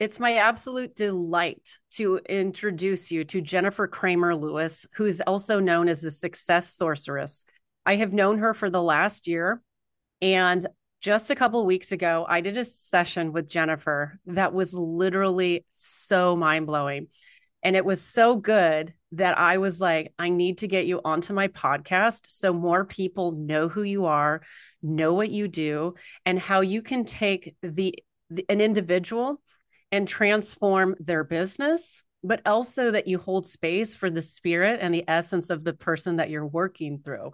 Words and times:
It's 0.00 0.18
my 0.18 0.36
absolute 0.36 0.94
delight 0.94 1.76
to 1.90 2.16
introduce 2.26 3.12
you 3.12 3.22
to 3.24 3.42
Jennifer 3.42 3.86
Cramer 3.86 4.34
Lewis, 4.34 4.86
who's 4.94 5.20
also 5.20 5.60
known 5.60 5.90
as 5.90 6.00
the 6.00 6.10
success 6.10 6.74
sorceress. 6.74 7.44
I 7.84 7.96
have 7.96 8.14
known 8.14 8.38
her 8.38 8.54
for 8.54 8.70
the 8.70 8.80
last 8.80 9.28
year. 9.28 9.60
And 10.22 10.66
just 11.02 11.30
a 11.30 11.34
couple 11.34 11.66
weeks 11.66 11.92
ago, 11.92 12.24
I 12.26 12.40
did 12.40 12.56
a 12.56 12.64
session 12.64 13.32
with 13.32 13.46
Jennifer 13.46 14.18
that 14.24 14.54
was 14.54 14.72
literally 14.72 15.66
so 15.74 16.34
mind 16.34 16.66
blowing. 16.66 17.08
And 17.62 17.76
it 17.76 17.84
was 17.84 18.00
so 18.00 18.36
good 18.36 18.94
that 19.12 19.36
I 19.36 19.58
was 19.58 19.82
like, 19.82 20.14
I 20.18 20.30
need 20.30 20.58
to 20.58 20.66
get 20.66 20.86
you 20.86 21.02
onto 21.04 21.34
my 21.34 21.48
podcast 21.48 22.30
so 22.30 22.54
more 22.54 22.86
people 22.86 23.32
know 23.32 23.68
who 23.68 23.82
you 23.82 24.06
are, 24.06 24.40
know 24.82 25.12
what 25.12 25.28
you 25.28 25.46
do, 25.46 25.94
and 26.24 26.38
how 26.38 26.62
you 26.62 26.80
can 26.80 27.04
take 27.04 27.54
the, 27.60 27.94
the 28.30 28.46
an 28.48 28.62
individual 28.62 29.42
and 29.92 30.06
transform 30.06 30.96
their 31.00 31.24
business, 31.24 32.02
but 32.22 32.42
also 32.46 32.90
that 32.90 33.06
you 33.06 33.18
hold 33.18 33.46
space 33.46 33.96
for 33.96 34.10
the 34.10 34.22
spirit 34.22 34.80
and 34.80 34.94
the 34.94 35.04
essence 35.08 35.50
of 35.50 35.64
the 35.64 35.72
person 35.72 36.16
that 36.16 36.30
you're 36.30 36.46
working 36.46 37.00
through. 37.04 37.32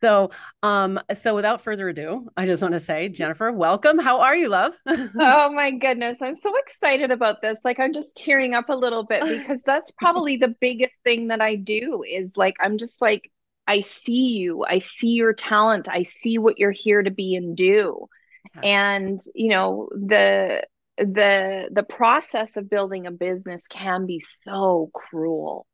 So, 0.00 0.30
um, 0.62 0.98
so 1.18 1.34
without 1.34 1.60
further 1.60 1.88
ado, 1.88 2.28
I 2.34 2.46
just 2.46 2.62
want 2.62 2.72
to 2.72 2.80
say, 2.80 3.10
Jennifer, 3.10 3.52
welcome. 3.52 3.98
How 3.98 4.20
are 4.20 4.34
you, 4.34 4.48
love? 4.48 4.74
oh 4.86 5.52
my 5.52 5.72
goodness, 5.72 6.22
I'm 6.22 6.38
so 6.38 6.56
excited 6.56 7.10
about 7.10 7.42
this. 7.42 7.58
Like, 7.64 7.78
I'm 7.78 7.92
just 7.92 8.14
tearing 8.14 8.54
up 8.54 8.70
a 8.70 8.74
little 8.74 9.04
bit 9.04 9.22
because 9.24 9.62
that's 9.62 9.90
probably 9.98 10.36
the 10.36 10.54
biggest 10.60 11.02
thing 11.04 11.28
that 11.28 11.42
I 11.42 11.56
do 11.56 12.02
is 12.02 12.36
like, 12.36 12.56
I'm 12.60 12.78
just 12.78 13.02
like, 13.02 13.30
I 13.66 13.80
see 13.82 14.38
you, 14.38 14.64
I 14.66 14.78
see 14.78 15.08
your 15.08 15.34
talent, 15.34 15.86
I 15.88 16.04
see 16.04 16.38
what 16.38 16.58
you're 16.58 16.70
here 16.70 17.02
to 17.02 17.10
be 17.10 17.36
and 17.36 17.54
do. 17.54 18.06
Yeah. 18.54 18.60
And, 18.62 19.20
you 19.34 19.50
know, 19.50 19.90
the 19.92 20.62
the 21.00 21.68
the 21.72 21.82
process 21.82 22.56
of 22.56 22.68
building 22.68 23.06
a 23.06 23.10
business 23.10 23.66
can 23.66 24.06
be 24.06 24.22
so 24.44 24.90
cruel. 24.94 25.66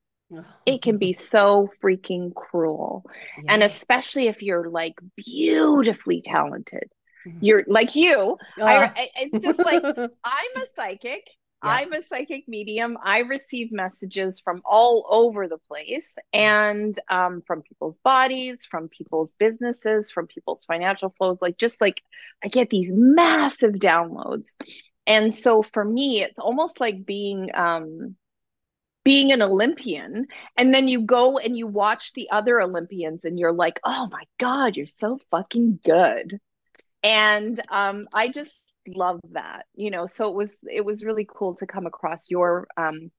It 0.65 0.83
can 0.83 0.99
be 0.99 1.13
so 1.13 1.71
freaking 1.83 2.35
cruel. 2.35 3.05
Yeah. 3.39 3.55
and 3.55 3.63
especially 3.63 4.27
if 4.27 4.43
you're 4.43 4.69
like 4.71 4.95
beautifully 5.17 6.23
talented. 6.23 6.91
Mm-hmm. 7.27 7.39
you're 7.41 7.65
like 7.67 7.97
you 7.97 8.39
I, 8.97 9.09
it's 9.17 9.45
just 9.45 9.59
like 9.59 9.83
i'm 10.25 10.57
a 10.57 10.65
psychic. 10.77 11.25
Yeah. 11.65 11.71
i'm 11.71 11.93
a 11.93 12.03
psychic 12.05 12.47
medium. 12.47 12.97
I 13.03 13.21
receive 13.21 13.73
messages 13.73 14.39
from 14.39 14.63
all 14.65 15.07
over 15.11 15.49
the 15.49 15.59
place 15.59 16.17
and 16.33 16.97
um, 17.11 17.43
from 17.45 17.63
people's 17.63 17.99
bodies 17.99 18.65
from 18.65 18.89
people's 18.89 19.35
businesses 19.41 20.13
from 20.13 20.29
people's 20.29 20.65
financial 20.67 21.11
flows. 21.19 21.43
Like 21.43 21.59
just 21.59 21.81
like 21.81 22.01
i 22.45 22.49
get 22.49 22.71
these 22.71 22.91
massive 22.93 23.73
downloads 23.73 24.55
and 25.07 25.35
so 25.35 25.63
for 25.63 25.85
me 25.85 26.23
it's 26.23 26.39
almost 26.39 26.81
like 26.81 27.05
being 27.05 27.51
um, 27.55 28.17
being 29.07 29.31
an 29.31 29.41
Olympian, 29.41 30.27
and 30.57 30.75
then 30.75 30.89
you 30.89 31.01
go 31.01 31.39
and 31.39 31.57
you 31.57 31.69
watch 31.69 32.13
the 32.15 32.29
other 32.31 32.61
Olympians, 32.61 33.25
and 33.25 33.39
you're 33.39 33.53
like, 33.53 33.79
oh 33.85 34.09
my 34.11 34.25
God, 34.39 34.77
you're 34.77 34.87
so 34.87 35.19
fucking 35.31 35.79
good. 35.85 36.41
And 37.05 37.61
um, 37.69 38.09
I 38.13 38.29
just 38.29 38.75
love 38.89 39.21
that, 39.31 39.67
you 39.77 39.93
know. 39.93 40.07
So 40.07 40.29
it 40.29 40.35
was 40.35 40.59
it 40.69 40.85
was 40.85 41.05
really 41.05 41.25
cool 41.33 41.55
to 41.57 41.67
come 41.67 41.87
across 41.87 42.29
your 42.31 42.67
um, 42.77 43.13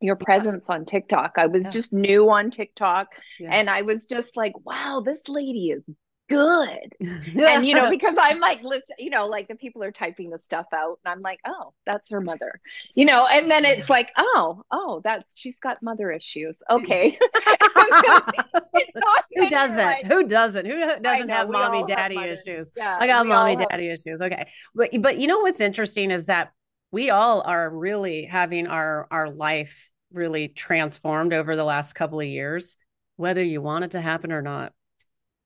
your 0.00 0.16
presence 0.16 0.70
on 0.70 0.86
TikTok. 0.86 1.34
I 1.36 1.48
was 1.48 1.64
yeah. 1.64 1.70
just 1.70 1.92
new 1.92 2.30
on 2.30 2.50
TikTok, 2.50 3.08
yeah. 3.38 3.50
and 3.52 3.68
I 3.68 3.82
was 3.82 4.06
just 4.06 4.38
like, 4.38 4.54
wow, 4.64 5.02
this 5.04 5.28
lady 5.28 5.70
is 5.70 5.82
good. 6.28 6.94
and 7.00 7.66
you 7.66 7.74
know, 7.74 7.90
because 7.90 8.14
I'm 8.18 8.40
like, 8.40 8.62
listen, 8.62 8.96
you 8.98 9.10
know, 9.10 9.26
like 9.26 9.48
the 9.48 9.54
people 9.54 9.82
are 9.82 9.92
typing 9.92 10.30
the 10.30 10.38
stuff 10.38 10.66
out, 10.72 10.98
and 11.04 11.12
I'm 11.12 11.22
like, 11.22 11.40
oh, 11.46 11.72
that's 11.84 12.10
her 12.10 12.20
mother, 12.20 12.60
you 12.94 13.04
know, 13.04 13.26
and 13.30 13.50
then 13.50 13.64
it's 13.64 13.90
like, 13.90 14.12
oh, 14.16 14.62
oh, 14.70 15.00
that's 15.04 15.32
she's 15.36 15.58
got 15.58 15.82
mother 15.82 16.10
issues. 16.10 16.62
Okay. 16.70 17.18
Who 19.34 19.50
doesn't? 19.50 19.76
Like, 19.76 20.06
Who 20.06 20.26
doesn't? 20.26 20.66
Who 20.66 20.80
doesn't 21.00 21.26
know, 21.26 21.34
have 21.34 21.50
mommy 21.50 21.84
daddy 21.86 22.16
have 22.16 22.26
issues? 22.26 22.72
Yeah, 22.76 22.98
I 23.00 23.06
got 23.06 23.26
mommy 23.26 23.56
daddy 23.56 23.88
have... 23.88 23.98
issues. 23.98 24.20
Okay. 24.20 24.48
But 24.74 24.90
but 25.00 25.18
you 25.18 25.26
know 25.26 25.40
what's 25.40 25.60
interesting 25.60 26.10
is 26.10 26.26
that 26.26 26.52
we 26.90 27.10
all 27.10 27.42
are 27.42 27.68
really 27.68 28.24
having 28.24 28.66
our 28.66 29.06
our 29.10 29.30
life 29.30 29.90
really 30.12 30.48
transformed 30.48 31.32
over 31.32 31.56
the 31.56 31.64
last 31.64 31.94
couple 31.94 32.20
of 32.20 32.26
years, 32.26 32.76
whether 33.16 33.42
you 33.42 33.60
want 33.60 33.84
it 33.84 33.90
to 33.92 34.00
happen 34.00 34.32
or 34.32 34.42
not. 34.42 34.72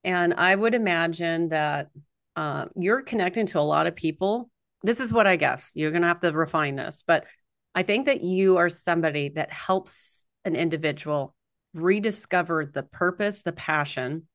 And 0.04 0.34
I 0.34 0.54
would 0.54 0.74
imagine 0.74 1.48
that 1.48 1.88
uh, 2.36 2.66
you're 2.76 3.02
connecting 3.02 3.46
to 3.46 3.60
a 3.60 3.62
lot 3.62 3.86
of 3.86 3.94
people. 3.94 4.50
This 4.82 5.00
is 5.00 5.12
what 5.12 5.26
I 5.26 5.36
guess 5.36 5.72
you're 5.74 5.90
going 5.90 6.02
to 6.02 6.08
have 6.08 6.20
to 6.20 6.32
refine 6.32 6.76
this, 6.76 7.04
but 7.06 7.26
I 7.74 7.82
think 7.82 8.06
that 8.06 8.22
you 8.22 8.56
are 8.56 8.68
somebody 8.68 9.28
that 9.30 9.52
helps 9.52 10.24
an 10.44 10.56
individual 10.56 11.34
rediscover 11.74 12.64
the 12.72 12.82
purpose, 12.82 13.42
the 13.42 13.52
passion, 13.52 14.26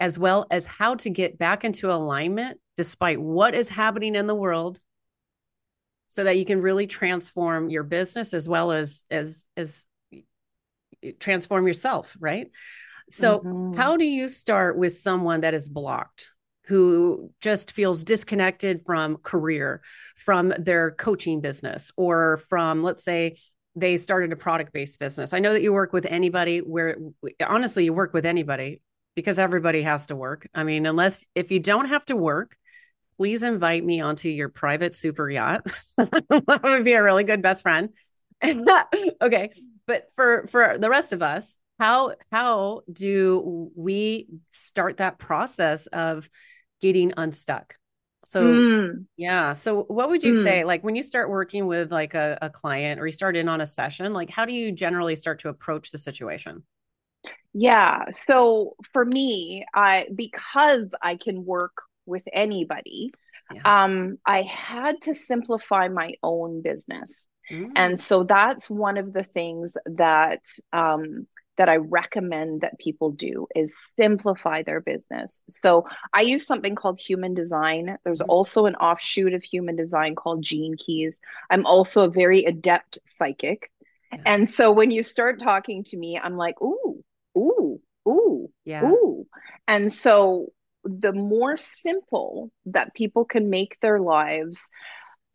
as 0.00 0.18
well 0.18 0.46
as 0.50 0.64
how 0.66 0.94
to 0.96 1.10
get 1.10 1.38
back 1.38 1.64
into 1.64 1.92
alignment 1.92 2.58
despite 2.76 3.20
what 3.20 3.54
is 3.54 3.68
happening 3.68 4.14
in 4.14 4.26
the 4.26 4.34
world 4.34 4.80
so 6.08 6.24
that 6.24 6.38
you 6.38 6.44
can 6.44 6.62
really 6.62 6.86
transform 6.86 7.68
your 7.68 7.82
business 7.82 8.32
as 8.32 8.48
well 8.48 8.72
as 8.72 9.04
as 9.10 9.44
as 9.56 9.84
transform 11.20 11.66
yourself 11.66 12.16
right 12.18 12.50
so, 13.10 13.40
mm-hmm. 13.40 13.74
how 13.74 13.96
do 13.96 14.04
you 14.04 14.28
start 14.28 14.76
with 14.76 14.96
someone 14.96 15.40
that 15.40 15.54
is 15.54 15.68
blocked, 15.68 16.30
who 16.66 17.30
just 17.40 17.72
feels 17.72 18.04
disconnected 18.04 18.82
from 18.84 19.16
career, 19.18 19.82
from 20.16 20.52
their 20.58 20.92
coaching 20.92 21.40
business, 21.40 21.92
or 21.96 22.38
from, 22.48 22.82
let's 22.82 23.04
say, 23.04 23.36
they 23.76 23.96
started 23.96 24.32
a 24.32 24.36
product 24.36 24.72
based 24.72 24.98
business? 24.98 25.32
I 25.32 25.38
know 25.38 25.52
that 25.52 25.62
you 25.62 25.72
work 25.72 25.92
with 25.92 26.06
anybody 26.06 26.58
where, 26.58 26.96
honestly, 27.46 27.84
you 27.84 27.92
work 27.92 28.12
with 28.12 28.26
anybody 28.26 28.82
because 29.14 29.38
everybody 29.38 29.82
has 29.82 30.06
to 30.06 30.16
work. 30.16 30.48
I 30.54 30.62
mean, 30.64 30.86
unless 30.86 31.26
if 31.34 31.50
you 31.50 31.58
don't 31.58 31.88
have 31.88 32.04
to 32.06 32.16
work, 32.16 32.56
please 33.18 33.42
invite 33.42 33.84
me 33.84 34.00
onto 34.00 34.28
your 34.28 34.48
private 34.48 34.94
super 34.94 35.28
yacht. 35.28 35.66
that 35.96 36.60
would 36.62 36.84
be 36.84 36.92
a 36.92 37.02
really 37.02 37.24
good 37.24 37.42
best 37.42 37.62
friend. 37.62 37.90
okay. 38.44 39.50
But 39.86 40.08
for 40.14 40.46
for 40.46 40.78
the 40.78 40.88
rest 40.88 41.12
of 41.12 41.22
us, 41.22 41.56
how 41.78 42.14
how 42.30 42.82
do 42.92 43.70
we 43.74 44.26
start 44.50 44.98
that 44.98 45.18
process 45.18 45.86
of 45.88 46.28
getting 46.80 47.12
unstuck 47.16 47.74
so 48.24 48.42
mm. 48.42 49.04
yeah 49.16 49.52
so 49.52 49.84
what 49.84 50.10
would 50.10 50.22
you 50.22 50.32
mm. 50.32 50.42
say 50.42 50.64
like 50.64 50.82
when 50.82 50.96
you 50.96 51.02
start 51.02 51.30
working 51.30 51.66
with 51.66 51.92
like 51.92 52.14
a, 52.14 52.38
a 52.42 52.50
client 52.50 53.00
or 53.00 53.06
you 53.06 53.12
start 53.12 53.36
in 53.36 53.48
on 53.48 53.60
a 53.60 53.66
session 53.66 54.12
like 54.12 54.30
how 54.30 54.44
do 54.44 54.52
you 54.52 54.72
generally 54.72 55.16
start 55.16 55.40
to 55.40 55.48
approach 55.48 55.90
the 55.90 55.98
situation 55.98 56.62
yeah 57.54 58.04
so 58.10 58.74
for 58.92 59.04
me 59.04 59.64
i 59.72 60.06
because 60.14 60.94
i 61.00 61.16
can 61.16 61.44
work 61.44 61.82
with 62.06 62.24
anybody 62.32 63.10
yeah. 63.54 63.84
um 63.84 64.18
i 64.26 64.42
had 64.42 65.00
to 65.00 65.14
simplify 65.14 65.88
my 65.88 66.12
own 66.22 66.60
business 66.60 67.28
mm. 67.50 67.70
and 67.76 67.98
so 67.98 68.24
that's 68.24 68.68
one 68.68 68.98
of 68.98 69.12
the 69.12 69.24
things 69.24 69.76
that 69.86 70.42
um 70.72 71.26
that 71.58 71.68
I 71.68 71.76
recommend 71.76 72.62
that 72.62 72.78
people 72.78 73.10
do 73.10 73.46
is 73.54 73.76
simplify 73.96 74.62
their 74.62 74.80
business. 74.80 75.42
So 75.48 75.86
I 76.14 76.22
use 76.22 76.46
something 76.46 76.74
called 76.74 77.00
human 77.00 77.34
design. 77.34 77.98
There's 78.04 78.22
mm-hmm. 78.22 78.30
also 78.30 78.66
an 78.66 78.76
offshoot 78.76 79.34
of 79.34 79.42
human 79.42 79.76
design 79.76 80.14
called 80.14 80.42
Gene 80.42 80.76
Keys. 80.76 81.20
I'm 81.50 81.66
also 81.66 82.04
a 82.04 82.10
very 82.10 82.44
adept 82.44 82.98
psychic. 83.04 83.70
Yeah. 84.12 84.20
And 84.24 84.48
so 84.48 84.72
when 84.72 84.90
you 84.90 85.02
start 85.02 85.42
talking 85.42 85.84
to 85.84 85.96
me, 85.96 86.18
I'm 86.18 86.36
like, 86.36 86.60
ooh, 86.62 87.04
ooh, 87.36 87.80
ooh, 88.08 88.50
yeah. 88.64 88.84
ooh. 88.84 89.26
And 89.66 89.92
so 89.92 90.52
the 90.84 91.12
more 91.12 91.56
simple 91.56 92.50
that 92.66 92.94
people 92.94 93.24
can 93.24 93.50
make 93.50 93.76
their 93.82 94.00
lives, 94.00 94.70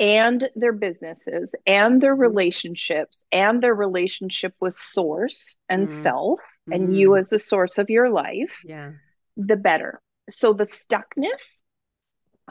and 0.04 0.50
their 0.56 0.74
businesses 0.74 1.56
and 1.66 2.02
their 2.02 2.14
mm-hmm. 2.14 2.24
relationships 2.24 3.26
and 3.32 3.64
their 3.64 3.74
relationship 3.74 4.54
with 4.60 4.74
source 4.74 5.56
and 5.70 5.88
mm-hmm. 5.88 6.02
self 6.02 6.40
mm-hmm. 6.40 6.74
and 6.74 6.98
you 6.98 7.16
as 7.16 7.30
the 7.30 7.40
source 7.40 7.78
of 7.78 7.90
your 7.90 8.10
life 8.10 8.60
yeah 8.66 8.92
the 9.38 9.56
better 9.56 10.02
so 10.30 10.52
the 10.52 10.66
stuckness 10.66 11.62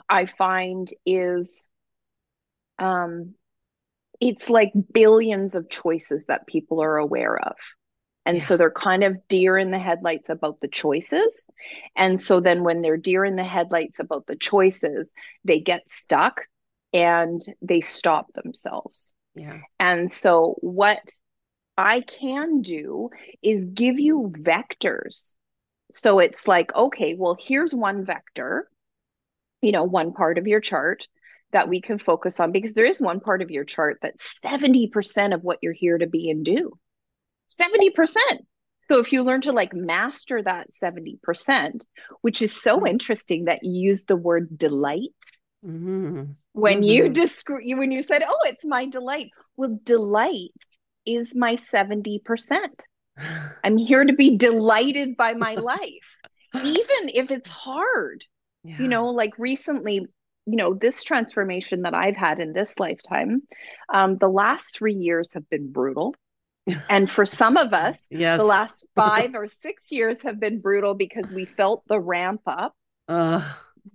i 0.08 0.24
find 0.24 0.88
is 1.04 1.68
um 2.78 3.34
it's 4.18 4.48
like 4.48 4.72
billions 4.92 5.54
of 5.54 5.68
choices 5.68 6.26
that 6.26 6.46
people 6.46 6.82
are 6.82 6.96
aware 6.96 7.38
of 7.38 7.54
and 8.24 8.38
yeah. 8.38 8.42
so 8.44 8.56
they're 8.56 8.70
kind 8.70 9.04
of 9.04 9.16
deer 9.28 9.58
in 9.58 9.72
the 9.72 9.80
headlights 9.80 10.28
about 10.28 10.60
the 10.60 10.68
choices. 10.68 11.48
And 11.96 12.20
so 12.20 12.38
then 12.38 12.62
when 12.62 12.80
they're 12.80 12.96
deer 12.96 13.24
in 13.24 13.34
the 13.34 13.42
headlights 13.42 13.98
about 13.98 14.28
the 14.28 14.36
choices, 14.36 15.12
they 15.44 15.58
get 15.58 15.90
stuck 15.90 16.42
and 16.92 17.40
they 17.60 17.80
stop 17.80 18.32
themselves. 18.34 19.14
Yeah. 19.34 19.58
And 19.80 20.10
so 20.10 20.56
what 20.60 21.00
I 21.76 22.00
can 22.02 22.60
do 22.60 23.10
is 23.42 23.64
give 23.64 23.98
you 23.98 24.32
vectors. 24.36 25.36
So 25.90 26.18
it's 26.18 26.46
like, 26.46 26.74
okay, 26.74 27.14
well, 27.14 27.36
here's 27.38 27.74
one 27.74 28.04
vector, 28.04 28.68
you 29.60 29.72
know, 29.72 29.84
one 29.84 30.12
part 30.12 30.38
of 30.38 30.46
your 30.46 30.60
chart 30.60 31.06
that 31.52 31.68
we 31.68 31.80
can 31.80 31.98
focus 31.98 32.40
on 32.40 32.50
because 32.50 32.72
there 32.72 32.84
is 32.84 33.00
one 33.00 33.20
part 33.20 33.42
of 33.42 33.50
your 33.50 33.64
chart 33.64 33.98
that's 34.00 34.40
70% 34.40 35.34
of 35.34 35.42
what 35.42 35.58
you're 35.62 35.72
here 35.72 35.98
to 35.98 36.06
be 36.06 36.30
and 36.30 36.44
do. 36.44 36.72
70%. 37.60 38.16
So 38.88 38.98
if 38.98 39.12
you 39.12 39.22
learn 39.22 39.42
to 39.42 39.52
like 39.52 39.74
master 39.74 40.42
that 40.42 40.68
70%, 40.70 41.84
which 42.22 42.42
is 42.42 42.54
so 42.54 42.78
mm-hmm. 42.78 42.86
interesting 42.86 43.44
that 43.44 43.62
you 43.62 43.88
use 43.90 44.04
the 44.04 44.16
word 44.16 44.58
delight. 44.58 45.10
Mm-hmm. 45.64 46.32
When 46.52 46.82
mm-hmm. 46.82 47.62
you 47.62 47.76
when 47.76 47.92
you 47.92 48.02
said, 48.02 48.22
"Oh, 48.26 48.40
it's 48.44 48.64
my 48.64 48.88
delight." 48.88 49.30
Well, 49.56 49.78
delight 49.84 50.50
is 51.06 51.34
my 51.34 51.56
70%. 51.56 52.20
I'm 53.64 53.76
here 53.76 54.04
to 54.04 54.12
be 54.12 54.36
delighted 54.36 55.16
by 55.16 55.34
my 55.34 55.54
life, 55.54 56.16
even 56.54 57.10
if 57.14 57.30
it's 57.30 57.50
hard. 57.50 58.24
Yeah. 58.64 58.78
You 58.78 58.88
know, 58.88 59.08
like 59.08 59.32
recently, 59.38 60.06
you 60.46 60.56
know, 60.56 60.74
this 60.74 61.02
transformation 61.02 61.82
that 61.82 61.94
I've 61.94 62.16
had 62.16 62.38
in 62.38 62.52
this 62.52 62.78
lifetime, 62.78 63.42
um, 63.92 64.18
the 64.18 64.28
last 64.28 64.76
three 64.76 64.94
years 64.94 65.34
have 65.34 65.48
been 65.50 65.72
brutal. 65.72 66.14
and 66.88 67.10
for 67.10 67.26
some 67.26 67.56
of 67.56 67.72
us, 67.72 68.06
yes. 68.10 68.40
the 68.40 68.46
last 68.46 68.84
five 68.94 69.34
or 69.34 69.48
six 69.48 69.90
years 69.90 70.22
have 70.22 70.38
been 70.38 70.60
brutal 70.60 70.94
because 70.94 71.30
we 71.30 71.44
felt 71.44 71.82
the 71.88 72.00
ramp 72.00 72.42
up. 72.46 72.74
Uh. 73.08 73.42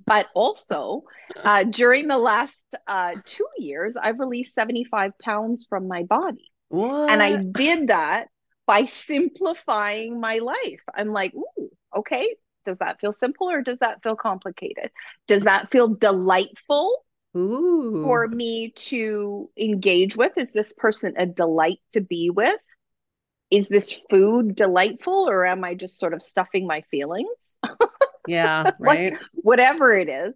But 0.05 0.27
also, 0.33 1.03
uh, 1.43 1.63
during 1.63 2.07
the 2.07 2.17
last 2.17 2.63
uh, 2.87 3.15
two 3.25 3.47
years, 3.57 3.97
I've 3.97 4.19
released 4.19 4.53
75 4.53 5.11
pounds 5.21 5.65
from 5.69 5.87
my 5.87 6.03
body. 6.03 6.51
What? 6.69 7.09
And 7.09 7.21
I 7.23 7.37
did 7.37 7.87
that 7.87 8.27
by 8.65 8.83
simplifying 8.83 10.19
my 10.19 10.39
life. 10.39 10.81
I'm 10.93 11.09
like, 11.09 11.33
ooh, 11.33 11.69
okay, 11.95 12.35
does 12.65 12.79
that 12.79 12.99
feel 12.99 13.13
simple 13.13 13.49
or 13.49 13.61
does 13.61 13.79
that 13.79 14.03
feel 14.03 14.15
complicated? 14.15 14.91
Does 15.27 15.43
that 15.43 15.71
feel 15.71 15.87
delightful 15.87 17.05
Ooh. 17.35 18.01
for 18.03 18.27
me 18.27 18.71
to 18.71 19.49
engage 19.57 20.17
with? 20.17 20.33
Is 20.37 20.51
this 20.51 20.73
person 20.73 21.13
a 21.17 21.25
delight 21.25 21.79
to 21.93 22.01
be 22.01 22.29
with? 22.29 22.59
Is 23.49 23.69
this 23.69 23.97
food 24.09 24.55
delightful 24.55 25.29
or 25.29 25.45
am 25.45 25.63
I 25.63 25.75
just 25.75 25.97
sort 25.97 26.13
of 26.13 26.21
stuffing 26.21 26.67
my 26.67 26.81
feelings? 26.91 27.57
Yeah, 28.27 28.71
right. 28.79 29.12
like, 29.12 29.21
whatever 29.33 29.91
it 29.91 30.09
is. 30.09 30.35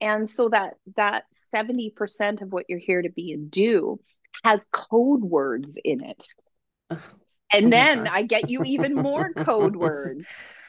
And 0.00 0.28
so 0.28 0.48
that 0.50 0.74
that 0.96 1.24
70% 1.54 2.42
of 2.42 2.52
what 2.52 2.66
you're 2.68 2.78
here 2.78 3.02
to 3.02 3.10
be 3.10 3.32
and 3.32 3.50
do 3.50 3.98
has 4.44 4.66
code 4.70 5.22
words 5.22 5.78
in 5.82 6.04
it. 6.04 6.24
And 7.50 7.68
oh 7.68 7.70
then 7.70 8.06
I 8.06 8.24
get 8.24 8.50
you 8.50 8.62
even 8.64 8.94
more 8.94 9.32
code 9.32 9.74
words 9.74 10.26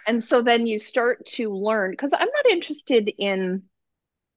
and 0.10 0.24
so 0.24 0.42
then 0.42 0.66
you 0.66 0.80
start 0.80 1.24
to 1.26 1.54
learn 1.54 1.92
because 1.92 2.14
i'm 2.14 2.20
not 2.20 2.52
interested 2.52 3.14
in 3.18 3.64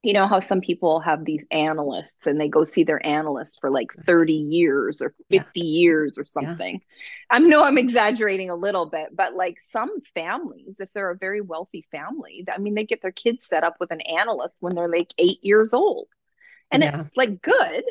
you 0.03 0.13
know 0.13 0.27
how 0.27 0.41
some 0.41 0.61
people 0.61 1.01
have 1.01 1.25
these 1.25 1.47
analysts 1.51 2.27
and 2.27 2.41
they 2.41 2.49
go 2.49 2.65
see 2.65 2.85
their 2.85 3.05
analyst 3.07 3.59
for 3.61 3.71
like 3.71 3.93
30 4.07 4.33
years 4.33 5.01
or 5.01 5.15
50 5.31 5.47
yeah. 5.55 5.65
years 5.65 6.19
or 6.19 6.25
something 6.25 6.75
yeah. 6.75 7.37
i 7.37 7.39
know 7.39 7.63
i'm 7.63 7.79
exaggerating 7.79 8.51
a 8.51 8.57
little 8.57 8.87
bit 8.87 9.15
but 9.15 9.35
like 9.35 9.59
some 9.61 9.91
families 10.15 10.81
if 10.81 10.89
they're 10.93 11.11
a 11.11 11.17
very 11.17 11.41
wealthy 11.41 11.87
family 11.91 12.45
i 12.53 12.59
mean 12.59 12.75
they 12.75 12.85
get 12.85 13.03
their 13.03 13.13
kids 13.13 13.47
set 13.47 13.65
up 13.65 13.77
with 13.81 13.91
an 13.91 14.01
analyst 14.01 14.57
when 14.61 14.75
they're 14.75 14.89
like 14.89 15.13
eight 15.19 15.43
years 15.43 15.73
old 15.73 16.09
and 16.71 16.83
yeah. 16.83 17.01
it's 17.01 17.17
like 17.17 17.41
good 17.41 17.85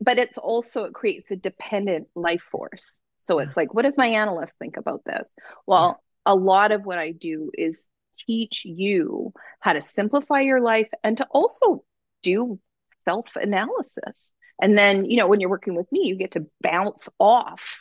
but 0.00 0.18
it's 0.18 0.38
also 0.38 0.84
it 0.84 0.94
creates 0.94 1.30
a 1.30 1.36
dependent 1.36 2.08
life 2.14 2.42
force 2.50 3.00
so 3.16 3.38
it's 3.38 3.56
like 3.56 3.72
what 3.72 3.84
does 3.84 3.96
my 3.96 4.08
analyst 4.08 4.58
think 4.58 4.76
about 4.76 5.04
this 5.04 5.32
well 5.66 6.02
a 6.26 6.34
lot 6.34 6.72
of 6.72 6.84
what 6.84 6.98
I 6.98 7.12
do 7.12 7.50
is 7.54 7.88
teach 8.26 8.64
you 8.64 9.32
how 9.60 9.72
to 9.72 9.82
simplify 9.82 10.40
your 10.40 10.60
life 10.60 10.88
and 11.02 11.16
to 11.18 11.26
also 11.30 11.84
do 12.22 12.58
self 13.04 13.34
analysis. 13.36 14.32
And 14.60 14.76
then, 14.78 15.06
you 15.06 15.16
know, 15.16 15.26
when 15.26 15.40
you're 15.40 15.50
working 15.50 15.74
with 15.74 15.90
me, 15.90 16.06
you 16.06 16.16
get 16.16 16.32
to 16.32 16.46
bounce 16.60 17.08
off, 17.18 17.78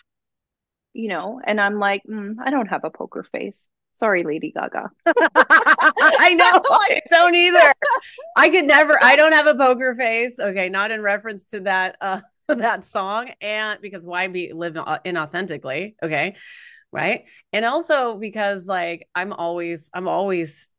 you 0.94 1.10
know, 1.10 1.40
and 1.44 1.62
I'm 1.62 1.80
like, 1.80 2.02
mm, 2.10 2.36
I 2.44 2.50
don't 2.50 2.68
have 2.68 2.84
a 2.84 2.90
poker 2.90 3.24
face. 3.32 3.68
Sorry, 3.94 4.24
Lady 4.24 4.52
Gaga. 4.52 4.90
I 5.06 6.34
know. 6.34 6.62
I 6.72 7.02
don't 7.10 7.36
either. 7.36 7.74
I 8.36 8.50
could 8.50 8.66
never, 8.66 8.98
I 9.02 9.16
don't 9.16 9.34
have 9.34 9.48
a 9.48 9.56
poker 9.56 9.94
face. 9.96 10.40
Okay. 10.40 10.70
Not 10.70 10.92
in 10.92 11.02
reference 11.02 11.46
to 11.46 11.62
that, 11.62 11.98
uh, 12.02 12.22
that 12.48 12.86
song 12.86 13.32
and 13.40 13.80
because 13.82 14.06
why 14.06 14.28
be 14.28 14.52
live 14.54 14.74
inauthentically 14.74 15.96
okay 16.04 16.36
right? 16.92 17.26
And 17.54 17.66
also 17.66 18.18
because 18.18 18.68
like 18.68 19.08
i'm 19.16 19.34
always 19.34 19.90
i'm 19.94 20.08
always 20.08 20.70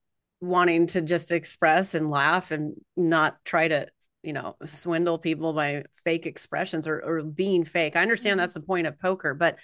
wanting 0.40 0.86
to 0.88 1.00
just 1.00 1.32
express 1.32 1.94
and 1.94 2.10
laugh 2.10 2.50
and 2.50 2.74
not 2.96 3.36
try 3.44 3.68
to 3.68 3.86
you 4.22 4.32
know 4.32 4.56
swindle 4.66 5.18
people 5.18 5.52
by 5.52 5.84
fake 6.04 6.26
expressions 6.26 6.86
or, 6.86 7.00
or 7.00 7.22
being 7.22 7.64
fake. 7.64 7.96
I 7.96 8.02
understand 8.02 8.32
mm-hmm. 8.32 8.40
that's 8.40 8.54
the 8.54 8.60
point 8.60 8.86
of 8.86 8.98
poker 8.98 9.34
but 9.34 9.58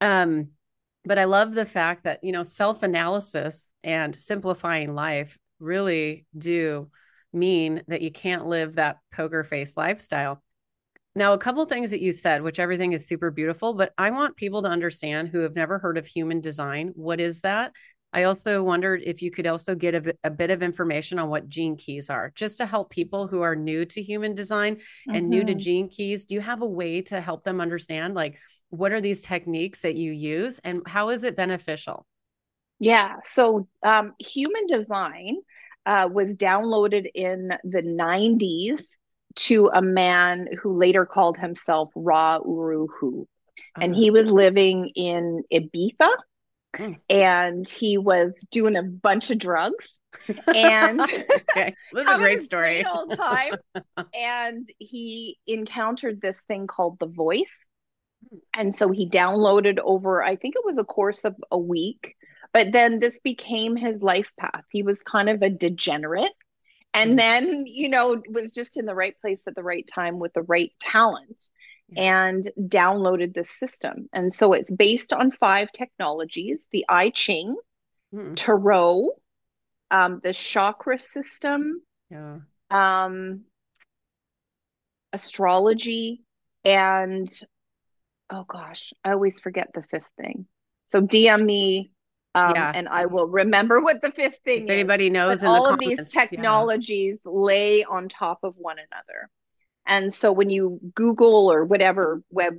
um 0.00 0.48
but 1.04 1.18
i 1.18 1.24
love 1.24 1.54
the 1.54 1.66
fact 1.66 2.04
that 2.04 2.22
you 2.22 2.32
know 2.32 2.44
self-analysis 2.44 3.64
and 3.84 4.20
simplifying 4.20 4.94
life 4.94 5.36
really 5.58 6.26
do 6.36 6.90
mean 7.32 7.82
that 7.88 8.02
you 8.02 8.10
can't 8.10 8.46
live 8.46 8.74
that 8.74 8.98
poker 9.12 9.44
face 9.44 9.76
lifestyle 9.76 10.42
now, 11.14 11.34
a 11.34 11.38
couple 11.38 11.64
things 11.66 11.90
that 11.90 12.00
you 12.00 12.16
said, 12.16 12.42
which 12.42 12.58
everything 12.58 12.94
is 12.94 13.06
super 13.06 13.30
beautiful, 13.30 13.74
but 13.74 13.92
I 13.98 14.10
want 14.10 14.36
people 14.36 14.62
to 14.62 14.68
understand 14.68 15.28
who 15.28 15.40
have 15.40 15.54
never 15.54 15.78
heard 15.78 15.98
of 15.98 16.06
human 16.06 16.40
design. 16.40 16.92
What 16.94 17.20
is 17.20 17.42
that? 17.42 17.72
I 18.14 18.24
also 18.24 18.62
wondered 18.62 19.02
if 19.04 19.20
you 19.20 19.30
could 19.30 19.46
also 19.46 19.74
get 19.74 19.94
a, 19.94 20.14
a 20.24 20.30
bit 20.30 20.50
of 20.50 20.62
information 20.62 21.18
on 21.18 21.28
what 21.28 21.48
gene 21.48 21.76
keys 21.76 22.08
are, 22.08 22.32
just 22.34 22.58
to 22.58 22.66
help 22.66 22.90
people 22.90 23.26
who 23.26 23.42
are 23.42 23.54
new 23.54 23.84
to 23.86 24.02
human 24.02 24.34
design 24.34 24.78
and 25.06 25.16
mm-hmm. 25.16 25.28
new 25.28 25.44
to 25.44 25.52
mm-hmm. 25.52 25.58
gene 25.58 25.88
keys. 25.88 26.24
Do 26.24 26.34
you 26.34 26.40
have 26.40 26.62
a 26.62 26.66
way 26.66 27.02
to 27.02 27.20
help 27.20 27.44
them 27.44 27.60
understand, 27.60 28.14
like, 28.14 28.38
what 28.70 28.92
are 28.92 29.00
these 29.00 29.20
techniques 29.20 29.82
that 29.82 29.96
you 29.96 30.12
use 30.12 30.60
and 30.64 30.82
how 30.86 31.10
is 31.10 31.24
it 31.24 31.36
beneficial? 31.36 32.06
Yeah. 32.78 33.16
So, 33.24 33.68
um, 33.82 34.14
human 34.18 34.66
design 34.66 35.36
uh, 35.84 36.08
was 36.10 36.36
downloaded 36.36 37.10
in 37.14 37.52
the 37.64 37.82
90s 37.82 38.96
to 39.36 39.70
a 39.72 39.82
man 39.82 40.48
who 40.60 40.76
later 40.76 41.06
called 41.06 41.36
himself 41.36 41.90
Ra 41.94 42.38
Uru 42.44 42.88
Hu. 42.98 43.26
And 43.80 43.94
he 43.94 44.10
was 44.10 44.30
living 44.30 44.90
in 44.94 45.42
Ibiza 45.52 46.10
mm. 46.76 46.98
and 47.08 47.66
he 47.66 47.98
was 47.98 48.46
doing 48.50 48.76
a 48.76 48.82
bunch 48.82 49.30
of 49.30 49.38
drugs. 49.38 49.98
And 50.46 51.00
okay. 51.50 51.74
this 51.92 52.06
is 52.06 52.12
a 52.12 52.18
great 52.18 52.42
story. 52.42 52.84
all 52.84 53.08
time. 53.08 53.54
And 54.14 54.66
he 54.78 55.38
encountered 55.46 56.20
this 56.20 56.40
thing 56.42 56.66
called 56.66 56.98
the 56.98 57.06
voice. 57.06 57.68
And 58.54 58.74
so 58.74 58.90
he 58.90 59.08
downloaded 59.08 59.78
over 59.80 60.22
i 60.22 60.36
think 60.36 60.54
it 60.54 60.64
was 60.64 60.78
a 60.78 60.84
course 60.84 61.24
of 61.24 61.34
a 61.50 61.58
week. 61.58 62.14
But 62.52 62.72
then 62.72 63.00
this 63.00 63.20
became 63.20 63.76
his 63.76 64.02
life 64.02 64.30
path. 64.38 64.64
He 64.70 64.82
was 64.82 65.02
kind 65.02 65.30
of 65.30 65.40
a 65.40 65.48
degenerate 65.48 66.32
and 66.94 67.12
mm. 67.12 67.16
then 67.16 67.66
you 67.66 67.88
know 67.88 68.22
was 68.28 68.52
just 68.52 68.76
in 68.76 68.86
the 68.86 68.94
right 68.94 69.18
place 69.20 69.44
at 69.46 69.54
the 69.54 69.62
right 69.62 69.86
time 69.86 70.18
with 70.18 70.32
the 70.32 70.42
right 70.42 70.72
talent 70.80 71.48
and 71.94 72.50
downloaded 72.58 73.34
this 73.34 73.50
system 73.50 74.08
and 74.14 74.32
so 74.32 74.54
it's 74.54 74.72
based 74.72 75.12
on 75.12 75.30
five 75.30 75.70
technologies 75.72 76.66
the 76.72 76.86
i 76.88 77.10
ching 77.10 77.54
mm. 78.14 78.34
tarot 78.34 79.10
um, 79.90 80.20
the 80.22 80.32
chakra 80.32 80.98
system 80.98 81.82
yeah. 82.10 82.38
um, 82.70 83.42
astrology 85.12 86.22
and 86.64 87.28
oh 88.30 88.44
gosh 88.44 88.94
i 89.04 89.12
always 89.12 89.38
forget 89.38 89.68
the 89.74 89.82
fifth 89.82 90.08
thing 90.18 90.46
so 90.86 91.02
dm 91.02 91.44
me 91.44 91.91
um, 92.34 92.54
yeah. 92.54 92.72
And 92.74 92.88
I 92.88 93.06
will 93.06 93.28
remember 93.28 93.80
what 93.80 94.00
the 94.00 94.10
fifth 94.10 94.38
thing 94.44 94.64
if 94.64 94.70
anybody 94.70 95.10
knows, 95.10 95.44
all 95.44 95.66
of 95.66 95.78
these 95.78 96.10
technologies 96.10 97.20
yeah. 97.24 97.32
lay 97.32 97.84
on 97.84 98.08
top 98.08 98.40
of 98.42 98.54
one 98.56 98.76
another. 98.78 99.28
And 99.86 100.12
so 100.12 100.32
when 100.32 100.48
you 100.48 100.80
Google 100.94 101.52
or 101.52 101.64
whatever 101.64 102.22
web 102.30 102.54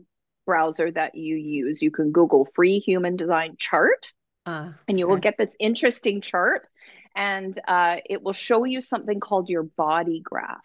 browser 0.46 0.92
that 0.92 1.16
you 1.16 1.36
use, 1.36 1.82
you 1.82 1.90
can 1.90 2.12
Google 2.12 2.48
free 2.54 2.80
human 2.80 3.16
design 3.16 3.56
chart, 3.58 4.12
uh, 4.46 4.72
and 4.88 5.00
you 5.00 5.06
okay. 5.06 5.10
will 5.12 5.20
get 5.20 5.38
this 5.38 5.56
interesting 5.60 6.22
chart, 6.22 6.68
and 7.16 7.58
uh, 7.68 7.98
it 8.08 8.22
will 8.22 8.34
show 8.34 8.66
you 8.66 8.82
something 8.82 9.20
called 9.20 9.50
your 9.50 9.64
body 9.64 10.22
graph. 10.24 10.60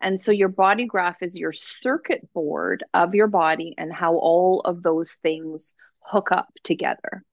And 0.00 0.20
so 0.20 0.30
your 0.30 0.48
body 0.48 0.84
graph 0.84 1.22
is 1.22 1.38
your 1.38 1.52
circuit 1.52 2.28
board 2.34 2.84
of 2.92 3.14
your 3.14 3.28
body 3.28 3.74
and 3.78 3.90
how 3.90 4.16
all 4.16 4.60
of 4.60 4.82
those 4.82 5.12
things 5.14 5.74
hook 6.00 6.30
up 6.30 6.52
together. 6.62 7.24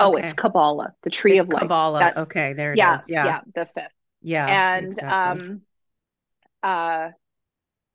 Oh, 0.00 0.16
okay. 0.16 0.24
it's 0.24 0.32
Kabbalah, 0.32 0.94
the 1.02 1.10
tree 1.10 1.38
it's 1.38 1.46
of 1.46 1.48
life. 1.48 1.62
Kabbalah. 1.62 2.00
That's, 2.00 2.16
okay, 2.18 2.54
there 2.54 2.74
it 2.74 2.78
yeah, 2.78 2.96
is. 2.96 3.08
yeah, 3.08 3.26
Yeah, 3.26 3.40
the 3.54 3.66
fifth. 3.66 3.92
Yeah. 4.22 4.76
And 4.76 4.86
exactly. 4.88 5.08
um 5.08 5.62
uh 6.62 7.10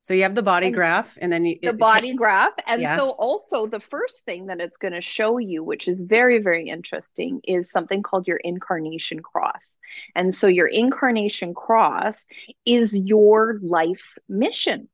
So 0.00 0.14
you 0.14 0.22
have 0.22 0.34
the 0.36 0.42
body 0.42 0.70
and 0.70 0.76
graph 0.76 1.18
and 1.20 1.32
then 1.32 1.44
you, 1.44 1.58
the 1.64 1.70
it, 1.70 1.78
body 1.78 2.10
it, 2.10 2.16
graph. 2.16 2.54
And 2.66 2.80
yeah. 2.82 2.96
so 2.96 3.10
also 3.10 3.66
the 3.66 3.80
first 3.80 4.24
thing 4.24 4.46
that 4.46 4.60
it's 4.60 4.76
going 4.76 4.94
to 4.94 5.00
show 5.00 5.38
you, 5.38 5.64
which 5.64 5.88
is 5.88 5.98
very, 5.98 6.38
very 6.38 6.68
interesting, 6.68 7.40
is 7.44 7.70
something 7.70 8.02
called 8.02 8.28
your 8.28 8.38
incarnation 8.38 9.20
cross. 9.20 9.78
And 10.14 10.34
so 10.34 10.46
your 10.46 10.68
incarnation 10.68 11.54
cross 11.54 12.26
is 12.64 12.94
your 12.96 13.58
life's 13.62 14.18
mission. 14.28 14.88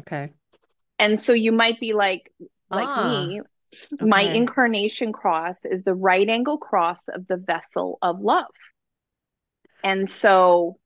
Okay. 0.00 0.32
And 0.98 1.18
so 1.18 1.32
you 1.32 1.52
might 1.52 1.80
be 1.80 1.92
like, 1.92 2.32
like 2.70 2.88
ah, 2.88 3.04
me, 3.08 3.40
okay. 3.94 4.04
my 4.04 4.22
incarnation 4.22 5.12
cross 5.12 5.64
is 5.64 5.84
the 5.84 5.94
right 5.94 6.28
angle 6.28 6.58
cross 6.58 7.08
of 7.08 7.26
the 7.26 7.36
vessel 7.36 7.98
of 8.02 8.20
love. 8.20 8.46
And 9.82 10.08
so, 10.08 10.78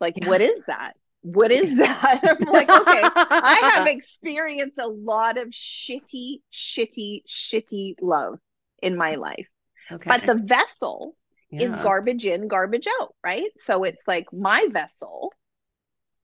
like, 0.00 0.14
yeah. 0.16 0.28
what 0.28 0.40
is 0.40 0.60
that? 0.66 0.94
what 1.26 1.50
is 1.50 1.76
that? 1.78 2.20
I'm 2.40 2.46
like, 2.46 2.70
okay, 2.70 3.02
I 3.02 3.72
have 3.74 3.86
experienced 3.86 4.78
a 4.78 4.86
lot 4.86 5.38
of 5.38 5.48
shitty, 5.48 6.40
shitty, 6.52 7.22
shitty 7.28 7.96
love 8.00 8.38
in 8.82 8.96
my 8.96 9.16
life. 9.16 9.48
Okay. 9.90 10.08
But 10.08 10.26
the 10.26 10.34
vessel 10.34 11.16
yeah. 11.50 11.68
is 11.68 11.76
garbage 11.76 12.26
in, 12.26 12.48
garbage 12.48 12.86
out, 13.00 13.14
right? 13.24 13.50
So 13.56 13.84
it's 13.84 14.04
like 14.06 14.26
my 14.32 14.66
vessel. 14.70 15.32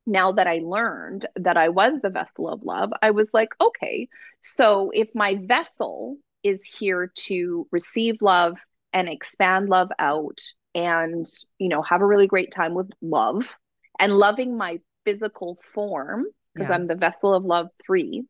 Now 0.06 0.32
that 0.32 0.46
I 0.46 0.60
learned 0.64 1.26
that 1.36 1.56
I 1.56 1.68
was 1.68 2.00
the 2.02 2.10
vessel 2.10 2.48
of 2.48 2.62
love, 2.62 2.92
I 3.02 3.12
was 3.12 3.28
like, 3.32 3.50
okay, 3.60 4.08
so 4.40 4.90
if 4.92 5.08
my 5.14 5.36
vessel 5.36 6.16
is 6.42 6.64
here 6.64 7.12
to 7.14 7.68
receive 7.70 8.20
love 8.20 8.56
and 8.92 9.08
expand 9.08 9.68
love 9.68 9.90
out 9.98 10.40
and, 10.74 11.24
you 11.58 11.68
know, 11.68 11.82
have 11.82 12.00
a 12.00 12.06
really 12.06 12.26
great 12.26 12.52
time 12.52 12.74
with 12.74 12.90
love 13.00 13.54
and 14.00 14.12
loving 14.12 14.56
my 14.56 14.80
physical 15.04 15.58
form 15.74 16.24
because 16.54 16.68
yeah. 16.68 16.74
I'm 16.74 16.86
the 16.86 16.96
vessel 16.96 17.34
of 17.34 17.44
love 17.44 17.68
three, 17.84 18.24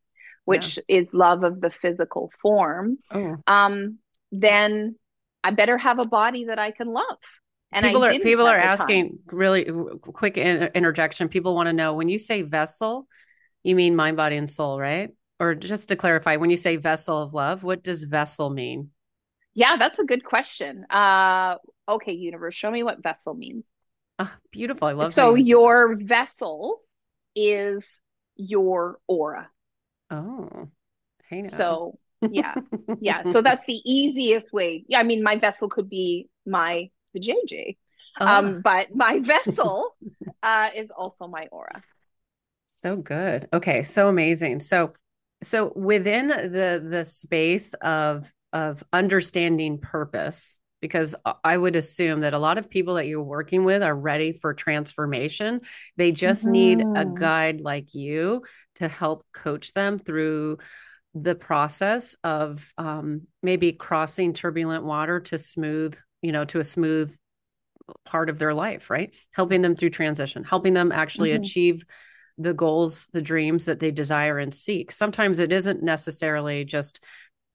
which 0.44 0.78
yeah. 0.88 0.96
is 0.98 1.14
love 1.14 1.42
of 1.44 1.60
the 1.60 1.70
physical 1.70 2.30
form, 2.40 2.98
oh. 3.10 3.36
um, 3.46 3.98
then 4.30 4.96
I 5.44 5.50
better 5.50 5.76
have 5.76 5.98
a 5.98 6.06
body 6.06 6.46
that 6.46 6.58
I 6.58 6.70
can 6.70 6.88
love. 6.88 7.18
And 7.72 7.86
people 7.86 8.04
are 8.04 8.12
people 8.12 8.46
are 8.46 8.58
asking 8.58 9.08
time. 9.08 9.18
really 9.26 9.66
quick 10.00 10.36
interjection. 10.36 11.28
People 11.28 11.54
want 11.54 11.68
to 11.68 11.72
know 11.72 11.94
when 11.94 12.08
you 12.08 12.18
say 12.18 12.42
vessel, 12.42 13.06
you 13.62 13.74
mean 13.74 13.96
mind, 13.96 14.16
body, 14.16 14.36
and 14.36 14.48
soul, 14.48 14.78
right? 14.78 15.10
Or 15.40 15.54
just 15.54 15.88
to 15.88 15.96
clarify, 15.96 16.36
when 16.36 16.50
you 16.50 16.56
say 16.56 16.76
vessel 16.76 17.22
of 17.22 17.34
love, 17.34 17.62
what 17.62 17.82
does 17.82 18.04
vessel 18.04 18.50
mean? 18.50 18.90
Yeah, 19.54 19.76
that's 19.76 19.98
a 19.98 20.04
good 20.04 20.24
question. 20.24 20.86
Uh, 20.88 21.56
okay, 21.88 22.12
universe, 22.12 22.54
show 22.54 22.70
me 22.70 22.82
what 22.82 23.02
vessel 23.02 23.34
means. 23.34 23.64
Oh, 24.18 24.32
beautiful. 24.50 24.88
I 24.88 24.92
love 24.92 25.12
So 25.12 25.34
your 25.34 25.96
vessel 25.96 26.80
is 27.34 28.00
your 28.36 28.98
aura. 29.06 29.50
Oh. 30.10 30.68
Hey 31.28 31.42
now. 31.42 31.48
So 31.48 31.98
yeah. 32.30 32.54
yeah. 33.00 33.22
So 33.32 33.42
that's 33.42 33.64
the 33.66 33.80
easiest 33.84 34.52
way. 34.52 34.84
Yeah, 34.86 35.00
I 35.00 35.02
mean 35.02 35.22
my 35.22 35.36
vessel 35.36 35.68
could 35.68 35.88
be 35.88 36.28
my 36.46 36.90
the 37.12 37.20
JJ. 37.20 37.76
Oh. 38.20 38.26
Um, 38.26 38.60
but 38.62 38.94
my 38.94 39.20
vessel 39.20 39.96
uh 40.42 40.70
is 40.74 40.90
also 40.90 41.26
my 41.26 41.48
aura. 41.50 41.82
So 42.76 42.96
good. 42.96 43.48
Okay, 43.52 43.82
so 43.82 44.08
amazing. 44.08 44.60
So 44.60 44.92
so 45.42 45.72
within 45.74 46.28
the 46.28 46.84
the 46.88 47.04
space 47.04 47.72
of 47.74 48.30
of 48.52 48.84
understanding 48.92 49.78
purpose 49.78 50.58
because 50.82 51.14
I 51.44 51.56
would 51.56 51.76
assume 51.76 52.20
that 52.20 52.34
a 52.34 52.38
lot 52.38 52.58
of 52.58 52.68
people 52.68 52.94
that 52.94 53.06
you're 53.06 53.22
working 53.22 53.64
with 53.64 53.84
are 53.84 53.94
ready 53.94 54.32
for 54.32 54.52
transformation. 54.52 55.60
They 55.96 56.10
just 56.10 56.40
mm-hmm. 56.40 56.50
need 56.50 56.80
a 56.80 56.84
mm-hmm. 56.84 57.14
guide 57.14 57.60
like 57.60 57.94
you 57.94 58.42
to 58.76 58.88
help 58.88 59.24
coach 59.32 59.72
them 59.74 60.00
through 60.00 60.58
the 61.14 61.36
process 61.36 62.16
of 62.24 62.72
um, 62.76 63.22
maybe 63.42 63.72
crossing 63.72 64.32
turbulent 64.32 64.84
water 64.84 65.20
to 65.20 65.38
smooth, 65.38 65.96
you 66.22 66.32
know, 66.32 66.44
to 66.46 66.60
a 66.60 66.64
smooth 66.64 67.14
part 68.04 68.30
of 68.30 68.38
their 68.38 68.54
life, 68.54 68.90
right? 68.90 69.14
Helping 69.32 69.60
them 69.60 69.76
through 69.76 69.90
transition, 69.90 70.44
helping 70.44 70.72
them 70.72 70.92
actually 70.92 71.30
mm-hmm. 71.30 71.42
achieve 71.42 71.84
the 72.38 72.54
goals, 72.54 73.08
the 73.12 73.22
dreams 73.22 73.66
that 73.66 73.80
they 73.80 73.90
desire 73.90 74.38
and 74.38 74.54
seek. 74.54 74.90
Sometimes 74.90 75.38
it 75.38 75.52
isn't 75.52 75.82
necessarily 75.82 76.64
just 76.64 77.00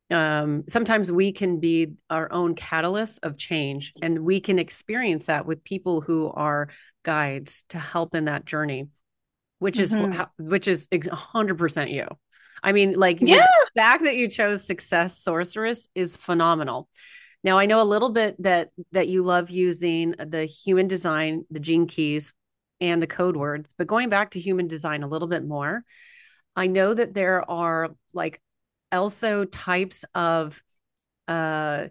um, 0.09 0.63
sometimes 0.69 1.11
we 1.11 1.33
can 1.33 1.59
be 1.59 1.93
our 2.09 2.31
own 2.31 2.55
catalyst 2.55 3.19
of 3.23 3.37
change 3.37 3.93
and 4.01 4.19
we 4.19 4.39
can 4.39 4.57
experience 4.57 5.25
that 5.25 5.45
with 5.45 5.63
people 5.63 5.99
who 5.99 6.29
are 6.29 6.69
guides 7.03 7.63
to 7.69 7.79
help 7.79 8.15
in 8.15 8.25
that 8.25 8.45
journey 8.45 8.87
which 9.59 9.79
is 9.79 9.93
mm-hmm. 9.93 10.47
which 10.47 10.67
is 10.67 10.87
100% 10.87 11.91
you 11.91 12.07
i 12.63 12.71
mean 12.71 12.93
like 12.93 13.19
yeah. 13.21 13.45
the 13.75 13.81
fact 13.81 14.03
that 14.03 14.15
you 14.15 14.29
chose 14.29 14.65
success 14.65 15.19
sorceress 15.19 15.87
is 15.95 16.15
phenomenal 16.15 16.87
now 17.43 17.57
i 17.57 17.65
know 17.65 17.81
a 17.81 17.83
little 17.83 18.09
bit 18.09 18.41
that 18.41 18.69
that 18.91 19.07
you 19.07 19.23
love 19.23 19.49
using 19.49 20.11
the 20.11 20.45
human 20.45 20.87
design 20.87 21.45
the 21.49 21.59
gene 21.59 21.87
keys 21.87 22.33
and 22.79 23.01
the 23.01 23.07
code 23.07 23.35
word 23.35 23.67
but 23.77 23.87
going 23.87 24.09
back 24.09 24.31
to 24.31 24.39
human 24.39 24.67
design 24.67 25.03
a 25.03 25.07
little 25.07 25.27
bit 25.27 25.45
more 25.45 25.83
i 26.55 26.67
know 26.67 26.93
that 26.93 27.13
there 27.13 27.49
are 27.49 27.89
like 28.13 28.41
also 28.91 29.45
types 29.45 30.05
of 30.15 30.61
uh 31.27 31.85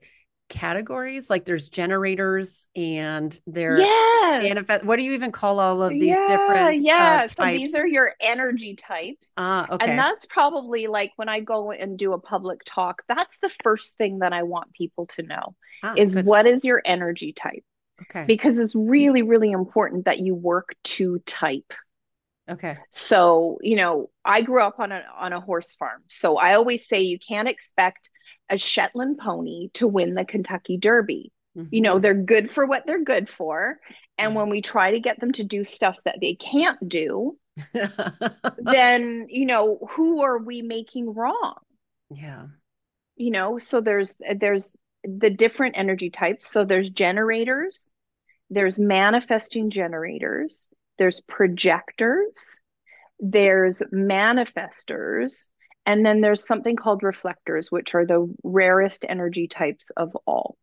categories 0.48 1.28
like 1.28 1.44
there's 1.44 1.68
generators 1.68 2.68
and 2.76 3.40
there 3.48 3.80
yes. 3.80 4.44
manifest 4.44 4.84
what 4.84 4.96
do 4.96 5.02
you 5.02 5.12
even 5.12 5.32
call 5.32 5.58
all 5.58 5.82
of 5.82 5.90
these 5.90 6.04
yeah, 6.04 6.24
different 6.26 6.80
yeah 6.82 7.22
uh, 7.24 7.28
so 7.28 7.44
these 7.52 7.74
are 7.74 7.86
your 7.86 8.12
energy 8.20 8.76
types 8.76 9.32
ah, 9.36 9.66
okay. 9.68 9.84
and 9.84 9.98
that's 9.98 10.24
probably 10.26 10.86
like 10.86 11.10
when 11.16 11.28
i 11.28 11.40
go 11.40 11.72
and 11.72 11.98
do 11.98 12.12
a 12.12 12.18
public 12.18 12.60
talk 12.64 13.02
that's 13.08 13.38
the 13.40 13.48
first 13.64 13.96
thing 13.96 14.20
that 14.20 14.32
i 14.32 14.44
want 14.44 14.72
people 14.72 15.06
to 15.06 15.22
know 15.22 15.56
ah, 15.82 15.94
is 15.96 16.14
good. 16.14 16.24
what 16.24 16.46
is 16.46 16.64
your 16.64 16.80
energy 16.84 17.32
type 17.32 17.64
okay 18.02 18.24
because 18.26 18.58
it's 18.60 18.76
really 18.76 19.22
really 19.22 19.50
important 19.50 20.04
that 20.04 20.20
you 20.20 20.34
work 20.34 20.76
to 20.84 21.18
type 21.26 21.72
Okay. 22.48 22.76
So, 22.92 23.58
you 23.60 23.74
know, 23.74 24.08
I 24.24 24.42
grew 24.42 24.62
up 24.62 24.78
on 24.78 24.92
a 24.92 25.02
on 25.18 25.32
a 25.32 25.40
horse 25.40 25.74
farm. 25.74 26.02
So 26.06 26.36
I 26.36 26.54
always 26.54 26.86
say 26.86 27.02
you 27.02 27.18
can't 27.18 27.48
expect 27.48 28.08
a 28.48 28.56
Shetland 28.56 29.18
pony 29.18 29.68
to 29.74 29.88
win 29.88 30.14
the 30.14 30.24
Kentucky 30.24 30.76
Derby. 30.76 31.32
Mm-hmm. 31.56 31.74
You 31.74 31.80
know, 31.80 31.94
mm-hmm. 31.94 32.02
they're 32.02 32.14
good 32.14 32.50
for 32.50 32.66
what 32.66 32.84
they're 32.86 33.04
good 33.04 33.28
for. 33.28 33.78
And 34.18 34.34
when 34.34 34.48
we 34.48 34.62
try 34.62 34.92
to 34.92 35.00
get 35.00 35.20
them 35.20 35.32
to 35.32 35.44
do 35.44 35.64
stuff 35.64 35.98
that 36.04 36.18
they 36.20 36.34
can't 36.34 36.88
do, 36.88 37.38
then, 38.58 39.26
you 39.28 39.46
know, 39.46 39.78
who 39.90 40.22
are 40.22 40.38
we 40.38 40.62
making 40.62 41.12
wrong? 41.14 41.56
Yeah. 42.14 42.46
You 43.16 43.30
know, 43.30 43.58
so 43.58 43.80
there's 43.80 44.20
there's 44.36 44.76
the 45.02 45.30
different 45.30 45.76
energy 45.78 46.10
types. 46.10 46.48
So 46.50 46.64
there's 46.64 46.90
generators, 46.90 47.90
there's 48.50 48.78
manifesting 48.78 49.70
generators, 49.70 50.68
there's 50.98 51.20
projectors, 51.20 52.60
there's 53.18 53.78
manifestors, 53.92 55.48
and 55.86 56.04
then 56.04 56.20
there's 56.20 56.46
something 56.46 56.76
called 56.76 57.02
reflectors, 57.02 57.70
which 57.70 57.94
are 57.94 58.04
the 58.04 58.34
rarest 58.42 59.04
energy 59.08 59.48
types 59.48 59.90
of 59.90 60.16
all. 60.26 60.58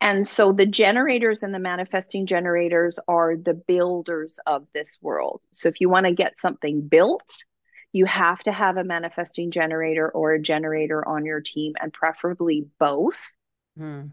And 0.00 0.26
so 0.26 0.52
the 0.52 0.66
generators 0.66 1.42
and 1.42 1.54
the 1.54 1.58
manifesting 1.58 2.26
generators 2.26 2.98
are 3.08 3.36
the 3.36 3.54
builders 3.54 4.38
of 4.46 4.66
this 4.74 4.98
world. 5.00 5.40
So 5.50 5.68
if 5.68 5.80
you 5.80 5.88
want 5.88 6.06
to 6.06 6.12
get 6.12 6.36
something 6.36 6.82
built, 6.82 7.44
you 7.92 8.04
have 8.04 8.40
to 8.42 8.52
have 8.52 8.76
a 8.76 8.84
manifesting 8.84 9.50
generator 9.50 10.10
or 10.10 10.32
a 10.32 10.40
generator 10.40 11.06
on 11.06 11.24
your 11.24 11.40
team, 11.40 11.74
and 11.80 11.92
preferably 11.92 12.66
both. 12.78 13.32
Hmm. 13.78 14.08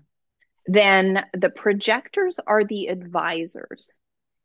Then 0.67 1.25
the 1.33 1.49
projectors 1.49 2.39
are 2.45 2.63
the 2.63 2.87
advisors. 2.87 3.99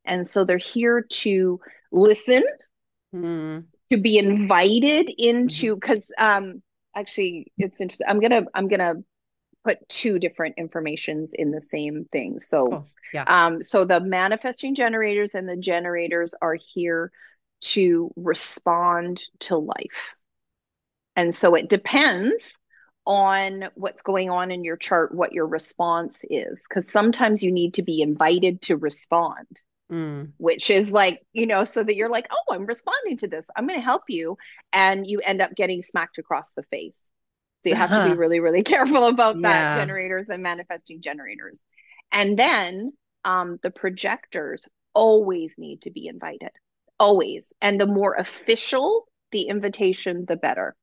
And 0.04 0.26
so 0.26 0.44
they're 0.44 0.58
here 0.58 1.02
to 1.02 1.60
listen, 1.92 2.42
mm. 3.14 3.64
To 3.90 3.96
be 3.96 4.18
invited 4.18 5.10
into 5.18 5.74
because 5.74 6.12
mm-hmm. 6.18 6.46
um 6.48 6.62
actually 6.94 7.52
it's 7.58 7.80
interesting. 7.80 8.06
I'm 8.08 8.20
gonna 8.20 8.46
I'm 8.54 8.68
gonna 8.68 8.94
put 9.64 9.88
two 9.88 10.18
different 10.18 10.56
informations 10.58 11.32
in 11.32 11.50
the 11.50 11.60
same 11.60 12.06
thing. 12.12 12.40
So 12.40 12.72
oh, 12.72 12.84
yeah. 13.12 13.24
um 13.26 13.62
so 13.62 13.84
the 13.84 14.00
manifesting 14.00 14.74
generators 14.74 15.34
and 15.34 15.48
the 15.48 15.56
generators 15.56 16.34
are 16.40 16.56
here 16.74 17.12
to 17.60 18.10
respond 18.16 19.20
to 19.40 19.56
life. 19.56 20.14
And 21.16 21.34
so 21.34 21.54
it 21.54 21.68
depends 21.68 22.52
on 23.06 23.70
what's 23.74 24.02
going 24.02 24.30
on 24.30 24.50
in 24.50 24.64
your 24.64 24.76
chart, 24.76 25.14
what 25.14 25.32
your 25.32 25.46
response 25.46 26.24
is, 26.28 26.66
because 26.68 26.90
sometimes 26.90 27.42
you 27.42 27.52
need 27.52 27.74
to 27.74 27.82
be 27.82 28.02
invited 28.02 28.60
to 28.62 28.76
respond. 28.76 29.46
Mm. 29.90 30.32
Which 30.38 30.70
is 30.70 30.90
like, 30.90 31.20
you 31.32 31.46
know, 31.46 31.64
so 31.64 31.82
that 31.82 31.94
you're 31.94 32.08
like, 32.08 32.26
oh, 32.30 32.54
I'm 32.54 32.66
responding 32.66 33.18
to 33.18 33.28
this. 33.28 33.46
I'm 33.54 33.66
going 33.66 33.78
to 33.78 33.84
help 33.84 34.02
you. 34.08 34.36
And 34.72 35.06
you 35.06 35.20
end 35.20 35.40
up 35.40 35.54
getting 35.54 35.82
smacked 35.82 36.18
across 36.18 36.50
the 36.52 36.64
face. 36.64 37.00
So 37.62 37.70
you 37.70 37.76
have 37.76 37.92
uh-huh. 37.92 38.04
to 38.04 38.10
be 38.10 38.16
really, 38.16 38.40
really 38.40 38.62
careful 38.64 39.06
about 39.06 39.40
that 39.42 39.76
generators 39.76 40.28
and 40.28 40.42
manifesting 40.42 41.00
generators. 41.00 41.62
And 42.10 42.38
then 42.38 42.92
um, 43.24 43.58
the 43.62 43.70
projectors 43.70 44.66
always 44.94 45.54
need 45.58 45.82
to 45.82 45.90
be 45.90 46.06
invited, 46.06 46.50
always. 46.98 47.52
And 47.60 47.80
the 47.80 47.86
more 47.86 48.14
official 48.14 49.06
the 49.32 49.42
invitation, 49.42 50.24
the 50.26 50.36
better. 50.36 50.74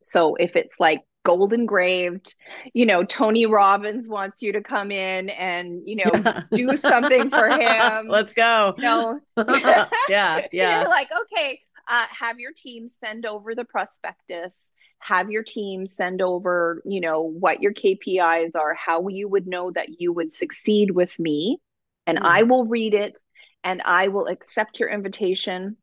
So 0.00 0.34
if 0.36 0.56
it's 0.56 0.76
like 0.78 1.02
gold 1.24 1.52
engraved, 1.52 2.34
you 2.72 2.86
know, 2.86 3.04
Tony 3.04 3.46
Robbins 3.46 4.08
wants 4.08 4.42
you 4.42 4.52
to 4.52 4.62
come 4.62 4.90
in 4.90 5.28
and, 5.30 5.82
you 5.84 5.96
know, 5.96 6.10
yeah. 6.14 6.42
do 6.52 6.76
something 6.76 7.30
for 7.30 7.48
him. 7.48 8.08
Let's 8.08 8.32
go. 8.32 8.74
You 8.76 8.82
know, 8.82 9.20
yeah, 10.08 10.46
yeah. 10.52 10.80
You're 10.80 10.88
like, 10.88 11.10
okay, 11.22 11.60
uh, 11.88 12.06
have 12.10 12.38
your 12.38 12.52
team 12.52 12.88
send 12.88 13.26
over 13.26 13.54
the 13.54 13.64
prospectus 13.64 14.70
have 15.00 15.30
your 15.30 15.42
team 15.42 15.86
send 15.86 16.20
over 16.20 16.82
you 16.84 17.00
know 17.00 17.22
what 17.22 17.62
your 17.62 17.72
kpis 17.72 18.54
are 18.54 18.74
how 18.74 19.08
you 19.08 19.28
would 19.28 19.46
know 19.46 19.70
that 19.70 20.00
you 20.00 20.12
would 20.12 20.30
succeed 20.30 20.90
with 20.90 21.18
me 21.18 21.58
and 22.06 22.18
mm. 22.18 22.22
i 22.22 22.42
will 22.42 22.66
read 22.66 22.92
it 22.92 23.20
and 23.64 23.80
i 23.84 24.08
will 24.08 24.26
accept 24.26 24.78
your 24.78 24.90
invitation 24.90 25.76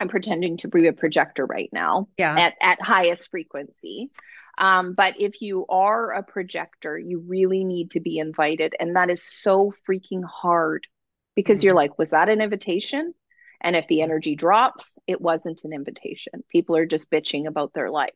i'm 0.00 0.08
pretending 0.08 0.56
to 0.56 0.68
be 0.68 0.86
a 0.86 0.92
projector 0.92 1.44
right 1.44 1.68
now 1.70 2.08
yeah 2.16 2.34
at, 2.34 2.54
at 2.62 2.80
highest 2.80 3.30
frequency 3.30 4.10
um, 4.58 4.94
but 4.94 5.20
if 5.20 5.40
you 5.42 5.66
are 5.68 6.12
a 6.12 6.22
projector 6.22 6.98
you 6.98 7.22
really 7.26 7.64
need 7.64 7.90
to 7.90 8.00
be 8.00 8.18
invited 8.18 8.74
and 8.78 8.96
that 8.96 9.10
is 9.10 9.22
so 9.22 9.72
freaking 9.88 10.24
hard 10.24 10.86
because 11.34 11.60
mm. 11.60 11.64
you're 11.64 11.74
like 11.74 11.98
was 11.98 12.10
that 12.10 12.28
an 12.28 12.40
invitation 12.40 13.12
and 13.60 13.76
if 13.76 13.86
the 13.88 14.02
energy 14.02 14.36
drops, 14.36 14.98
it 15.06 15.20
wasn't 15.20 15.64
an 15.64 15.72
invitation. 15.72 16.44
People 16.48 16.76
are 16.76 16.86
just 16.86 17.10
bitching 17.10 17.46
about 17.46 17.72
their 17.72 17.90
life. 17.90 18.10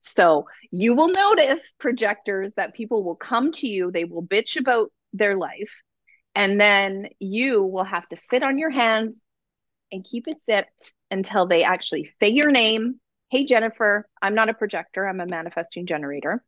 So 0.00 0.46
you 0.70 0.94
will 0.94 1.08
notice 1.08 1.72
projectors 1.78 2.52
that 2.56 2.74
people 2.74 3.04
will 3.04 3.16
come 3.16 3.52
to 3.52 3.66
you, 3.66 3.90
they 3.90 4.04
will 4.04 4.22
bitch 4.22 4.58
about 4.58 4.90
their 5.12 5.36
life, 5.36 5.74
and 6.34 6.60
then 6.60 7.08
you 7.18 7.62
will 7.62 7.84
have 7.84 8.08
to 8.08 8.16
sit 8.16 8.42
on 8.42 8.58
your 8.58 8.70
hands 8.70 9.22
and 9.92 10.04
keep 10.04 10.26
it 10.28 10.38
zipped 10.44 10.92
until 11.10 11.46
they 11.46 11.64
actually 11.64 12.12
say 12.20 12.28
your 12.28 12.50
name. 12.50 13.00
Hey, 13.30 13.44
Jennifer, 13.44 14.08
I'm 14.20 14.34
not 14.34 14.48
a 14.48 14.54
projector, 14.54 15.06
I'm 15.06 15.20
a 15.20 15.26
manifesting 15.26 15.86
generator. 15.86 16.44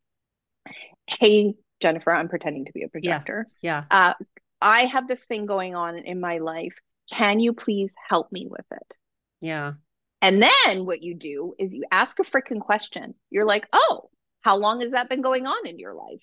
Hey, 1.07 1.55
Jennifer, 1.81 2.15
I'm 2.15 2.29
pretending 2.29 2.65
to 2.67 2.73
be 2.73 2.83
a 2.83 2.89
projector. 2.89 3.47
Yeah. 3.61 3.85
yeah. 3.91 4.09
Uh, 4.11 4.15
I 4.61 4.87
have 4.87 5.09
this 5.09 5.25
thing 5.25 5.47
going 5.47 5.75
on 5.75 5.99
in 5.99 6.21
my 6.21 6.39
life. 6.39 6.75
Can 7.13 7.41
you 7.41 7.53
please 7.53 7.95
help 8.09 8.33
me 8.33 8.47
with 8.49 8.65
it? 8.73 8.95
Yeah. 9.41 9.75
And 10.23 10.43
then 10.43 10.87
what 10.87 11.03
you 11.03 11.15
do 11.15 11.55
is 11.59 11.75
you 11.75 11.85
ask 11.91 12.19
a 12.19 12.23
freaking 12.23 12.61
question. 12.61 13.15
You're 13.31 13.45
like, 13.45 13.69
oh, 13.73 14.11
how 14.41 14.57
long 14.57 14.81
has 14.81 14.93
that 14.93 15.09
been 15.09 15.23
going 15.23 15.47
on 15.47 15.67
in 15.67 15.79
your 15.79 15.95
life? 15.95 16.23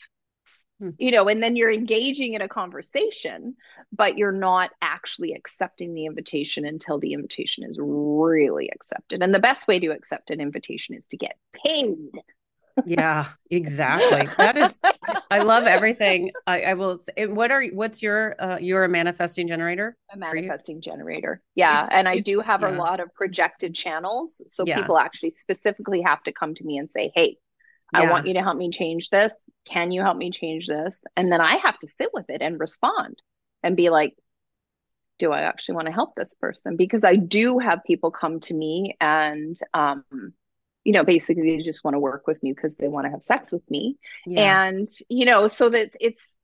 Hmm. 0.84 0.90
You 0.98 1.12
know, 1.12 1.30
and 1.30 1.42
then 1.42 1.56
you're 1.56 1.72
engaging 1.72 2.34
in 2.34 2.42
a 2.42 2.50
conversation, 2.50 3.56
but 3.94 4.18
you're 4.18 4.34
not 4.34 4.72
actually 4.82 5.32
accepting 5.34 5.94
the 5.94 6.06
invitation 6.06 6.66
until 6.66 7.00
the 7.00 7.14
invitation 7.14 7.64
is 7.64 7.80
really 7.82 8.70
accepted. 8.70 9.24
And 9.24 9.34
the 9.34 9.40
best 9.40 9.66
way 9.66 9.80
to 9.80 9.92
accept 9.92 10.30
an 10.30 10.42
invitation 10.42 10.96
is 10.96 11.08
to 11.08 11.18
get 11.18 11.38
paid 11.54 12.12
yeah, 12.86 13.28
exactly. 13.50 14.28
That 14.38 14.58
is, 14.58 14.82
I 15.32 15.40
love 15.40 15.66
everything. 15.66 16.32
I, 16.48 16.62
I 16.62 16.74
will. 16.74 17.00
What 17.18 17.52
are 17.52 17.64
what's 17.66 18.02
your 18.02 18.36
uh, 18.40 18.58
you're 18.60 18.84
a 18.84 18.90
manifesting 18.90 19.48
generator? 19.48 19.96
A 20.12 20.18
manifesting 20.18 20.82
generator. 20.82 21.42
Yeah, 21.56 21.88
and 21.92 22.08
I 22.08 22.20
do 22.20 22.40
have 22.40 22.62
yeah. 22.62 22.70
a 22.70 22.74
lot 22.76 23.00
of 23.00 23.14
projected 23.14 23.76
channels, 23.76 24.42
so 24.48 24.64
yeah. 24.66 24.80
people 24.80 24.98
actually 24.98 25.32
specifically 25.32 26.02
have 26.02 26.24
to 26.24 26.32
come 26.32 26.56
to 26.56 26.64
me 26.64 26.78
and 26.78 26.90
say, 26.92 27.12
"Hey, 27.14 27.38
yeah. 27.94 28.02
I 28.02 28.12
want 28.12 28.28
you 28.28 28.34
to 28.36 28.42
help 28.42 28.58
me 28.58 28.70
change 28.70 29.10
this. 29.10 29.44
Can 29.66 29.92
you 29.92 30.02
help 30.02 30.18
me 30.18 30.32
change 30.32 30.68
this?" 30.68 31.02
And 31.16 31.32
then 31.32 31.42
I 31.42 31.58
have 31.58 31.78
to 31.80 31.88
sit 32.00 32.10
with 32.14 32.30
it 32.30 32.42
and 32.42 32.60
respond 32.60 33.22
and 33.62 33.78
be 33.78 33.90
like, 33.90 34.16
do 35.20 35.32
I 35.32 35.42
actually 35.42 35.76
want 35.76 35.88
to 35.88 35.94
help 35.94 36.16
this 36.16 36.34
person? 36.34 36.76
Because 36.76 37.04
I 37.04 37.16
do 37.16 37.60
have 37.60 37.84
people 37.86 38.12
come 38.12 38.40
to 38.42 38.54
me 38.54 38.98
and 39.00 39.58
um, 39.74 40.04
you 40.84 40.92
know, 40.92 41.04
basically 41.04 41.58
they 41.58 41.64
just 41.64 41.84
want 41.84 41.96
to 41.96 42.00
work 42.00 42.28
with 42.28 42.42
me 42.44 42.52
because 42.52 42.76
they 42.76 42.88
want 42.88 43.06
to 43.06 43.12
have 43.12 43.24
sex 43.24 43.52
with 43.52 43.70
me. 43.70 43.98
Yeah. 44.26 44.68
And, 44.68 44.88
you 45.10 45.26
know, 45.26 45.48
so 45.48 45.70
that 45.70 45.92
it's, 46.00 46.36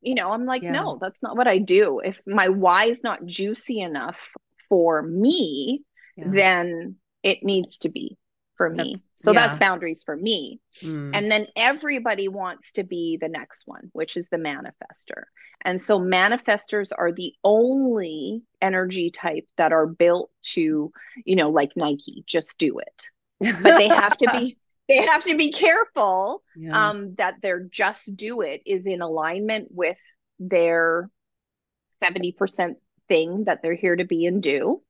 you 0.00 0.14
know, 0.14 0.30
I'm 0.30 0.46
like, 0.46 0.62
yeah. 0.62 0.70
no, 0.70 0.98
that's 1.00 1.22
not 1.22 1.36
what 1.36 1.48
I 1.48 1.58
do. 1.58 2.00
If 2.04 2.20
my 2.26 2.48
why 2.48 2.84
is 2.84 3.02
not 3.02 3.26
juicy 3.26 3.80
enough 3.80 4.30
for 4.68 5.02
me, 5.02 5.82
yeah. 6.16 6.26
then 6.28 6.96
it 7.24 7.42
needs 7.42 7.78
to 7.78 7.88
be 7.88 8.16
for 8.58 8.68
me. 8.68 8.92
That's, 8.94 9.04
so 9.16 9.32
that's 9.32 9.56
boundaries 9.56 10.02
for 10.02 10.14
me. 10.14 10.60
Mm. 10.82 11.12
And 11.14 11.30
then 11.30 11.46
everybody 11.56 12.28
wants 12.28 12.72
to 12.72 12.84
be 12.84 13.16
the 13.18 13.28
next 13.28 13.62
one, 13.66 13.88
which 13.92 14.18
is 14.18 14.28
the 14.28 14.36
manifester. 14.36 15.24
And 15.64 15.80
so 15.80 15.98
manifestors 15.98 16.90
are 16.96 17.12
the 17.12 17.32
only 17.42 18.42
energy 18.60 19.10
type 19.10 19.48
that 19.56 19.72
are 19.72 19.86
built 19.86 20.30
to, 20.52 20.92
you 21.24 21.36
know, 21.36 21.48
like 21.48 21.72
Nike, 21.74 22.22
just 22.26 22.58
do 22.58 22.78
it 22.78 23.02
but 23.40 23.78
they 23.78 23.88
have 23.88 24.16
to 24.16 24.30
be 24.32 24.56
they 24.88 25.06
have 25.06 25.24
to 25.24 25.36
be 25.36 25.52
careful 25.52 26.42
yeah. 26.56 26.90
um, 26.90 27.14
that 27.18 27.34
their 27.42 27.60
just 27.60 28.16
do 28.16 28.40
it 28.40 28.62
is 28.64 28.86
in 28.86 29.02
alignment 29.02 29.68
with 29.70 30.00
their 30.38 31.10
70% 32.02 32.76
thing 33.06 33.44
that 33.44 33.60
they're 33.62 33.74
here 33.74 33.96
to 33.96 34.04
be 34.04 34.26
and 34.26 34.42
do 34.42 34.80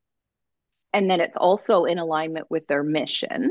and 0.92 1.10
then 1.10 1.20
it's 1.20 1.36
also 1.36 1.84
in 1.84 1.98
alignment 1.98 2.46
with 2.50 2.66
their 2.68 2.82
mission 2.82 3.50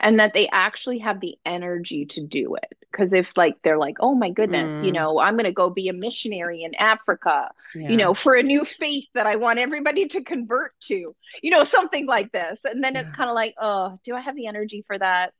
and 0.00 0.18
that 0.18 0.34
they 0.34 0.48
actually 0.48 0.98
have 0.98 1.20
the 1.20 1.36
energy 1.44 2.06
to 2.06 2.22
do 2.22 2.56
it 2.56 2.76
because 2.90 3.12
if 3.12 3.36
like 3.36 3.56
they're 3.62 3.78
like 3.78 3.96
oh 4.00 4.14
my 4.14 4.30
goodness 4.30 4.82
mm. 4.82 4.86
you 4.86 4.92
know 4.92 5.20
i'm 5.20 5.34
going 5.34 5.44
to 5.44 5.52
go 5.52 5.70
be 5.70 5.88
a 5.88 5.92
missionary 5.92 6.62
in 6.62 6.74
africa 6.74 7.50
yeah. 7.74 7.88
you 7.88 7.96
know 7.96 8.14
for 8.14 8.34
a 8.34 8.42
new 8.42 8.64
faith 8.64 9.06
that 9.14 9.26
i 9.26 9.36
want 9.36 9.58
everybody 9.58 10.08
to 10.08 10.24
convert 10.24 10.72
to 10.80 11.14
you 11.42 11.50
know 11.50 11.64
something 11.64 12.06
like 12.06 12.32
this 12.32 12.60
and 12.64 12.82
then 12.82 12.94
yeah. 12.94 13.02
it's 13.02 13.10
kind 13.10 13.28
of 13.28 13.34
like 13.34 13.54
oh 13.60 13.96
do 14.02 14.14
i 14.14 14.20
have 14.20 14.34
the 14.34 14.46
energy 14.46 14.82
for 14.86 14.98
that 14.98 15.32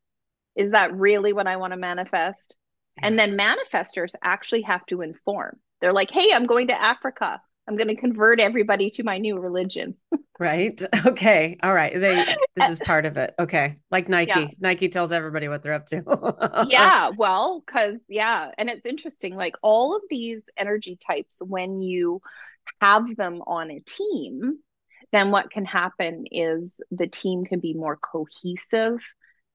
is 0.55 0.71
that 0.71 0.95
really 0.95 1.33
what 1.33 1.47
i 1.47 1.57
want 1.57 1.73
to 1.73 1.79
manifest 1.79 2.57
yeah. 2.99 3.09
and 3.09 3.19
then 3.19 3.37
manifestors 3.39 4.13
actually 4.23 4.63
have 4.63 4.85
to 4.87 5.01
inform 5.01 5.59
they're 5.81 5.93
like 5.93 6.11
hey 6.11 6.31
i'm 6.33 6.47
going 6.47 6.69
to 6.69 6.81
africa 6.81 7.41
I'm 7.71 7.77
going 7.77 7.87
to 7.87 7.95
convert 7.95 8.41
everybody 8.41 8.91
to 8.91 9.05
my 9.05 9.19
new 9.19 9.39
religion. 9.39 9.95
right. 10.41 10.83
Okay. 11.07 11.57
All 11.63 11.73
right. 11.73 11.99
They 11.99 12.25
this 12.57 12.69
is 12.69 12.79
part 12.85 13.07
of 13.07 13.17
it. 13.17 13.33
Okay. 13.39 13.79
Like 13.93 14.09
Nike. 14.09 14.33
Yeah. 14.35 14.47
Nike 14.59 14.89
tells 14.89 15.13
everybody 15.13 15.47
what 15.47 15.63
they're 15.63 15.75
up 15.75 15.87
to. 15.87 16.67
yeah, 16.69 17.11
well, 17.17 17.63
cuz 17.67 18.01
yeah, 18.09 18.51
and 18.59 18.69
it's 18.69 18.85
interesting 18.85 19.37
like 19.37 19.55
all 19.63 19.95
of 19.95 20.03
these 20.11 20.43
energy 20.57 20.97
types 20.97 21.41
when 21.41 21.79
you 21.79 22.21
have 22.81 23.15
them 23.17 23.41
on 23.47 23.71
a 23.71 23.81
team, 23.81 24.59
then 25.13 25.31
what 25.31 25.51
can 25.51 25.65
happen 25.65 26.25
is 26.31 26.81
the 26.91 27.07
team 27.07 27.45
can 27.45 27.61
be 27.61 27.75
more 27.75 27.97
cohesive. 27.97 29.01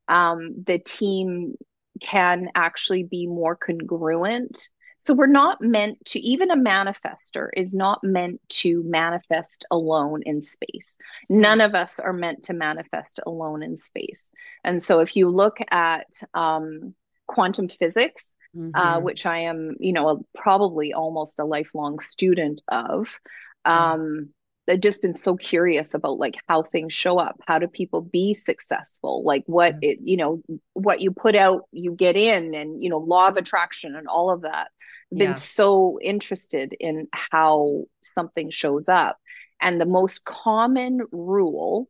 Um, 0.07 0.63
the 0.65 0.79
team 0.79 1.55
can 2.01 2.49
actually 2.55 3.03
be 3.03 3.27
more 3.27 3.55
congruent 3.55 4.69
so 5.05 5.13
we're 5.13 5.27
not 5.27 5.61
meant 5.61 6.03
to, 6.05 6.19
even 6.19 6.49
a 6.49 6.57
manifester 6.57 7.49
is 7.55 7.75
not 7.75 8.03
meant 8.03 8.41
to 8.49 8.81
manifest 8.83 9.65
alone 9.69 10.23
in 10.25 10.41
space. 10.41 10.97
None 11.29 11.61
of 11.61 11.75
us 11.75 11.99
are 11.99 12.11
meant 12.11 12.45
to 12.45 12.53
manifest 12.53 13.19
alone 13.23 13.61
in 13.61 13.77
space. 13.77 14.31
And 14.63 14.81
so 14.81 15.01
if 15.01 15.15
you 15.15 15.29
look 15.29 15.57
at 15.69 16.07
um, 16.33 16.95
quantum 17.27 17.69
physics, 17.69 18.33
uh, 18.55 18.59
mm-hmm. 18.59 18.75
uh, 18.75 18.99
which 19.01 19.27
I 19.27 19.41
am, 19.41 19.75
you 19.79 19.93
know, 19.93 20.09
a, 20.09 20.17
probably 20.33 20.93
almost 20.93 21.37
a 21.37 21.45
lifelong 21.45 21.99
student 21.99 22.63
of, 22.67 23.19
um, 23.63 24.29
I've 24.67 24.79
just 24.79 25.03
been 25.03 25.13
so 25.13 25.35
curious 25.35 25.93
about 25.93 26.17
like 26.17 26.35
how 26.47 26.63
things 26.63 26.93
show 26.93 27.19
up. 27.19 27.39
How 27.45 27.59
do 27.59 27.67
people 27.67 28.01
be 28.01 28.33
successful? 28.33 29.23
Like 29.23 29.43
what 29.45 29.75
it, 29.83 29.99
you 30.01 30.17
know, 30.17 30.41
what 30.73 31.01
you 31.01 31.11
put 31.11 31.35
out, 31.35 31.67
you 31.71 31.91
get 31.91 32.15
in, 32.15 32.55
and 32.55 32.81
you 32.81 32.89
know, 32.89 32.97
law 32.97 33.27
of 33.27 33.37
attraction 33.37 33.95
and 33.95 34.07
all 34.07 34.31
of 34.31 34.41
that 34.41 34.71
been 35.15 35.29
yeah. 35.29 35.33
so 35.33 35.99
interested 36.01 36.75
in 36.79 37.07
how 37.11 37.85
something 38.01 38.49
shows 38.51 38.89
up. 38.89 39.17
And 39.61 39.79
the 39.79 39.85
most 39.85 40.25
common 40.25 41.01
rule, 41.11 41.89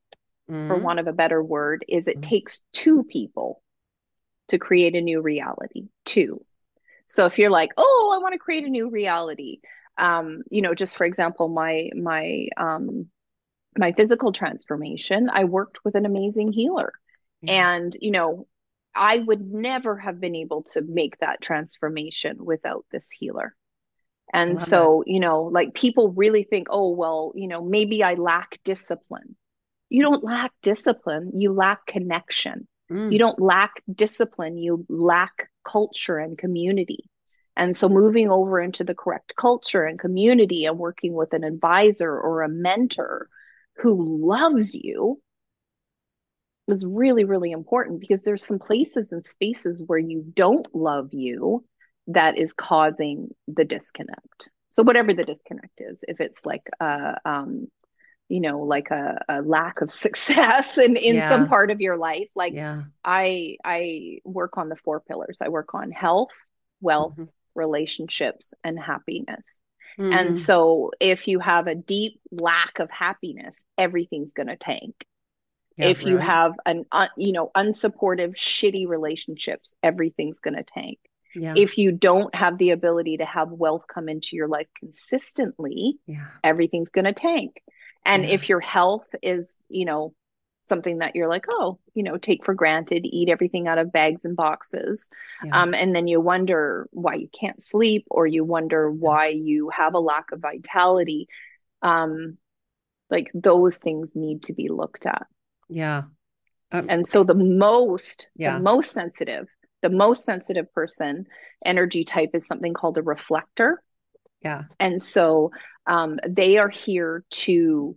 mm-hmm. 0.49 0.67
for 0.67 0.77
want 0.77 0.99
of 0.99 1.07
a 1.07 1.13
better 1.13 1.43
word, 1.43 1.83
is 1.87 2.07
it 2.07 2.21
mm-hmm. 2.21 2.29
takes 2.29 2.61
two 2.73 3.03
people 3.03 3.61
to 4.49 4.57
create 4.57 4.95
a 4.95 5.01
new 5.01 5.21
reality. 5.21 5.89
Two. 6.05 6.45
So 7.07 7.25
if 7.25 7.37
you're 7.39 7.49
like, 7.49 7.71
oh, 7.77 8.13
I 8.15 8.21
want 8.21 8.33
to 8.33 8.39
create 8.39 8.65
a 8.65 8.69
new 8.69 8.89
reality, 8.89 9.59
um, 9.97 10.43
you 10.49 10.61
know, 10.61 10.73
just 10.73 10.97
for 10.97 11.05
example, 11.05 11.47
my 11.47 11.89
my 11.95 12.47
um 12.57 13.07
my 13.77 13.91
physical 13.91 14.31
transformation, 14.31 15.29
I 15.31 15.43
worked 15.45 15.83
with 15.83 15.95
an 15.95 16.05
amazing 16.05 16.51
healer. 16.51 16.93
And, 17.47 17.95
you 18.01 18.09
know, 18.09 18.47
I 18.95 19.19
would 19.19 19.41
never 19.41 19.97
have 19.97 20.19
been 20.19 20.35
able 20.35 20.63
to 20.73 20.81
make 20.81 21.17
that 21.19 21.41
transformation 21.41 22.37
without 22.43 22.85
this 22.91 23.09
healer. 23.11 23.55
And 24.33 24.57
so, 24.57 25.03
you 25.05 25.19
know, 25.19 25.43
like 25.43 25.73
people 25.73 26.11
really 26.11 26.43
think, 26.43 26.67
oh, 26.69 26.89
well, 26.89 27.31
you 27.35 27.47
know, 27.47 27.63
maybe 27.63 28.03
I 28.03 28.15
lack 28.15 28.59
discipline. 28.63 29.35
You 29.89 30.01
don't 30.01 30.23
lack 30.23 30.51
discipline, 30.61 31.31
you 31.39 31.53
lack 31.53 31.85
connection. 31.85 32.67
Mm. 32.91 33.11
You 33.11 33.19
don't 33.19 33.39
lack 33.39 33.81
discipline, 33.91 34.57
you 34.57 34.85
lack 34.89 35.49
culture 35.63 36.17
and 36.17 36.37
community. 36.37 37.09
And 37.55 37.75
so, 37.75 37.87
moving 37.87 38.29
over 38.29 38.59
into 38.59 38.83
the 38.83 38.95
correct 38.95 39.33
culture 39.37 39.83
and 39.83 39.97
community 39.97 40.65
and 40.65 40.77
working 40.77 41.13
with 41.13 41.33
an 41.33 41.43
advisor 41.43 42.11
or 42.11 42.41
a 42.41 42.49
mentor 42.49 43.29
who 43.77 44.27
loves 44.27 44.75
you 44.75 45.21
is 46.67 46.85
really, 46.85 47.25
really 47.25 47.51
important 47.51 47.99
because 47.99 48.23
there's 48.23 48.45
some 48.45 48.59
places 48.59 49.11
and 49.11 49.23
spaces 49.23 49.83
where 49.85 49.99
you 49.99 50.23
don't 50.35 50.67
love 50.73 51.09
you 51.11 51.63
that 52.07 52.37
is 52.37 52.53
causing 52.53 53.29
the 53.47 53.65
disconnect. 53.65 54.49
So 54.69 54.83
whatever 54.83 55.13
the 55.13 55.23
disconnect 55.23 55.79
is, 55.79 56.03
if 56.07 56.19
it's 56.19 56.45
like 56.45 56.67
a, 56.79 57.15
um 57.25 57.67
you 58.29 58.39
know 58.39 58.61
like 58.61 58.89
a, 58.91 59.17
a 59.29 59.41
lack 59.41 59.81
of 59.81 59.91
success 59.91 60.77
in 60.77 60.97
in 60.97 61.15
yeah. 61.15 61.29
some 61.29 61.47
part 61.47 61.71
of 61.71 61.81
your 61.81 61.97
life 61.97 62.27
like 62.35 62.53
yeah. 62.53 62.83
i 63.03 63.57
i 63.63 64.19
work 64.23 64.57
on 64.57 64.69
the 64.69 64.75
four 64.75 64.99
pillars 64.99 65.39
i 65.41 65.49
work 65.49 65.73
on 65.73 65.91
health 65.91 66.33
wealth 66.81 67.13
mm-hmm. 67.13 67.25
relationships 67.53 68.53
and 68.63 68.79
happiness 68.79 69.61
mm-hmm. 69.99 70.11
and 70.11 70.35
so 70.35 70.91
if 70.99 71.27
you 71.27 71.39
have 71.39 71.67
a 71.67 71.75
deep 71.75 72.19
lack 72.31 72.79
of 72.79 72.89
happiness 72.89 73.63
everything's 73.77 74.33
going 74.33 74.47
to 74.47 74.57
tank 74.57 75.05
yeah, 75.77 75.87
if 75.87 75.99
right. 75.99 76.07
you 76.07 76.17
have 76.17 76.53
an 76.65 76.85
uh, 76.91 77.07
you 77.17 77.31
know 77.31 77.51
unsupportive 77.55 78.35
shitty 78.35 78.87
relationships 78.87 79.75
everything's 79.83 80.39
going 80.39 80.55
to 80.55 80.63
tank 80.63 80.99
yeah. 81.35 81.53
if 81.55 81.77
you 81.77 81.91
don't 81.91 82.33
have 82.33 82.57
the 82.57 82.71
ability 82.71 83.17
to 83.17 83.25
have 83.25 83.51
wealth 83.51 83.85
come 83.87 84.09
into 84.09 84.35
your 84.35 84.47
life 84.47 84.67
consistently 84.79 85.97
yeah. 86.05 86.27
everything's 86.43 86.89
going 86.89 87.05
to 87.05 87.13
tank 87.13 87.61
and 88.05 88.23
yeah. 88.23 88.31
if 88.31 88.49
your 88.49 88.59
health 88.59 89.09
is 89.21 89.55
you 89.69 89.85
know 89.85 90.13
something 90.65 90.97
that 90.97 91.15
you're 91.15 91.29
like 91.29 91.45
oh 91.49 91.77
you 91.93 92.01
know 92.01 92.17
take 92.17 92.43
for 92.43 92.55
granted 92.55 93.05
eat 93.05 93.29
everything 93.29 93.67
out 93.67 93.77
of 93.77 93.91
bags 93.91 94.25
and 94.25 94.35
boxes 94.35 95.09
um, 95.51 95.75
and 95.75 95.95
then 95.95 96.07
you 96.07 96.19
wonder 96.19 96.87
why 96.91 97.13
you 97.13 97.29
can't 97.39 97.61
sleep 97.61 98.05
or 98.09 98.25
you 98.25 98.43
wonder 98.43 98.89
why 98.89 99.27
you 99.27 99.69
have 99.69 99.93
a 99.93 99.99
lack 99.99 100.31
of 100.31 100.39
vitality 100.39 101.27
um, 101.83 102.39
like 103.11 103.29
those 103.35 103.77
things 103.77 104.15
need 104.15 104.41
to 104.43 104.53
be 104.53 104.69
looked 104.69 105.05
at 105.05 105.27
yeah. 105.69 106.03
Um, 106.71 106.87
and 106.89 107.05
so 107.05 107.23
the 107.23 107.35
most, 107.35 108.29
yeah. 108.35 108.55
the 108.55 108.63
most 108.63 108.91
sensitive, 108.91 109.47
the 109.81 109.89
most 109.89 110.25
sensitive 110.25 110.71
person 110.73 111.27
energy 111.63 112.03
type 112.03 112.31
is 112.33 112.47
something 112.47 112.73
called 112.73 112.97
a 112.97 113.03
reflector. 113.03 113.81
Yeah. 114.41 114.63
And 114.79 115.01
so 115.01 115.51
um, 115.87 116.19
they 116.27 116.57
are 116.57 116.69
here 116.69 117.23
to 117.29 117.95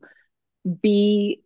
be, 0.82 1.42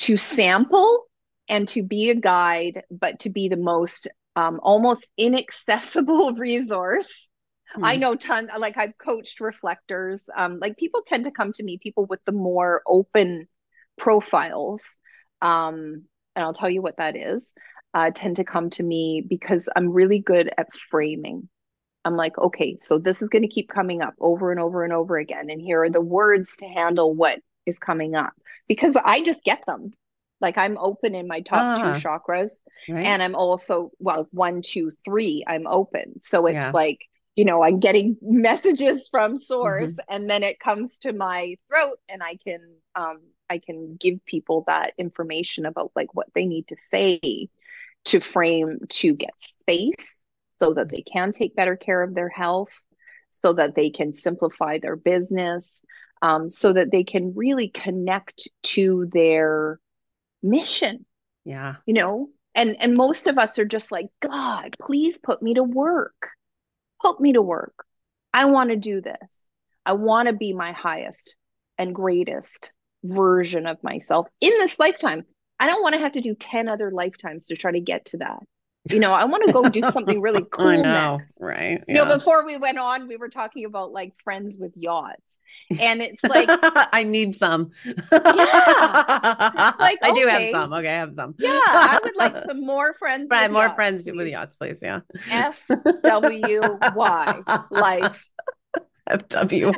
to 0.00 0.16
sample 0.16 1.04
and 1.48 1.68
to 1.68 1.82
be 1.82 2.10
a 2.10 2.14
guide, 2.14 2.82
but 2.90 3.20
to 3.20 3.30
be 3.30 3.48
the 3.48 3.56
most 3.56 4.08
um, 4.34 4.60
almost 4.62 5.06
inaccessible 5.16 6.32
resource. 6.36 7.28
Hmm. 7.74 7.84
I 7.84 7.96
know 7.96 8.14
ton 8.14 8.50
like 8.58 8.76
I've 8.76 8.98
coached 8.98 9.40
reflectors. 9.40 10.28
Um, 10.36 10.58
like 10.60 10.76
people 10.76 11.02
tend 11.06 11.24
to 11.24 11.30
come 11.30 11.52
to 11.54 11.62
me, 11.62 11.78
people 11.78 12.04
with 12.06 12.20
the 12.26 12.32
more 12.32 12.82
open 12.86 13.48
profiles 13.96 14.98
um, 15.42 16.04
and 16.34 16.44
I'll 16.44 16.52
tell 16.52 16.70
you 16.70 16.82
what 16.82 16.98
that 16.98 17.16
is, 17.16 17.54
uh, 17.94 18.10
tend 18.14 18.36
to 18.36 18.44
come 18.44 18.70
to 18.70 18.82
me 18.82 19.24
because 19.26 19.68
I'm 19.74 19.90
really 19.90 20.20
good 20.20 20.50
at 20.56 20.68
framing. 20.90 21.48
I'm 22.04 22.16
like, 22.16 22.38
okay, 22.38 22.76
so 22.80 22.98
this 22.98 23.22
is 23.22 23.30
going 23.30 23.42
to 23.42 23.48
keep 23.48 23.68
coming 23.68 24.02
up 24.02 24.14
over 24.20 24.52
and 24.52 24.60
over 24.60 24.84
and 24.84 24.92
over 24.92 25.16
again. 25.16 25.50
And 25.50 25.60
here 25.60 25.82
are 25.82 25.90
the 25.90 26.00
words 26.00 26.56
to 26.58 26.66
handle 26.66 27.14
what 27.14 27.40
is 27.64 27.78
coming 27.78 28.14
up 28.14 28.32
because 28.68 28.96
I 28.96 29.24
just 29.24 29.42
get 29.42 29.64
them. 29.66 29.90
Like 30.40 30.58
I'm 30.58 30.76
open 30.78 31.14
in 31.14 31.26
my 31.26 31.40
top 31.40 31.78
two 31.78 31.84
ah. 31.84 31.94
chakras. 31.94 32.50
Right. 32.88 33.04
And 33.04 33.22
I'm 33.22 33.34
also, 33.34 33.90
well, 33.98 34.28
one, 34.30 34.62
two, 34.62 34.90
three, 35.04 35.42
I'm 35.46 35.66
open. 35.66 36.20
So 36.20 36.46
it's 36.46 36.54
yeah. 36.54 36.70
like, 36.72 36.98
you 37.34 37.44
know, 37.44 37.62
I'm 37.62 37.80
getting 37.80 38.18
messages 38.22 39.08
from 39.10 39.38
source 39.38 39.92
mm-hmm. 39.92 40.14
and 40.14 40.28
then 40.28 40.42
it 40.42 40.60
comes 40.60 40.96
to 40.98 41.12
my 41.12 41.56
throat 41.68 41.98
and 42.08 42.22
I 42.22 42.36
can 42.36 42.60
um, 42.94 43.20
I 43.48 43.58
can 43.58 43.96
give 43.96 44.24
people 44.24 44.64
that 44.66 44.94
information 44.98 45.66
about 45.66 45.92
like 45.94 46.14
what 46.14 46.28
they 46.34 46.46
need 46.46 46.68
to 46.68 46.76
say 46.76 47.48
to 48.06 48.20
frame 48.20 48.78
to 48.88 49.14
get 49.14 49.40
space 49.40 50.22
so 50.60 50.74
that 50.74 50.88
they 50.88 51.02
can 51.02 51.32
take 51.32 51.56
better 51.56 51.76
care 51.76 52.02
of 52.02 52.14
their 52.14 52.28
health, 52.28 52.86
so 53.30 53.52
that 53.52 53.74
they 53.74 53.90
can 53.90 54.12
simplify 54.12 54.78
their 54.78 54.96
business, 54.96 55.84
um, 56.22 56.48
so 56.48 56.72
that 56.72 56.90
they 56.90 57.04
can 57.04 57.34
really 57.34 57.68
connect 57.68 58.48
to 58.62 59.08
their 59.12 59.78
mission. 60.42 61.04
Yeah. 61.44 61.76
You 61.86 61.94
know, 61.94 62.28
and 62.54 62.76
and 62.80 62.94
most 62.94 63.26
of 63.26 63.38
us 63.38 63.58
are 63.58 63.64
just 63.64 63.92
like, 63.92 64.06
God, 64.20 64.76
please 64.80 65.18
put 65.18 65.42
me 65.42 65.54
to 65.54 65.62
work. 65.62 66.30
Put 67.02 67.20
me 67.20 67.34
to 67.34 67.42
work. 67.42 67.84
I 68.32 68.46
want 68.46 68.70
to 68.70 68.76
do 68.76 69.00
this. 69.00 69.50
I 69.84 69.92
want 69.92 70.28
to 70.28 70.34
be 70.34 70.52
my 70.52 70.72
highest 70.72 71.36
and 71.78 71.94
greatest 71.94 72.72
version 73.04 73.66
of 73.66 73.82
myself 73.82 74.28
in 74.40 74.50
this 74.58 74.78
lifetime. 74.78 75.24
I 75.58 75.66
don't 75.66 75.82
want 75.82 75.94
to 75.94 76.00
have 76.00 76.12
to 76.12 76.20
do 76.20 76.34
10 76.34 76.68
other 76.68 76.90
lifetimes 76.90 77.46
to 77.46 77.56
try 77.56 77.72
to 77.72 77.80
get 77.80 78.06
to 78.06 78.18
that. 78.18 78.40
You 78.88 79.00
know, 79.00 79.12
I 79.12 79.24
want 79.24 79.44
to 79.46 79.52
go 79.52 79.68
do 79.68 79.82
something 79.90 80.20
really 80.20 80.44
cool 80.50 80.68
I 80.68 80.76
know, 80.76 81.16
next. 81.16 81.38
Right. 81.40 81.82
Yeah. 81.88 81.94
You 81.94 81.94
know, 81.94 82.16
before 82.16 82.44
we 82.46 82.56
went 82.56 82.78
on, 82.78 83.08
we 83.08 83.16
were 83.16 83.28
talking 83.28 83.64
about 83.64 83.92
like 83.92 84.12
friends 84.22 84.56
with 84.58 84.72
yachts. 84.76 85.40
And 85.80 86.00
it's 86.02 86.22
like 86.24 86.48
I 86.52 87.02
need 87.02 87.34
some. 87.34 87.70
Yeah. 87.84 89.72
like, 89.80 89.98
I 90.02 90.12
do 90.14 90.26
have 90.28 90.46
some. 90.48 90.72
Okay, 90.72 90.88
I 90.88 90.98
have 90.98 91.16
some. 91.16 91.34
Yeah. 91.38 91.50
I 91.50 91.98
would 92.02 92.16
like 92.16 92.44
some 92.44 92.64
more 92.64 92.94
friends. 92.94 93.28
Right, 93.30 93.50
more 93.50 93.62
yachts, 93.62 93.74
friends 93.74 94.02
please. 94.04 94.16
with 94.16 94.28
yachts, 94.28 94.54
please. 94.54 94.80
Yeah. 94.82 95.00
F 95.30 95.60
W 96.04 96.78
Y 96.94 97.42
life 97.70 98.30
FW. 99.08 99.72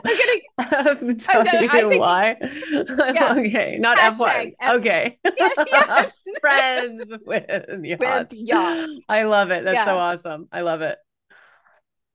FWY. 0.58 2.34
Yeah. 3.14 3.34
okay, 3.38 3.76
not 3.78 3.98
FY. 4.14 4.52
okay. 4.70 5.18
yes. 5.36 6.12
Friends 6.40 7.14
with 7.24 7.84
yachts. 7.84 8.44
Yachts. 8.46 8.92
I 9.08 9.24
love 9.24 9.50
it. 9.50 9.64
That's 9.64 9.76
yeah. 9.76 9.84
so 9.84 9.98
awesome. 9.98 10.48
I 10.52 10.62
love 10.62 10.82
it. 10.82 10.98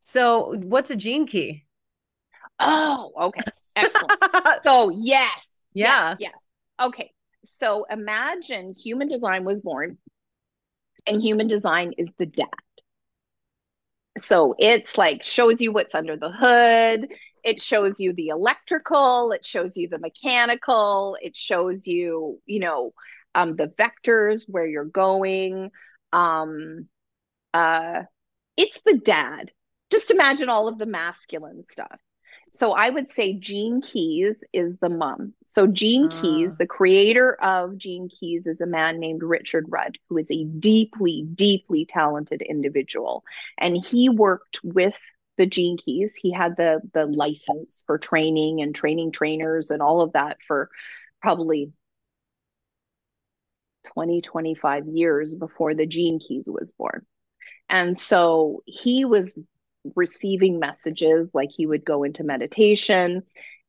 So, 0.02 0.54
what's 0.58 0.90
a 0.92 0.96
gene 0.96 1.28
key? 1.28 1.66
Oh, 2.60 3.12
okay. 3.20 3.42
Excellent. 3.76 4.12
so, 4.64 4.90
yes. 4.90 5.30
Yeah. 5.74 6.10
Yes, 6.10 6.18
yes. 6.20 6.34
Okay. 6.82 7.12
So, 7.44 7.86
imagine 7.90 8.74
human 8.76 9.08
design 9.08 9.44
was 9.44 9.62
born, 9.62 9.98
and 11.08 11.22
human 11.22 11.48
design 11.48 11.94
is 11.98 12.10
the 12.18 12.26
dad 12.26 12.48
so 14.18 14.56
it's 14.60 14.98
like 14.98 15.24
shows 15.24 15.62
you 15.62 15.72
what's 15.72 15.96
under 15.96 16.18
the 16.18 16.32
hood. 16.32 17.10
It 17.44 17.62
shows 17.62 18.00
you 18.00 18.14
the 18.14 18.30
electrical. 18.30 19.32
It 19.32 19.46
shows 19.46 19.76
you 19.76 19.90
the 19.90 20.00
mechanical. 20.00 21.18
It 21.22 21.36
shows 21.36 21.88
you 21.88 22.40
you 22.46 22.60
know 22.60 22.94
um, 23.36 23.56
the 23.56 23.68
vectors 23.68 24.46
where 24.48 24.68
you're 24.68 24.86
going. 24.86 25.72
Um, 26.12 26.88
uh, 27.54 28.04
it's 28.58 28.82
the 28.82 28.98
dad. 28.98 29.52
Just 29.92 30.12
imagine 30.12 30.50
all 30.50 30.68
of 30.68 30.78
the 30.78 30.86
masculine 30.86 31.64
stuff. 31.66 32.00
So 32.52 32.72
I 32.74 32.90
would 32.90 33.10
say 33.10 33.34
Gene 33.40 33.82
Keys 33.82 34.44
is 34.54 34.78
the 34.80 34.90
mom. 34.90 35.34
So 35.54 35.68
Gene 35.68 36.10
uh. 36.12 36.22
Keys, 36.22 36.56
the 36.56 36.66
creator 36.66 37.36
of 37.42 37.78
Gene 37.78 38.10
Keys, 38.10 38.48
is 38.48 38.62
a 38.62 38.68
man 38.68 39.00
named 39.00 39.24
Richard 39.24 39.66
Rudd, 39.70 39.98
who 40.10 40.18
is 40.18 40.30
a 40.32 40.46
deeply, 40.46 41.28
deeply 41.34 41.86
talented 41.86 42.42
individual. 42.42 43.24
And 43.58 43.78
he 43.84 44.10
worked 44.10 44.60
with 44.64 44.98
the 45.38 45.46
Gene 45.46 45.78
Keys. 45.78 46.16
He 46.16 46.32
had 46.32 46.58
the 46.58 46.82
the 46.94 47.06
license 47.06 47.84
for 47.86 47.98
training 47.98 48.62
and 48.62 48.74
training 48.74 49.12
trainers 49.12 49.72
and 49.72 49.82
all 49.82 50.02
of 50.02 50.14
that 50.14 50.38
for 50.48 50.70
probably 51.22 51.72
20, 53.86 54.22
25 54.22 54.88
years 54.88 55.36
before 55.36 55.74
the 55.74 55.86
Gene 55.86 56.20
Keys 56.20 56.46
was 56.48 56.72
born. 56.72 57.06
And 57.70 57.98
so 57.98 58.64
he 58.66 59.06
was 59.06 59.34
receiving 59.96 60.60
messages 60.60 61.36
like 61.36 61.50
he 61.52 61.66
would 61.66 61.84
go 61.84 62.04
into 62.04 62.24
meditation 62.24 63.24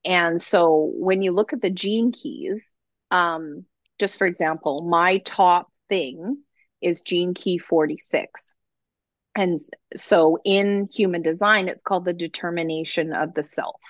and 0.04 0.40
so 0.40 0.92
when 0.94 1.22
you 1.22 1.32
look 1.32 1.52
at 1.52 1.62
the 1.62 1.70
gene 1.70 2.12
keys 2.12 2.64
um, 3.10 3.64
just 3.98 4.18
for 4.18 4.26
example 4.26 4.82
my 4.82 5.18
top 5.18 5.70
thing 5.88 6.38
is 6.80 7.02
gene 7.02 7.34
key 7.34 7.58
46 7.58 8.56
and 9.36 9.60
so 9.96 10.38
in 10.44 10.88
human 10.92 11.22
design 11.22 11.68
it's 11.68 11.82
called 11.82 12.04
the 12.04 12.14
determination 12.14 13.12
of 13.12 13.34
the 13.34 13.42
self 13.42 13.80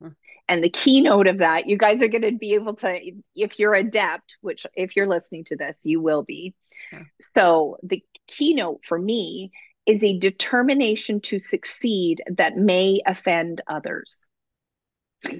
hmm. 0.00 0.08
and 0.48 0.62
the 0.62 0.70
keynote 0.70 1.26
of 1.26 1.38
that 1.38 1.66
you 1.66 1.76
guys 1.76 2.02
are 2.02 2.08
going 2.08 2.22
to 2.22 2.32
be 2.32 2.54
able 2.54 2.74
to 2.74 3.12
if 3.34 3.58
you're 3.58 3.74
adept 3.74 4.36
which 4.40 4.66
if 4.74 4.96
you're 4.96 5.06
listening 5.06 5.44
to 5.44 5.56
this 5.56 5.80
you 5.84 6.00
will 6.00 6.22
be 6.22 6.54
so 7.34 7.76
the 7.82 8.02
keynote 8.26 8.84
for 8.84 8.98
me 8.98 9.50
is 9.86 10.02
a 10.04 10.18
determination 10.18 11.20
to 11.20 11.38
succeed 11.38 12.22
that 12.36 12.56
may 12.56 13.00
offend 13.06 13.60
others. 13.66 14.28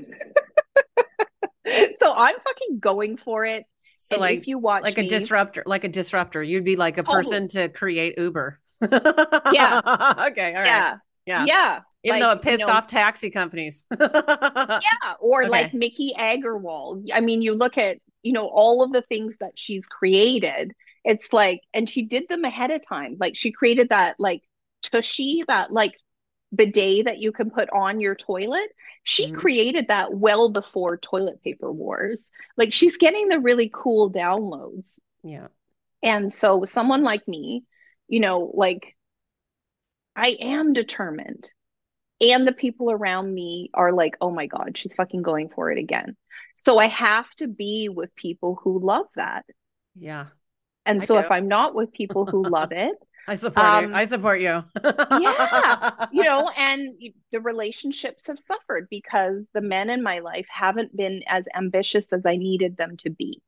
so 1.99 2.12
I'm 2.14 2.37
fucking 2.45 2.79
going 2.81 3.16
for 3.16 3.45
it. 3.45 3.64
So 3.97 4.16
and 4.16 4.21
like 4.21 4.38
if 4.38 4.49
you 4.49 4.59
watch 4.59 4.83
like 4.83 4.97
me, 4.97 5.07
a 5.07 5.09
disruptor, 5.09 5.62
like 5.64 5.85
a 5.85 5.88
disruptor, 5.88 6.42
you'd 6.42 6.64
be 6.64 6.77
like 6.77 6.99
a 6.99 7.05
person 7.05 7.49
to 7.49 7.68
create 7.68 8.18
Uber. 8.18 8.59
yeah. 8.81 9.81
okay. 10.31 10.55
All 10.55 10.62
right. 10.62 10.66
Yeah. 10.66 10.97
Yeah. 11.25 11.45
Yeah. 11.47 11.81
Even 12.05 12.21
like, 12.21 12.23
though 12.23 12.33
it 12.33 12.42
pissed 12.42 12.61
you 12.61 12.66
know, 12.66 12.73
off 12.73 12.88
taxi 12.88 13.31
companies. 13.31 13.85
yeah. 14.01 14.81
Or 15.21 15.42
okay. 15.42 15.51
like 15.51 15.75
Miki 15.75 16.12
Agrawal. 16.18 17.09
I 17.14 17.21
mean, 17.21 17.42
you 17.42 17.55
look 17.55 17.79
at, 17.79 17.99
you 18.25 18.33
know, 18.33 18.49
all 18.49 18.83
of 18.83 18.92
the 18.92 19.03
things 19.03 19.37
that 19.38 19.53
she's 19.55 19.87
created. 19.87 20.73
It's 21.05 21.33
like, 21.33 21.62
and 21.73 21.88
she 21.88 22.03
did 22.03 22.29
them 22.29 22.45
ahead 22.45 22.73
of 22.73 22.85
time. 22.87 23.16
Like 23.21 23.37
she 23.37 23.53
created 23.53 23.90
that 23.90 24.16
like 24.18 24.42
tushy, 24.83 25.45
that 25.47 25.71
like 25.71 25.92
bidet 26.54 27.06
that 27.06 27.18
you 27.18 27.32
can 27.32 27.50
put 27.50 27.70
on 27.70 28.00
your 28.00 28.14
toilet. 28.14 28.70
She 29.02 29.26
mm-hmm. 29.26 29.36
created 29.36 29.88
that 29.88 30.14
well 30.14 30.50
before 30.50 30.96
toilet 30.96 31.42
paper 31.42 31.72
wars. 31.72 32.30
Like 32.56 32.72
she's 32.72 32.96
getting 32.98 33.28
the 33.28 33.40
really 33.40 33.70
cool 33.72 34.12
downloads. 34.12 34.98
Yeah. 35.22 35.48
And 36.02 36.32
so 36.32 36.64
someone 36.64 37.02
like 37.02 37.26
me, 37.26 37.64
you 38.08 38.20
know, 38.20 38.50
like 38.54 38.96
I 40.14 40.36
am 40.40 40.72
determined. 40.72 41.50
And 42.20 42.46
the 42.46 42.52
people 42.52 42.90
around 42.90 43.32
me 43.32 43.70
are 43.74 43.92
like, 43.92 44.16
oh 44.20 44.30
my 44.30 44.46
God, 44.46 44.78
she's 44.78 44.94
fucking 44.94 45.22
going 45.22 45.48
for 45.48 45.72
it 45.72 45.78
again. 45.78 46.16
So 46.54 46.78
I 46.78 46.86
have 46.86 47.28
to 47.36 47.48
be 47.48 47.88
with 47.88 48.14
people 48.14 48.60
who 48.62 48.78
love 48.78 49.06
that. 49.16 49.44
Yeah. 49.98 50.26
And 50.86 51.00
I 51.00 51.04
so 51.04 51.14
do. 51.14 51.20
if 51.20 51.30
I'm 51.30 51.48
not 51.48 51.74
with 51.74 51.92
people 51.92 52.26
who 52.26 52.48
love 52.48 52.70
it, 52.72 52.94
I 53.28 53.35
support 53.37 53.66
um, 53.66 53.90
you. 53.90 53.94
I 53.94 54.04
support 54.04 54.40
you. 54.40 54.62
yeah. 54.85 56.06
You 56.12 56.24
know, 56.24 56.48
and 56.56 56.88
the 57.30 57.40
relationships 57.40 58.26
have 58.26 58.38
suffered 58.38 58.88
because 58.90 59.46
the 59.54 59.61
men 59.61 59.90
in 59.90 60.02
my 60.02 60.18
life 60.18 60.46
haven't 60.50 60.96
been 60.96 61.22
as 61.26 61.46
ambitious 61.54 62.12
as 62.12 62.26
I 62.26 62.37
needed 62.37 62.76
them 62.76 62.96
to 62.98 63.11
be. 63.11 63.40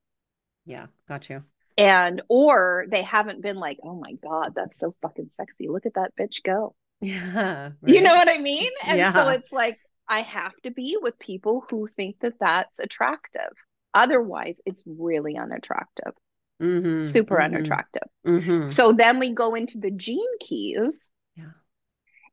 Yeah, 0.65 0.87
got 1.09 1.29
you 1.29 1.43
and 1.77 2.23
or 2.29 2.87
they 2.89 3.03
haven't 3.03 3.43
been 3.43 3.57
like 3.57 3.79
oh 3.83 3.97
my 3.97 4.13
god 4.23 4.53
that's 4.55 4.79
so 4.79 4.95
fucking 5.03 5.29
sexy 5.31 5.69
look 5.69 5.87
at 5.87 5.95
that 5.95 6.13
bitch 6.19 6.43
go 6.43 6.75
yeah 7.01 7.71
right. 7.81 7.95
you 7.95 8.01
know 8.01 8.15
what 8.15 8.29
i 8.29 8.39
mean 8.39 8.71
and 8.87 8.99
yeah. 8.99 9.13
so 9.13 9.29
it's 9.29 9.53
like 9.53 9.79
i 10.09 10.23
have 10.23 10.55
to 10.63 10.71
be 10.71 10.97
with 11.01 11.19
people 11.19 11.65
who 11.69 11.89
think 11.97 12.17
that 12.21 12.35
that's 12.39 12.79
attractive 12.79 13.53
otherwise 13.93 14.61
it's 14.65 14.83
really 14.87 15.37
unattractive 15.37 16.13
mm-hmm. 16.61 16.97
super 16.97 17.37
mm-hmm. 17.37 17.55
unattractive 17.55 18.09
mm-hmm. 18.27 18.65
so 18.65 18.93
then 18.93 19.19
we 19.19 19.35
go 19.35 19.55
into 19.55 19.79
the 19.79 19.91
gene 19.91 20.39
keys 20.41 21.11
yeah 21.37 21.45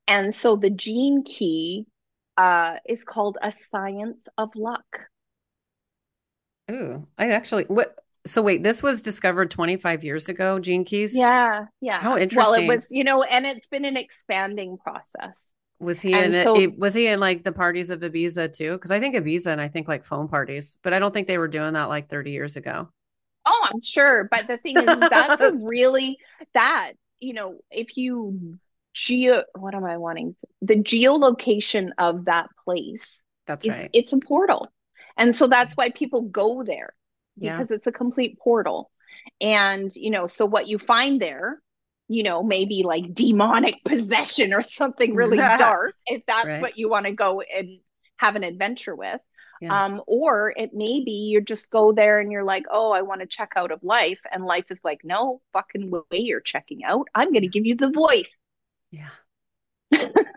and 0.07 0.34
so 0.34 0.55
the 0.55 0.69
gene 0.69 1.23
key 1.23 1.86
uh, 2.38 2.77
is 2.88 3.03
called 3.03 3.38
a 3.41 3.51
science 3.69 4.27
of 4.38 4.49
luck 4.55 4.86
Ooh, 6.71 7.05
I 7.17 7.31
actually 7.31 7.65
what 7.65 7.95
so 8.25 8.41
wait, 8.41 8.63
this 8.63 8.84
was 8.84 9.01
discovered 9.01 9.49
25 9.49 10.03
years 10.03 10.29
ago, 10.29 10.60
Gene 10.60 10.86
Keys? 10.86 11.15
Yeah, 11.15 11.65
yeah. 11.81 11.99
How 11.99 12.17
interesting. 12.17 12.51
Well, 12.51 12.62
it 12.62 12.67
was, 12.67 12.88
you 12.91 13.03
know, 13.03 13.23
and 13.23 13.45
it's 13.45 13.67
been 13.67 13.86
an 13.86 13.97
expanding 13.97 14.77
process. 14.77 15.53
Was 15.79 15.99
he 15.99 16.13
and 16.13 16.36
in 16.36 16.43
so, 16.43 16.60
it, 16.60 16.77
was 16.77 16.93
he 16.93 17.07
in 17.07 17.19
like 17.19 17.43
the 17.43 17.51
parties 17.51 17.89
of 17.89 18.01
Ibiza 18.01 18.53
too? 18.53 18.73
Because 18.73 18.91
I 18.91 18.99
think 18.99 19.15
Ibiza 19.15 19.47
and 19.47 19.60
I 19.60 19.67
think 19.67 19.88
like 19.88 20.05
phone 20.05 20.27
parties, 20.27 20.77
but 20.84 20.93
I 20.93 20.99
don't 20.99 21.12
think 21.12 21.27
they 21.27 21.39
were 21.39 21.47
doing 21.47 21.73
that 21.73 21.89
like 21.89 22.10
30 22.10 22.29
years 22.29 22.55
ago. 22.55 22.89
Oh, 23.52 23.68
I'm 23.74 23.82
sure. 23.82 24.28
But 24.32 24.48
the 24.48 24.58
thing 24.58 24.78
is, 24.78 24.86
that's 24.86 25.42
a 25.42 25.52
really 25.66 26.18
that, 26.54 26.94
you 27.20 27.34
know, 27.34 27.60
if 27.70 27.98
you 27.98 28.58
geo 28.94 29.44
what 29.58 29.76
am 29.76 29.84
I 29.84 29.98
wanting? 29.98 30.36
The 30.62 30.76
geolocation 30.76 31.90
of 31.98 32.26
that 32.26 32.50
place. 32.64 33.26
That's 33.48 33.66
is, 33.66 33.72
right. 33.72 33.90
It's 33.94 34.14
a 34.14 34.20
portal. 34.20 34.72
And 35.18 35.36
so 35.36 35.48
that's 35.48 35.74
mm. 35.74 35.78
why 35.78 35.92
people 35.92 36.24
go 36.24 36.64
there 36.64 36.94
because 37.38 37.68
yeah. 37.70 37.76
it's 37.76 37.88
a 37.88 37.92
complete 37.92 38.40
portal. 38.40 38.90
And, 39.40 39.92
you 39.96 40.12
know, 40.12 40.28
so 40.28 40.46
what 40.46 40.68
you 40.68 40.78
find 40.78 41.22
there, 41.22 41.62
you 42.08 42.24
know, 42.24 42.44
maybe 42.44 42.84
like 42.84 43.14
demonic 43.14 43.76
possession 43.86 44.54
or 44.54 44.62
something 44.62 45.16
really 45.16 45.38
dark, 45.58 45.96
if 46.06 46.24
that's 46.26 46.48
right. 46.48 46.62
what 46.62 46.78
you 46.78 46.90
want 46.90 47.06
to 47.08 47.14
go 47.14 47.42
and 47.42 47.80
have 48.18 48.36
an 48.36 48.44
adventure 48.44 48.96
with. 48.96 49.20
Yeah. 49.62 49.86
Um, 49.86 50.02
or 50.08 50.54
it 50.58 50.74
may 50.74 51.04
be 51.04 51.30
you 51.32 51.39
just 51.39 51.69
go 51.69 51.93
there 51.93 52.19
and 52.19 52.32
you're 52.32 52.43
like, 52.43 52.65
oh, 52.71 52.91
I 52.91 53.04
want 53.04 53.21
to 53.21 53.28
check 53.28 53.52
out 53.56 53.71
of 53.71 53.84
life. 53.84 54.19
And 54.32 54.43
life 54.43 54.65
is 54.71 54.80
like, 54.84 55.02
no 55.04 55.39
fucking 55.54 55.91
way 55.91 56.02
you're 56.12 56.41
checking 56.41 56.84
out. 56.84 57.08
I'm 57.13 57.32
going 57.32 57.43
to 57.43 57.47
give 57.47 57.65
you 57.65 57.76
the 57.76 57.91
voice. 57.91 58.36
Yeah. 58.89 59.10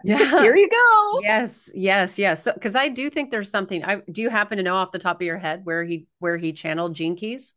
yeah. 0.04 0.42
Here 0.42 0.54
you 0.54 0.68
go. 0.68 1.20
Yes, 1.22 1.70
yes, 1.74 2.18
yes. 2.18 2.42
So 2.42 2.52
because 2.52 2.76
I 2.76 2.88
do 2.90 3.08
think 3.08 3.30
there's 3.30 3.50
something. 3.50 3.82
I 3.84 4.02
do 4.10 4.20
you 4.20 4.28
happen 4.28 4.58
to 4.58 4.62
know 4.62 4.74
off 4.76 4.92
the 4.92 4.98
top 4.98 5.20
of 5.20 5.26
your 5.26 5.38
head 5.38 5.62
where 5.64 5.84
he 5.84 6.06
where 6.18 6.36
he 6.36 6.52
channeled 6.52 6.94
Gene 6.94 7.16
Keys? 7.16 7.54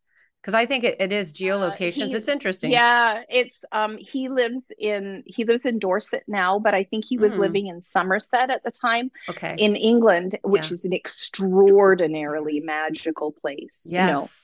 Because 0.47 0.55
I 0.55 0.65
think 0.65 0.85
it, 0.85 0.95
it 1.01 1.11
is 1.11 1.33
geolocations. 1.33 2.13
Uh, 2.13 2.15
it's 2.15 2.29
interesting. 2.29 2.71
Yeah, 2.71 3.21
it's 3.27 3.65
um 3.73 3.97
he 3.97 4.29
lives 4.29 4.71
in 4.79 5.23
he 5.25 5.43
lives 5.43 5.65
in 5.65 5.77
Dorset 5.77 6.23
now, 6.25 6.57
but 6.57 6.73
I 6.73 6.85
think 6.85 7.03
he 7.03 7.17
was 7.17 7.33
mm. 7.33 7.39
living 7.39 7.67
in 7.67 7.81
Somerset 7.81 8.49
at 8.49 8.63
the 8.63 8.71
time. 8.71 9.11
Okay. 9.27 9.55
In 9.57 9.75
England, 9.75 10.39
which 10.43 10.69
yeah. 10.69 10.75
is 10.75 10.85
an 10.85 10.93
extraordinarily 10.93 12.61
magical 12.61 13.33
place. 13.33 13.85
Yes. 13.89 13.91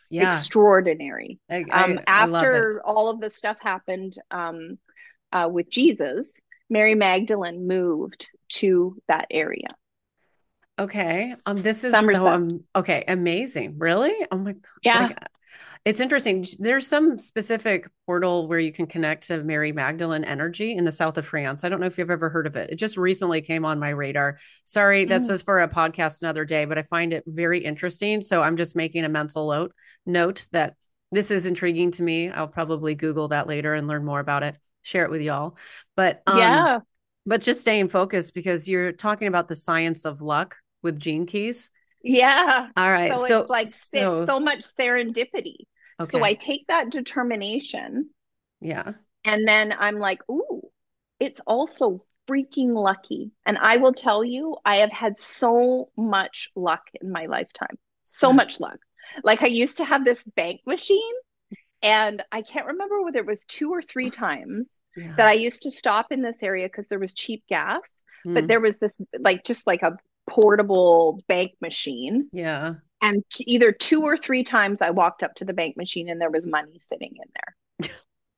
You 0.09 0.19
know, 0.19 0.23
yeah. 0.23 0.27
Extraordinary. 0.27 1.39
I, 1.49 1.63
I, 1.71 1.83
um 1.85 1.99
after 2.05 2.81
all 2.83 3.07
of 3.07 3.21
this 3.21 3.37
stuff 3.37 3.55
happened 3.61 4.15
um 4.29 4.77
uh 5.31 5.47
with 5.49 5.69
Jesus 5.69 6.41
Mary 6.69 6.95
Magdalene 6.95 7.65
moved 7.65 8.29
to 8.49 8.97
that 9.07 9.27
area. 9.31 9.69
Okay. 10.77 11.33
Um, 11.45 11.61
this 11.61 11.85
is 11.85 11.93
Somerset. 11.93 12.23
so 12.23 12.29
um, 12.29 12.63
okay, 12.75 13.05
amazing. 13.07 13.75
Really? 13.77 14.13
Oh 14.31 14.37
my 14.37 14.55
god. 14.83 15.29
It's 15.85 15.99
interesting. 15.99 16.45
There's 16.59 16.87
some 16.87 17.17
specific 17.17 17.89
portal 18.05 18.47
where 18.47 18.59
you 18.59 18.71
can 18.71 18.87
connect 18.87 19.27
to 19.27 19.43
Mary 19.43 19.73
Magdalene 19.73 20.23
energy 20.23 20.73
in 20.75 20.85
the 20.85 20.91
south 20.91 21.17
of 21.17 21.25
France. 21.25 21.63
I 21.63 21.69
don't 21.69 21.81
know 21.81 21.87
if 21.87 21.97
you've 21.97 22.09
ever 22.09 22.29
heard 22.29 22.47
of 22.47 22.55
it. 22.55 22.69
It 22.69 22.75
just 22.75 22.95
recently 22.95 23.41
came 23.41 23.65
on 23.65 23.79
my 23.79 23.89
radar. 23.89 24.37
Sorry, 24.63 25.03
this 25.03 25.27
mm. 25.27 25.31
is 25.31 25.41
for 25.41 25.59
a 25.59 25.67
podcast 25.67 26.21
another 26.21 26.45
day, 26.45 26.63
but 26.65 26.77
I 26.77 26.83
find 26.83 27.11
it 27.11 27.23
very 27.27 27.63
interesting. 27.63 28.21
So 28.21 28.41
I'm 28.41 28.55
just 28.55 28.75
making 28.77 29.03
a 29.03 29.09
mental 29.09 29.49
note 29.49 29.73
note 30.05 30.47
that 30.51 30.75
this 31.11 31.31
is 31.31 31.45
intriguing 31.45 31.91
to 31.91 32.03
me. 32.03 32.29
I'll 32.29 32.47
probably 32.47 32.95
Google 32.95 33.27
that 33.29 33.47
later 33.47 33.73
and 33.73 33.87
learn 33.87 34.05
more 34.05 34.21
about 34.21 34.43
it 34.43 34.55
share 34.83 35.05
it 35.05 35.09
with 35.09 35.21
y'all. 35.21 35.57
But 35.95 36.21
um, 36.27 36.37
yeah, 36.37 36.79
but 37.25 37.41
just 37.41 37.61
staying 37.61 37.89
focused 37.89 38.33
because 38.33 38.69
you're 38.69 38.91
talking 38.91 39.27
about 39.27 39.47
the 39.47 39.55
science 39.55 40.05
of 40.05 40.21
luck 40.21 40.55
with 40.83 40.99
gene 40.99 41.25
keys. 41.25 41.71
Yeah. 42.03 42.67
All 42.75 42.91
right. 42.91 43.13
So, 43.13 43.25
so 43.25 43.39
it's 43.41 43.49
like 43.49 43.67
so, 43.67 44.25
so 44.25 44.39
much 44.39 44.61
serendipity. 44.61 45.55
Okay. 46.03 46.17
So 46.17 46.23
I 46.23 46.33
take 46.33 46.67
that 46.67 46.89
determination. 46.89 48.09
Yeah. 48.61 48.93
And 49.25 49.47
then 49.47 49.73
I'm 49.77 49.99
like, 49.99 50.19
ooh, 50.29 50.61
it's 51.19 51.39
also 51.45 52.05
freaking 52.29 52.73
lucky. 52.73 53.31
And 53.45 53.57
I 53.57 53.77
will 53.77 53.93
tell 53.93 54.23
you, 54.23 54.57
I 54.65 54.77
have 54.77 54.91
had 54.91 55.17
so 55.17 55.89
much 55.97 56.49
luck 56.55 56.83
in 57.01 57.11
my 57.11 57.25
lifetime. 57.25 57.77
So 58.03 58.29
yeah. 58.29 58.35
much 58.35 58.59
luck. 58.59 58.79
Like 59.23 59.43
I 59.43 59.47
used 59.47 59.77
to 59.77 59.85
have 59.85 60.05
this 60.05 60.23
bank 60.35 60.61
machine 60.65 61.13
and 61.81 62.23
I 62.31 62.41
can't 62.41 62.67
remember 62.67 63.03
whether 63.03 63.19
it 63.19 63.25
was 63.25 63.43
two 63.45 63.69
or 63.71 63.81
three 63.81 64.09
times 64.09 64.81
yeah. 64.95 65.13
that 65.17 65.27
I 65.27 65.33
used 65.33 65.63
to 65.63 65.71
stop 65.71 66.07
in 66.11 66.21
this 66.21 66.41
area 66.41 66.67
because 66.67 66.87
there 66.87 66.99
was 66.99 67.13
cheap 67.13 67.43
gas, 67.47 68.03
mm. 68.25 68.33
but 68.33 68.47
there 68.47 68.61
was 68.61 68.77
this 68.77 68.97
like 69.19 69.43
just 69.43 69.67
like 69.67 69.83
a 69.83 69.97
portable 70.29 71.19
bank 71.27 71.51
machine. 71.61 72.29
Yeah. 72.31 72.75
And 73.03 73.23
t- 73.29 73.43
either 73.47 73.71
two 73.71 74.01
or 74.01 74.17
three 74.17 74.43
times 74.43 74.81
I 74.81 74.89
walked 74.91 75.23
up 75.23 75.35
to 75.35 75.45
the 75.45 75.53
bank 75.53 75.77
machine 75.77 76.09
and 76.09 76.19
there 76.21 76.31
was 76.31 76.47
money 76.47 76.79
sitting 76.79 77.15
in 77.17 77.29
there. 77.35 77.93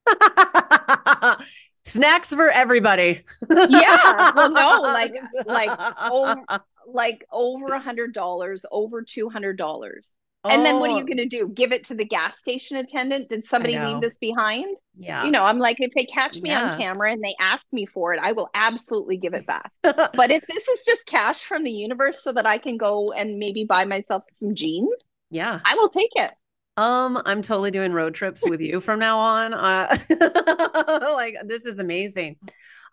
Snacks 1.84 2.34
for 2.34 2.50
everybody. 2.50 3.24
yeah. 3.48 4.32
Well, 4.34 4.50
no, 4.50 4.82
like 4.82 5.14
like 5.46 5.70
over, 6.10 6.42
like 6.86 7.24
over 7.30 7.66
a 7.74 7.80
hundred 7.80 8.12
dollars, 8.12 8.66
over 8.72 9.02
two 9.02 9.28
hundred 9.28 9.56
dollars. 9.56 10.14
And 10.48 10.64
then 10.64 10.80
what 10.80 10.90
are 10.90 10.96
you 10.96 11.02
oh. 11.02 11.06
going 11.06 11.16
to 11.18 11.26
do? 11.26 11.48
Give 11.48 11.72
it 11.72 11.84
to 11.84 11.94
the 11.94 12.04
gas 12.04 12.38
station 12.38 12.76
attendant? 12.76 13.28
Did 13.28 13.44
somebody 13.44 13.78
leave 13.78 14.00
this 14.00 14.18
behind? 14.18 14.76
Yeah. 14.96 15.24
You 15.24 15.30
know, 15.30 15.44
I'm 15.44 15.58
like, 15.58 15.78
if 15.80 15.92
they 15.94 16.04
catch 16.04 16.40
me 16.40 16.50
yeah. 16.50 16.70
on 16.70 16.78
camera 16.78 17.12
and 17.12 17.22
they 17.22 17.34
ask 17.40 17.64
me 17.72 17.86
for 17.86 18.12
it, 18.14 18.20
I 18.22 18.32
will 18.32 18.50
absolutely 18.54 19.16
give 19.16 19.34
it 19.34 19.46
back. 19.46 19.72
but 19.82 20.30
if 20.30 20.44
this 20.46 20.68
is 20.68 20.84
just 20.84 21.06
cash 21.06 21.40
from 21.40 21.64
the 21.64 21.70
universe 21.70 22.22
so 22.22 22.32
that 22.32 22.46
I 22.46 22.58
can 22.58 22.76
go 22.76 23.12
and 23.12 23.38
maybe 23.38 23.64
buy 23.64 23.84
myself 23.84 24.24
some 24.34 24.54
jeans, 24.54 24.94
yeah, 25.30 25.60
I 25.64 25.74
will 25.74 25.88
take 25.88 26.10
it. 26.14 26.32
Um, 26.76 27.20
I'm 27.24 27.40
totally 27.40 27.70
doing 27.70 27.92
road 27.92 28.14
trips 28.14 28.42
with 28.44 28.60
you 28.60 28.80
from 28.80 28.98
now 28.98 29.18
on. 29.18 29.54
Uh, 29.54 29.96
like 31.14 31.36
this 31.44 31.64
is 31.64 31.78
amazing. 31.78 32.36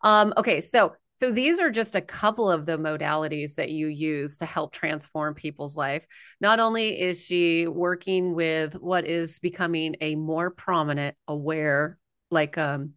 Um, 0.03 0.33
okay, 0.37 0.61
so 0.61 0.93
so 1.19 1.31
these 1.31 1.59
are 1.59 1.69
just 1.69 1.95
a 1.95 2.01
couple 2.01 2.49
of 2.49 2.65
the 2.65 2.77
modalities 2.77 3.55
that 3.55 3.69
you 3.69 3.87
use 3.87 4.37
to 4.37 4.45
help 4.45 4.73
transform 4.73 5.33
people's 5.33 5.77
life. 5.77 6.05
Not 6.41 6.59
only 6.59 6.99
is 6.99 7.25
she 7.25 7.67
working 7.67 8.33
with 8.33 8.73
what 8.73 9.05
is 9.05 9.39
becoming 9.39 9.95
a 10.01 10.15
more 10.15 10.49
prominent, 10.49 11.15
aware, 11.27 11.97
like 12.29 12.57
um 12.57 12.93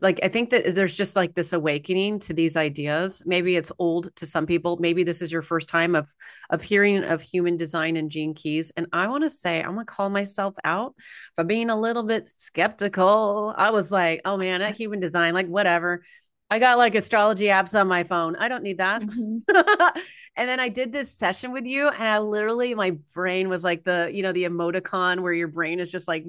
like 0.00 0.20
I 0.22 0.28
think 0.28 0.50
that 0.50 0.74
there's 0.74 0.94
just 0.94 1.16
like 1.16 1.34
this 1.34 1.52
awakening 1.52 2.20
to 2.20 2.34
these 2.34 2.56
ideas. 2.56 3.22
Maybe 3.26 3.56
it's 3.56 3.72
old 3.78 4.14
to 4.16 4.26
some 4.26 4.46
people. 4.46 4.76
Maybe 4.80 5.04
this 5.04 5.22
is 5.22 5.30
your 5.30 5.42
first 5.42 5.68
time 5.68 5.94
of 5.94 6.12
of 6.50 6.62
hearing 6.62 7.04
of 7.04 7.20
human 7.20 7.56
design 7.56 7.96
and 7.96 8.10
gene 8.10 8.34
keys. 8.34 8.72
And 8.76 8.86
I 8.92 9.08
want 9.08 9.24
to 9.24 9.28
say 9.28 9.60
I'm 9.60 9.74
gonna 9.74 9.84
call 9.84 10.08
myself 10.10 10.54
out 10.64 10.94
for 11.34 11.44
being 11.44 11.70
a 11.70 11.78
little 11.78 12.02
bit 12.02 12.32
skeptical. 12.38 13.54
I 13.56 13.70
was 13.70 13.90
like, 13.92 14.22
oh 14.24 14.36
man, 14.36 14.60
that 14.60 14.76
human 14.76 15.00
design, 15.00 15.34
like 15.34 15.46
whatever 15.46 16.02
I 16.50 16.58
got 16.58 16.78
like 16.78 16.94
astrology 16.94 17.46
apps 17.46 17.78
on 17.78 17.88
my 17.88 18.04
phone. 18.04 18.36
I 18.36 18.48
don't 18.48 18.62
need 18.62 18.78
that. 18.78 19.02
Mm-hmm. 19.02 19.38
and 20.36 20.48
then 20.48 20.60
I 20.60 20.68
did 20.68 20.92
this 20.92 21.10
session 21.10 21.52
with 21.52 21.66
you, 21.66 21.88
and 21.88 22.02
I 22.02 22.18
literally, 22.18 22.74
my 22.74 22.92
brain 23.14 23.48
was 23.48 23.64
like 23.64 23.84
the, 23.84 24.10
you 24.12 24.22
know, 24.22 24.32
the 24.32 24.44
emoticon 24.44 25.20
where 25.20 25.32
your 25.32 25.48
brain 25.48 25.80
is 25.80 25.90
just 25.90 26.06
like 26.06 26.24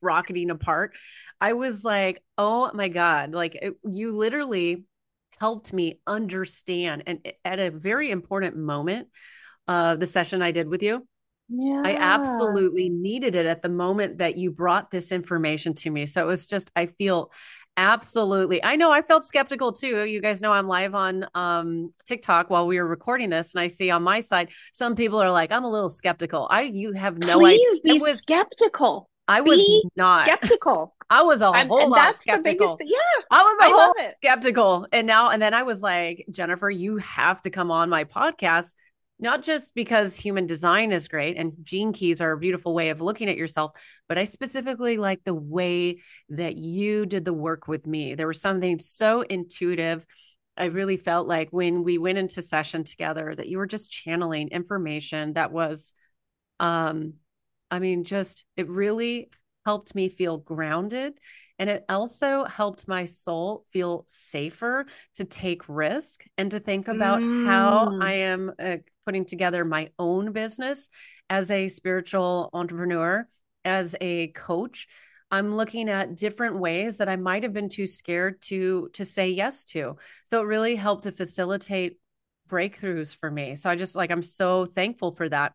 rocketing 0.00 0.50
apart. 0.50 0.94
I 1.40 1.54
was 1.54 1.84
like, 1.84 2.22
oh 2.36 2.70
my 2.72 2.88
God, 2.88 3.32
like 3.32 3.56
it, 3.56 3.74
you 3.84 4.16
literally 4.16 4.84
helped 5.40 5.72
me 5.72 6.00
understand. 6.06 7.04
And 7.06 7.32
at 7.44 7.58
a 7.58 7.70
very 7.70 8.10
important 8.10 8.56
moment, 8.56 9.08
uh, 9.66 9.96
the 9.96 10.06
session 10.06 10.42
I 10.42 10.50
did 10.50 10.68
with 10.68 10.82
you, 10.82 11.06
yeah. 11.48 11.82
I 11.84 11.96
absolutely 11.96 12.88
needed 12.90 13.34
it 13.34 13.46
at 13.46 13.62
the 13.62 13.68
moment 13.68 14.18
that 14.18 14.36
you 14.36 14.50
brought 14.50 14.90
this 14.90 15.12
information 15.12 15.74
to 15.74 15.90
me. 15.90 16.06
So 16.06 16.22
it 16.22 16.26
was 16.26 16.46
just, 16.46 16.70
I 16.76 16.86
feel 16.86 17.30
absolutely. 17.78 18.62
I 18.62 18.76
know 18.76 18.92
I 18.92 19.00
felt 19.00 19.24
skeptical 19.24 19.72
too. 19.72 20.04
You 20.04 20.20
guys 20.20 20.42
know 20.42 20.52
I'm 20.52 20.68
live 20.68 20.94
on 20.94 21.26
um, 21.34 21.94
TikTok 22.04 22.50
while 22.50 22.66
we 22.66 22.78
were 22.78 22.86
recording 22.86 23.30
this, 23.30 23.54
and 23.54 23.62
I 23.62 23.68
see 23.68 23.90
on 23.90 24.02
my 24.02 24.20
side 24.20 24.50
some 24.72 24.94
people 24.94 25.22
are 25.22 25.30
like, 25.30 25.50
"I'm 25.52 25.64
a 25.64 25.70
little 25.70 25.88
skeptical." 25.88 26.46
I 26.50 26.62
you 26.62 26.92
have 26.92 27.16
no 27.16 27.38
Please 27.38 27.80
idea. 27.80 27.94
Be 27.94 28.00
was 28.00 28.20
skeptical. 28.20 29.08
I 29.28 29.40
was 29.40 29.56
be 29.56 29.84
not 29.96 30.26
skeptical. 30.26 30.94
I 31.10 31.22
was 31.22 31.40
a 31.40 31.46
I'm, 31.46 31.68
whole 31.68 31.88
lot 31.88 32.16
skeptical. 32.16 32.76
Biggest, 32.76 32.92
yeah, 32.92 33.22
I 33.30 33.42
was 33.42 33.56
a 33.60 33.64
I 33.64 33.70
whole 33.70 34.12
skeptical, 34.22 34.86
and 34.92 35.06
now 35.06 35.30
and 35.30 35.40
then 35.40 35.54
I 35.54 35.62
was 35.62 35.82
like, 35.82 36.26
Jennifer, 36.30 36.68
you 36.68 36.98
have 36.98 37.40
to 37.42 37.50
come 37.50 37.70
on 37.70 37.88
my 37.88 38.04
podcast 38.04 38.74
not 39.18 39.42
just 39.42 39.74
because 39.74 40.16
human 40.16 40.46
design 40.46 40.92
is 40.92 41.08
great 41.08 41.36
and 41.36 41.52
gene 41.62 41.92
keys 41.92 42.20
are 42.20 42.32
a 42.32 42.38
beautiful 42.38 42.74
way 42.74 42.90
of 42.90 43.00
looking 43.00 43.28
at 43.28 43.36
yourself, 43.36 43.72
but 44.08 44.18
I 44.18 44.24
specifically 44.24 44.96
like 44.96 45.24
the 45.24 45.34
way 45.34 46.00
that 46.30 46.56
you 46.56 47.04
did 47.06 47.24
the 47.24 47.32
work 47.32 47.66
with 47.66 47.86
me. 47.86 48.14
There 48.14 48.28
was 48.28 48.40
something 48.40 48.78
so 48.78 49.22
intuitive. 49.22 50.06
I 50.56 50.66
really 50.66 50.96
felt 50.96 51.26
like 51.26 51.48
when 51.50 51.84
we 51.84 51.98
went 51.98 52.18
into 52.18 52.42
session 52.42 52.84
together 52.84 53.34
that 53.34 53.48
you 53.48 53.58
were 53.58 53.66
just 53.66 53.90
channeling 53.90 54.48
information 54.48 55.34
that 55.34 55.52
was 55.52 55.92
um 56.60 57.14
I 57.70 57.78
mean 57.78 58.04
just 58.04 58.44
it 58.56 58.68
really 58.68 59.30
helped 59.64 59.94
me 59.94 60.08
feel 60.08 60.38
grounded 60.38 61.14
and 61.58 61.68
it 61.68 61.84
also 61.88 62.44
helped 62.44 62.86
my 62.86 63.04
soul 63.04 63.64
feel 63.70 64.04
safer 64.06 64.86
to 65.16 65.24
take 65.24 65.68
risk 65.68 66.24
and 66.36 66.50
to 66.52 66.60
think 66.60 66.88
about 66.88 67.20
mm. 67.20 67.46
how 67.46 67.98
I 68.00 68.12
am 68.12 68.52
uh, 68.62 68.76
putting 69.04 69.24
together 69.24 69.64
my 69.64 69.90
own 69.98 70.32
business 70.32 70.88
as 71.28 71.50
a 71.50 71.68
spiritual 71.68 72.50
entrepreneur, 72.52 73.26
as 73.64 73.96
a 74.00 74.28
coach. 74.28 74.86
I'm 75.30 75.56
looking 75.56 75.90
at 75.90 76.16
different 76.16 76.58
ways 76.58 76.98
that 76.98 77.08
I 77.08 77.16
might 77.16 77.42
have 77.42 77.52
been 77.52 77.68
too 77.68 77.86
scared 77.86 78.40
to 78.42 78.88
to 78.94 79.04
say 79.04 79.30
yes 79.30 79.64
to. 79.66 79.96
So 80.30 80.40
it 80.40 80.46
really 80.46 80.76
helped 80.76 81.04
to 81.04 81.12
facilitate 81.12 81.98
breakthroughs 82.48 83.14
for 83.14 83.30
me. 83.30 83.56
So 83.56 83.68
I 83.68 83.76
just 83.76 83.94
like 83.94 84.10
I'm 84.10 84.22
so 84.22 84.64
thankful 84.64 85.12
for 85.12 85.28
that. 85.28 85.52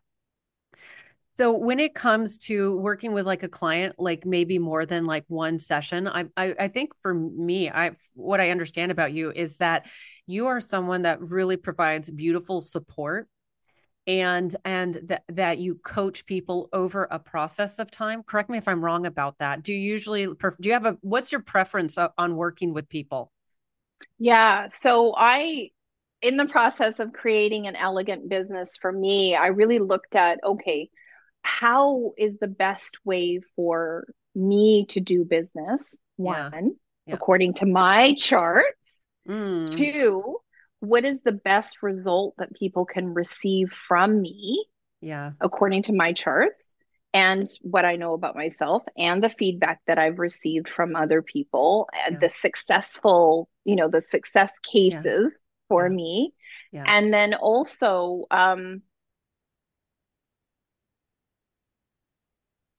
So 1.36 1.52
when 1.52 1.80
it 1.80 1.94
comes 1.94 2.38
to 2.38 2.76
working 2.76 3.12
with 3.12 3.26
like 3.26 3.42
a 3.42 3.48
client, 3.48 3.96
like 3.98 4.24
maybe 4.24 4.58
more 4.58 4.86
than 4.86 5.04
like 5.04 5.24
one 5.26 5.58
session, 5.58 6.06
I, 6.06 6.26
I, 6.36 6.54
I 6.60 6.68
think 6.68 6.92
for 7.00 7.12
me, 7.12 7.68
I 7.68 7.92
what 8.14 8.40
I 8.40 8.50
understand 8.50 8.92
about 8.92 9.12
you 9.12 9.32
is 9.32 9.56
that 9.56 9.86
you 10.26 10.46
are 10.46 10.60
someone 10.60 11.02
that 11.02 11.20
really 11.20 11.56
provides 11.56 12.08
beautiful 12.08 12.60
support 12.60 13.28
and 14.06 14.54
and 14.64 15.00
that 15.04 15.24
that 15.28 15.58
you 15.58 15.76
coach 15.76 16.26
people 16.26 16.68
over 16.72 17.08
a 17.10 17.18
process 17.18 17.78
of 17.78 17.90
time. 17.90 18.22
Correct 18.22 18.50
me 18.50 18.58
if 18.58 18.68
i'm 18.68 18.84
wrong 18.84 19.06
about 19.06 19.38
that. 19.38 19.62
Do 19.62 19.72
you 19.72 19.80
usually 19.80 20.26
do 20.26 20.52
you 20.60 20.72
have 20.72 20.86
a 20.86 20.96
what's 21.00 21.32
your 21.32 21.40
preference 21.40 21.98
on 21.98 22.36
working 22.36 22.74
with 22.74 22.88
people? 22.88 23.32
Yeah 24.18 24.68
so 24.68 25.14
i 25.16 25.70
in 26.22 26.36
the 26.36 26.46
process 26.46 27.00
of 27.00 27.12
creating 27.12 27.66
an 27.66 27.76
elegant 27.76 28.28
business 28.28 28.76
for 28.80 28.92
me 28.92 29.34
i 29.34 29.48
really 29.48 29.78
looked 29.78 30.14
at 30.16 30.38
okay 30.44 30.90
how 31.44 32.12
is 32.18 32.38
the 32.38 32.48
best 32.48 32.96
way 33.04 33.40
for 33.54 34.06
me 34.34 34.86
to 34.86 35.00
do 35.00 35.24
business? 35.24 35.96
One, 36.16 36.52
yeah. 36.52 36.60
Yeah. 37.06 37.14
according 37.14 37.54
to 37.54 37.66
my 37.66 38.14
charts. 38.14 39.04
Mm. 39.28 39.70
Two, 39.76 40.38
what 40.80 41.04
is 41.04 41.20
the 41.20 41.32
best 41.32 41.82
result 41.82 42.34
that 42.38 42.54
people 42.54 42.84
can 42.84 43.14
receive 43.14 43.72
from 43.72 44.20
me? 44.20 44.66
Yeah. 45.00 45.32
According 45.40 45.82
to 45.84 45.92
my 45.92 46.12
charts 46.12 46.74
and 47.12 47.46
what 47.60 47.84
I 47.84 47.96
know 47.96 48.14
about 48.14 48.34
myself 48.34 48.82
and 48.96 49.22
the 49.22 49.30
feedback 49.30 49.80
that 49.86 49.98
I've 49.98 50.18
received 50.18 50.68
from 50.68 50.96
other 50.96 51.22
people 51.22 51.88
and 52.06 52.14
yeah. 52.14 52.18
the 52.20 52.28
successful, 52.30 53.48
you 53.64 53.76
know, 53.76 53.88
the 53.88 54.00
success 54.00 54.52
cases 54.62 55.30
for 55.68 55.88
me. 55.88 56.32
And 56.86 57.14
then 57.14 57.34
also, 57.34 58.24
um, 58.30 58.82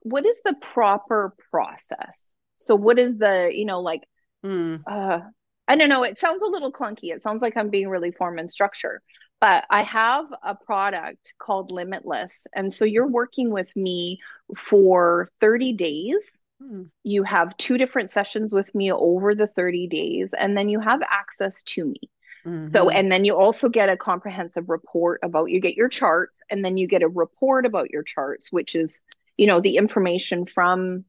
what 0.05 0.25
is 0.25 0.39
the 0.45 0.53
proper 0.61 1.33
process? 1.49 2.35
So 2.57 2.75
what 2.75 2.99
is 2.99 3.17
the, 3.17 3.49
you 3.51 3.65
know, 3.65 3.81
like 3.81 4.07
mm. 4.45 4.81
uh 4.87 5.19
I 5.67 5.75
don't 5.75 5.89
know, 5.89 6.03
it 6.03 6.19
sounds 6.19 6.43
a 6.43 6.47
little 6.47 6.71
clunky. 6.71 7.11
It 7.11 7.23
sounds 7.23 7.41
like 7.41 7.57
I'm 7.57 7.71
being 7.71 7.89
really 7.89 8.11
form 8.11 8.37
and 8.37 8.49
structure. 8.49 9.01
But 9.41 9.65
I 9.69 9.81
have 9.81 10.25
a 10.43 10.55
product 10.55 11.33
called 11.39 11.71
Limitless. 11.71 12.45
And 12.55 12.71
so 12.71 12.85
you're 12.85 13.07
working 13.07 13.49
with 13.49 13.75
me 13.75 14.19
for 14.55 15.29
30 15.41 15.73
days. 15.73 16.43
Mm. 16.61 16.89
You 17.03 17.23
have 17.23 17.57
two 17.57 17.79
different 17.79 18.11
sessions 18.11 18.53
with 18.53 18.73
me 18.75 18.91
over 18.91 19.33
the 19.33 19.47
30 19.47 19.87
days, 19.87 20.33
and 20.37 20.55
then 20.55 20.69
you 20.69 20.79
have 20.79 21.01
access 21.01 21.63
to 21.63 21.83
me. 21.83 21.99
Mm-hmm. 22.45 22.71
So, 22.73 22.89
and 22.89 23.11
then 23.11 23.25
you 23.25 23.35
also 23.35 23.69
get 23.69 23.89
a 23.89 23.97
comprehensive 23.97 24.69
report 24.69 25.19
about 25.23 25.49
you 25.49 25.59
get 25.59 25.75
your 25.75 25.89
charts, 25.89 26.39
and 26.49 26.63
then 26.63 26.77
you 26.77 26.87
get 26.87 27.01
a 27.01 27.07
report 27.07 27.65
about 27.65 27.89
your 27.89 28.03
charts, 28.03 28.51
which 28.51 28.75
is 28.75 29.01
you 29.38 29.48
know 29.48 29.62
the 29.62 29.78
information 29.78 30.45
from 30.45 31.06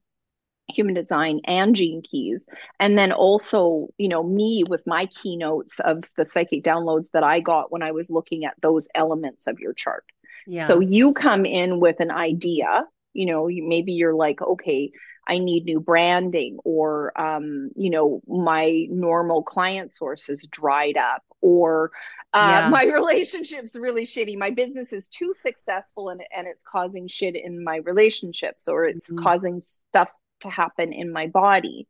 human 0.69 0.95
design 0.95 1.41
and 1.45 1.77
gene 1.77 2.03
keys 2.03 2.47
and 2.81 2.99
then 2.99 3.12
also 3.12 3.89
you 3.99 4.09
know 4.09 4.23
me 4.23 4.65
with 4.69 4.85
my 4.87 5.07
keynotes 5.07 5.79
of 5.81 6.05
the 6.17 6.25
psychic 6.25 6.65
downloads 6.65 7.12
that 7.12 7.23
i 7.23 7.41
got 7.41 7.71
when 7.71 7.83
i 7.83 7.93
was 7.93 8.11
looking 8.11 8.45
at 8.45 8.55
those 8.62 8.89
elements 8.95 9.47
of 9.47 9.61
your 9.61 9.73
chart 9.73 10.05
yeah. 10.47 10.65
so 10.65 10.81
you 10.81 11.12
come 11.12 11.45
in 11.45 11.79
with 11.79 12.01
an 12.01 12.11
idea 12.11 12.85
you 13.12 13.27
know 13.27 13.47
maybe 13.49 13.93
you're 13.93 14.15
like 14.15 14.43
okay 14.43 14.91
i 15.27 15.39
need 15.39 15.65
new 15.65 15.81
branding 15.81 16.59
or 16.65 17.19
um, 17.21 17.71
you 17.77 17.91
know 17.91 18.21
my 18.27 18.87
normal 18.91 19.43
client 19.43 19.93
sources 19.93 20.47
dried 20.51 20.97
up 20.97 21.23
or 21.41 21.91
uh, 22.33 22.62
yeah. 22.65 22.69
my 22.69 22.85
relationship's 22.93 23.75
really 23.75 24.05
shitty. 24.05 24.37
My 24.37 24.51
business 24.51 24.93
is 24.93 25.09
too 25.09 25.33
successful 25.43 26.11
and, 26.11 26.23
and 26.37 26.47
it's 26.47 26.65
causing 26.65 27.09
shit 27.09 27.35
in 27.35 27.65
my 27.65 27.77
relationships 27.77 28.69
or 28.69 28.85
it's 28.85 29.11
mm. 29.11 29.23
causing 29.23 29.61
stuff 29.61 30.11
to 30.41 30.51
happen 30.51 30.93
in 30.93 31.12
my 31.12 31.29
body. 31.29 31.89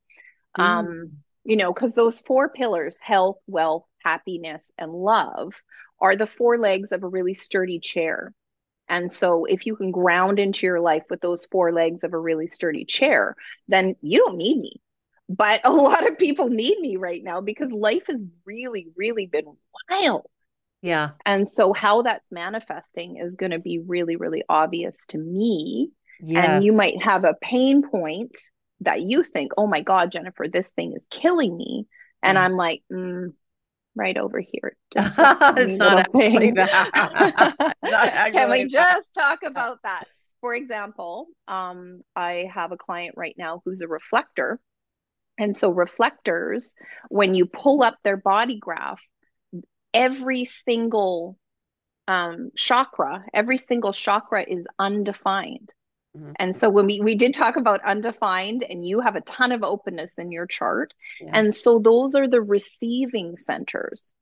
Mm. 0.56 0.62
Um, 0.62 1.12
you 1.44 1.56
know, 1.56 1.72
because 1.72 1.94
those 1.94 2.20
four 2.20 2.48
pillars 2.48 2.98
health, 3.00 3.38
wealth, 3.46 3.86
happiness, 4.04 4.70
and 4.78 4.92
love 4.92 5.52
are 6.00 6.16
the 6.16 6.26
four 6.26 6.58
legs 6.58 6.92
of 6.92 7.02
a 7.02 7.08
really 7.08 7.34
sturdy 7.34 7.80
chair. 7.80 8.32
And 8.88 9.10
so, 9.10 9.44
if 9.44 9.66
you 9.66 9.76
can 9.76 9.90
ground 9.90 10.38
into 10.38 10.66
your 10.66 10.80
life 10.80 11.04
with 11.10 11.20
those 11.20 11.46
four 11.46 11.72
legs 11.72 12.04
of 12.04 12.12
a 12.12 12.18
really 12.18 12.46
sturdy 12.46 12.84
chair, 12.84 13.34
then 13.68 13.96
you 14.00 14.18
don't 14.18 14.36
need 14.36 14.58
me. 14.58 14.80
But 15.28 15.60
a 15.64 15.70
lot 15.72 16.06
of 16.06 16.18
people 16.18 16.48
need 16.48 16.78
me 16.78 16.96
right 16.96 17.22
now 17.22 17.40
because 17.40 17.70
life 17.72 18.04
has 18.08 18.20
really, 18.44 18.88
really 18.96 19.26
been 19.26 19.56
wild. 19.90 20.26
Yeah. 20.82 21.10
And 21.24 21.48
so 21.48 21.72
how 21.72 22.02
that's 22.02 22.30
manifesting 22.30 23.16
is 23.16 23.36
going 23.36 23.50
to 23.50 23.58
be 23.58 23.78
really, 23.78 24.16
really 24.16 24.44
obvious 24.48 25.04
to 25.06 25.18
me. 25.18 25.90
Yes. 26.20 26.48
And 26.48 26.64
you 26.64 26.72
might 26.72 27.02
have 27.02 27.24
a 27.24 27.34
pain 27.40 27.82
point 27.88 28.38
that 28.80 29.02
you 29.02 29.22
think, 29.22 29.52
oh 29.56 29.66
my 29.66 29.80
God, 29.80 30.12
Jennifer, 30.12 30.46
this 30.48 30.70
thing 30.70 30.92
is 30.94 31.06
killing 31.10 31.56
me. 31.56 31.86
And 32.22 32.38
I'm 32.38 32.52
like, 32.52 32.82
mm, 32.92 33.32
right 33.96 34.16
over 34.16 34.40
here. 34.40 34.76
Just 34.94 35.14
it's 35.18 35.78
not 35.78 36.06
that. 36.12 37.74
Can 38.32 38.50
we 38.50 38.66
just 38.66 39.14
talk 39.14 39.40
about 39.44 39.78
that? 39.82 40.06
For 40.40 40.54
example, 40.54 41.26
um, 41.48 42.02
I 42.14 42.48
have 42.54 42.70
a 42.70 42.76
client 42.76 43.14
right 43.16 43.34
now 43.36 43.62
who's 43.64 43.80
a 43.80 43.88
reflector. 43.88 44.60
And 45.38 45.56
so 45.56 45.70
reflectors, 45.70 46.76
when 47.08 47.34
you 47.34 47.46
pull 47.46 47.82
up 47.82 47.96
their 48.04 48.16
body 48.16 48.58
graph, 48.58 49.02
every 49.92 50.44
single 50.44 51.36
um, 52.06 52.50
chakra, 52.54 53.24
every 53.34 53.58
single 53.58 53.92
chakra 53.92 54.44
is 54.46 54.66
undefined. 54.78 55.70
Mm-hmm. 56.16 56.32
And 56.36 56.56
so 56.56 56.70
when 56.70 56.86
we, 56.86 57.00
we 57.00 57.14
did 57.14 57.34
talk 57.34 57.56
about 57.56 57.84
undefined, 57.84 58.64
and 58.68 58.86
you 58.86 59.00
have 59.00 59.16
a 59.16 59.20
ton 59.22 59.52
of 59.52 59.62
openness 59.62 60.18
in 60.18 60.30
your 60.30 60.46
chart. 60.46 60.94
Yeah. 61.20 61.30
And 61.34 61.52
so 61.52 61.78
those 61.78 62.14
are 62.14 62.28
the 62.28 62.42
receiving 62.42 63.36
centers. 63.36 64.12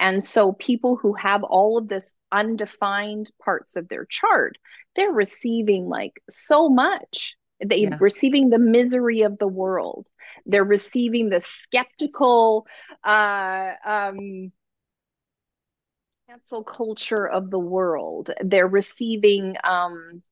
And 0.00 0.24
so 0.24 0.52
people 0.52 0.96
who 0.96 1.14
have 1.14 1.44
all 1.44 1.78
of 1.78 1.88
this 1.88 2.16
undefined 2.32 3.30
parts 3.44 3.76
of 3.76 3.88
their 3.88 4.04
chart, 4.04 4.58
they're 4.96 5.12
receiving 5.12 5.88
like 5.88 6.20
so 6.28 6.68
much. 6.68 7.36
They're 7.60 7.78
yeah. 7.78 7.98
receiving 8.00 8.50
the 8.50 8.58
misery 8.58 9.22
of 9.22 9.38
the 9.38 9.46
world. 9.46 10.08
They're 10.46 10.64
receiving 10.64 11.28
the 11.28 11.40
skeptical 11.40 12.66
uh, 13.04 13.72
um, 13.84 14.50
cancel 16.28 16.64
culture 16.64 17.28
of 17.28 17.50
the 17.50 17.60
world. 17.60 18.30
They're 18.42 18.66
receiving 18.66 19.54
um, 19.62 20.22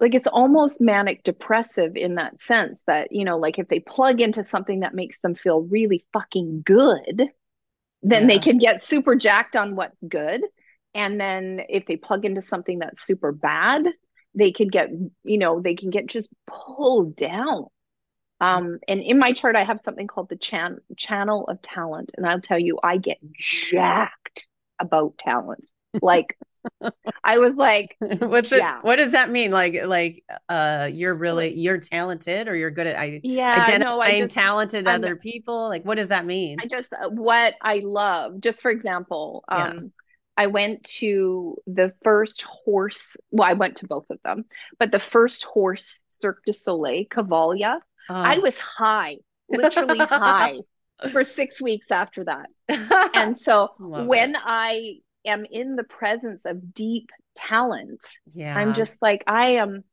like 0.00 0.14
it's 0.14 0.26
almost 0.26 0.80
manic 0.80 1.22
depressive 1.22 1.96
in 1.96 2.16
that 2.16 2.40
sense 2.40 2.84
that 2.84 3.12
you 3.12 3.24
know 3.24 3.38
like 3.38 3.58
if 3.58 3.68
they 3.68 3.80
plug 3.80 4.20
into 4.20 4.44
something 4.44 4.80
that 4.80 4.94
makes 4.94 5.20
them 5.20 5.34
feel 5.34 5.62
really 5.62 6.04
fucking 6.12 6.62
good 6.64 7.28
then 8.02 8.22
yeah. 8.22 8.28
they 8.28 8.38
can 8.38 8.56
get 8.56 8.82
super 8.82 9.14
jacked 9.16 9.56
on 9.56 9.74
what's 9.74 9.98
good. 10.06 10.42
And 10.94 11.20
then 11.20 11.60
if 11.68 11.86
they 11.86 11.96
plug 11.96 12.24
into 12.24 12.42
something 12.42 12.78
that's 12.78 13.04
super 13.04 13.32
bad 13.32 13.86
they 14.34 14.52
can 14.52 14.68
get 14.68 14.90
you 15.24 15.38
know 15.38 15.60
they 15.60 15.74
can 15.74 15.90
get 15.90 16.06
just 16.06 16.30
pulled 16.46 17.16
down. 17.16 17.66
Um 18.40 18.78
and 18.86 19.00
in 19.00 19.18
my 19.18 19.32
chart 19.32 19.56
i 19.56 19.64
have 19.64 19.80
something 19.80 20.06
called 20.06 20.28
the 20.28 20.36
chan- 20.36 20.80
channel 20.96 21.44
of 21.48 21.60
talent. 21.62 22.12
And 22.16 22.26
i'll 22.26 22.40
tell 22.40 22.58
you 22.58 22.78
i 22.82 22.98
get 22.98 23.18
jacked 23.32 24.46
about 24.78 25.18
talent. 25.18 25.64
Like 26.00 26.36
I 27.24 27.38
was 27.38 27.56
like, 27.56 27.96
what's 28.00 28.50
yeah. 28.50 28.78
it? 28.78 28.84
What 28.84 28.96
does 28.96 29.12
that 29.12 29.30
mean? 29.30 29.50
Like, 29.50 29.76
like, 29.84 30.24
uh, 30.48 30.88
you're 30.92 31.14
really, 31.14 31.54
you're 31.54 31.78
talented 31.78 32.48
or 32.48 32.56
you're 32.56 32.70
good 32.70 32.86
at, 32.86 32.98
I, 32.98 33.20
yeah, 33.22 33.64
identifying 33.66 33.80
no, 33.80 34.00
I 34.00 34.20
just, 34.20 34.34
talented 34.34 34.86
I'm, 34.86 35.02
other 35.02 35.16
people. 35.16 35.68
Like, 35.68 35.84
what 35.84 35.96
does 35.96 36.08
that 36.08 36.26
mean? 36.26 36.58
I 36.60 36.66
just, 36.66 36.92
uh, 36.92 37.10
what 37.10 37.54
I 37.60 37.80
love, 37.82 38.40
just 38.40 38.62
for 38.62 38.70
example, 38.70 39.44
um, 39.48 39.60
yeah. 39.60 39.80
I 40.36 40.46
went 40.46 40.84
to 40.84 41.56
the 41.66 41.92
first 42.04 42.42
horse. 42.42 43.16
Well, 43.30 43.48
I 43.48 43.54
went 43.54 43.78
to 43.78 43.86
both 43.86 44.06
of 44.10 44.18
them, 44.24 44.44
but 44.78 44.92
the 44.92 45.00
first 45.00 45.44
horse 45.44 46.00
Cirque 46.08 46.44
du 46.44 46.52
Soleil, 46.52 47.04
Cavalia, 47.06 47.80
oh. 48.08 48.14
I 48.14 48.38
was 48.38 48.58
high, 48.58 49.16
literally 49.48 49.98
high 50.08 50.58
for 51.12 51.24
six 51.24 51.60
weeks 51.60 51.90
after 51.90 52.24
that. 52.24 52.46
and 53.14 53.36
so 53.36 53.70
when 53.78 54.34
it. 54.34 54.40
I 54.44 54.98
am 55.24 55.44
in 55.50 55.76
the 55.76 55.84
presence 55.84 56.44
of 56.44 56.74
deep 56.74 57.10
talent, 57.34 58.02
yeah. 58.34 58.56
I'm 58.56 58.74
just 58.74 59.00
like, 59.00 59.24
I 59.26 59.56
am, 59.56 59.84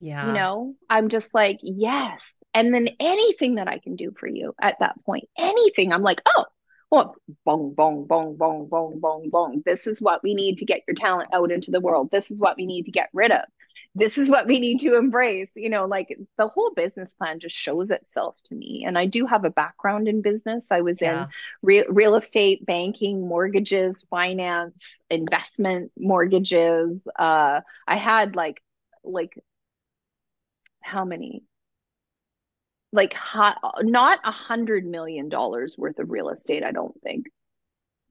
yeah. 0.00 0.26
you 0.26 0.32
know, 0.32 0.74
I'm 0.88 1.08
just 1.08 1.34
like, 1.34 1.58
yes. 1.62 2.42
And 2.54 2.72
then 2.72 2.88
anything 3.00 3.56
that 3.56 3.68
I 3.68 3.78
can 3.78 3.96
do 3.96 4.12
for 4.18 4.26
you 4.26 4.54
at 4.60 4.78
that 4.80 5.02
point, 5.04 5.28
anything, 5.38 5.92
I'm 5.92 6.02
like, 6.02 6.22
oh, 6.26 6.44
well, 6.90 7.16
bong, 7.44 7.74
bong, 7.74 8.06
bong, 8.06 8.36
bong, 8.36 8.68
bong, 8.68 8.98
bong, 9.00 9.28
bong. 9.30 9.62
This 9.64 9.86
is 9.86 10.00
what 10.00 10.22
we 10.22 10.34
need 10.34 10.58
to 10.58 10.64
get 10.64 10.82
your 10.86 10.94
talent 10.94 11.28
out 11.34 11.52
into 11.52 11.70
the 11.70 11.80
world. 11.80 12.10
This 12.10 12.30
is 12.30 12.40
what 12.40 12.56
we 12.56 12.66
need 12.66 12.84
to 12.84 12.92
get 12.92 13.10
rid 13.12 13.30
of 13.30 13.44
this 13.98 14.18
is 14.18 14.28
what 14.28 14.46
we 14.46 14.60
need 14.60 14.78
to 14.78 14.96
embrace 14.96 15.50
you 15.54 15.68
know 15.68 15.86
like 15.86 16.16
the 16.36 16.48
whole 16.48 16.72
business 16.74 17.14
plan 17.14 17.40
just 17.40 17.54
shows 17.54 17.90
itself 17.90 18.36
to 18.44 18.54
me 18.54 18.84
and 18.86 18.96
i 18.96 19.06
do 19.06 19.26
have 19.26 19.44
a 19.44 19.50
background 19.50 20.08
in 20.08 20.22
business 20.22 20.70
i 20.70 20.80
was 20.80 21.00
yeah. 21.00 21.24
in 21.24 21.28
re- 21.62 21.86
real 21.88 22.14
estate 22.14 22.64
banking 22.64 23.26
mortgages 23.26 24.04
finance 24.10 25.02
investment 25.10 25.90
mortgages 25.98 27.06
uh 27.18 27.60
i 27.86 27.96
had 27.96 28.36
like 28.36 28.62
like 29.04 29.38
how 30.80 31.04
many 31.04 31.42
like 32.90 33.12
hot, 33.12 33.58
not 33.82 34.18
a 34.24 34.30
hundred 34.30 34.86
million 34.86 35.28
dollars 35.28 35.76
worth 35.76 35.98
of 35.98 36.10
real 36.10 36.30
estate 36.30 36.62
i 36.62 36.72
don't 36.72 36.98
think 37.02 37.26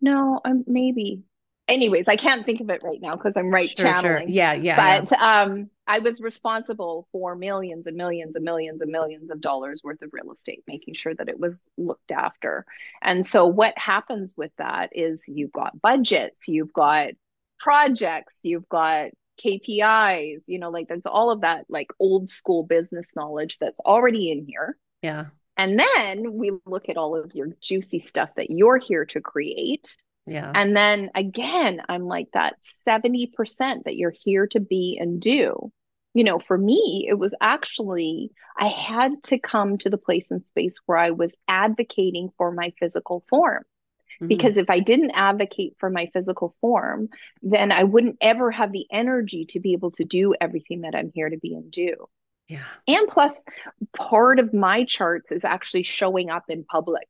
no 0.01 0.39
um, 0.45 0.63
maybe 0.67 1.23
anyways, 1.67 2.07
I 2.07 2.15
can't 2.15 2.45
think 2.45 2.61
of 2.61 2.69
it 2.69 2.81
right 2.83 3.01
now 3.01 3.15
because 3.15 3.35
I'm 3.35 3.49
right 3.49 3.69
sure, 3.69 3.85
channeling. 3.85 4.27
Sure. 4.27 4.29
Yeah, 4.29 4.53
yeah. 4.53 5.01
But 5.01 5.11
yeah. 5.11 5.41
um 5.41 5.69
I 5.87 5.99
was 5.99 6.19
responsible 6.19 7.07
for 7.11 7.35
millions 7.35 7.87
and 7.87 7.95
millions 7.95 8.35
and 8.35 8.43
millions 8.43 8.81
and 8.81 8.91
millions 8.91 9.31
of 9.31 9.41
dollars 9.41 9.81
worth 9.83 10.01
of 10.01 10.09
real 10.11 10.31
estate, 10.31 10.63
making 10.67 10.95
sure 10.95 11.15
that 11.15 11.29
it 11.29 11.39
was 11.39 11.69
looked 11.77 12.11
after. 12.11 12.65
And 13.01 13.25
so 13.25 13.45
what 13.45 13.77
happens 13.77 14.33
with 14.35 14.51
that 14.57 14.89
is 14.93 15.23
you've 15.27 15.51
got 15.51 15.81
budgets, 15.81 16.47
you've 16.47 16.73
got 16.73 17.11
projects, 17.59 18.35
you've 18.43 18.67
got 18.69 19.11
KPIs, 19.43 20.43
you 20.47 20.59
know, 20.59 20.69
like 20.69 20.87
there's 20.87 21.05
all 21.05 21.31
of 21.31 21.41
that 21.41 21.65
like 21.69 21.87
old 21.99 22.29
school 22.29 22.63
business 22.63 23.15
knowledge 23.15 23.57
that's 23.59 23.79
already 23.79 24.31
in 24.31 24.45
here. 24.45 24.77
Yeah. 25.01 25.25
And 25.55 25.79
then 25.79 26.33
we 26.33 26.51
look 26.65 26.89
at 26.89 26.97
all 26.97 27.15
of 27.15 27.33
your 27.33 27.49
juicy 27.61 27.99
stuff 27.99 28.29
that 28.35 28.51
you're 28.51 28.77
here 28.77 29.05
to 29.05 29.21
create 29.21 29.95
yeah. 30.27 30.51
And 30.53 30.75
then 30.75 31.09
again, 31.15 31.81
I'm 31.87 32.05
like 32.05 32.27
that 32.33 32.57
70% 32.61 33.85
that 33.85 33.95
you're 33.95 34.13
here 34.13 34.45
to 34.47 34.59
be 34.59 34.97
and 34.99 35.21
do. 35.21 35.71
You 36.17 36.23
know, 36.23 36.39
for 36.39 36.57
me, 36.57 37.05
it 37.07 37.13
was 37.13 37.35
actually, 37.39 38.31
I 38.57 38.69
had 38.69 39.21
to 39.25 39.37
come 39.37 39.77
to 39.79 39.89
the 39.89 39.99
place 39.99 40.31
and 40.31 40.45
space 40.45 40.79
where 40.87 40.97
I 40.97 41.11
was 41.11 41.35
advocating 41.47 42.31
for 42.37 42.51
my 42.51 42.73
physical 42.79 43.23
form. 43.29 43.63
Mm-hmm. 44.15 44.27
Because 44.27 44.57
if 44.57 44.67
I 44.67 44.79
didn't 44.79 45.11
advocate 45.11 45.75
for 45.77 45.91
my 45.91 46.09
physical 46.13 46.55
form, 46.59 47.09
then 47.43 47.71
I 47.71 47.83
wouldn't 47.83 48.17
ever 48.19 48.49
have 48.49 48.71
the 48.71 48.87
energy 48.91 49.45
to 49.49 49.59
be 49.59 49.73
able 49.73 49.91
to 49.91 50.05
do 50.05 50.33
everything 50.41 50.81
that 50.81 50.95
I'm 50.95 51.11
here 51.13 51.29
to 51.29 51.37
be 51.37 51.53
and 51.53 51.69
do. 51.69 52.07
Yeah. 52.47 52.63
And 52.87 53.07
plus, 53.07 53.45
part 53.95 54.39
of 54.39 54.55
my 54.55 54.85
charts 54.85 55.31
is 55.31 55.45
actually 55.45 55.83
showing 55.83 56.31
up 56.31 56.45
in 56.49 56.63
public 56.63 57.07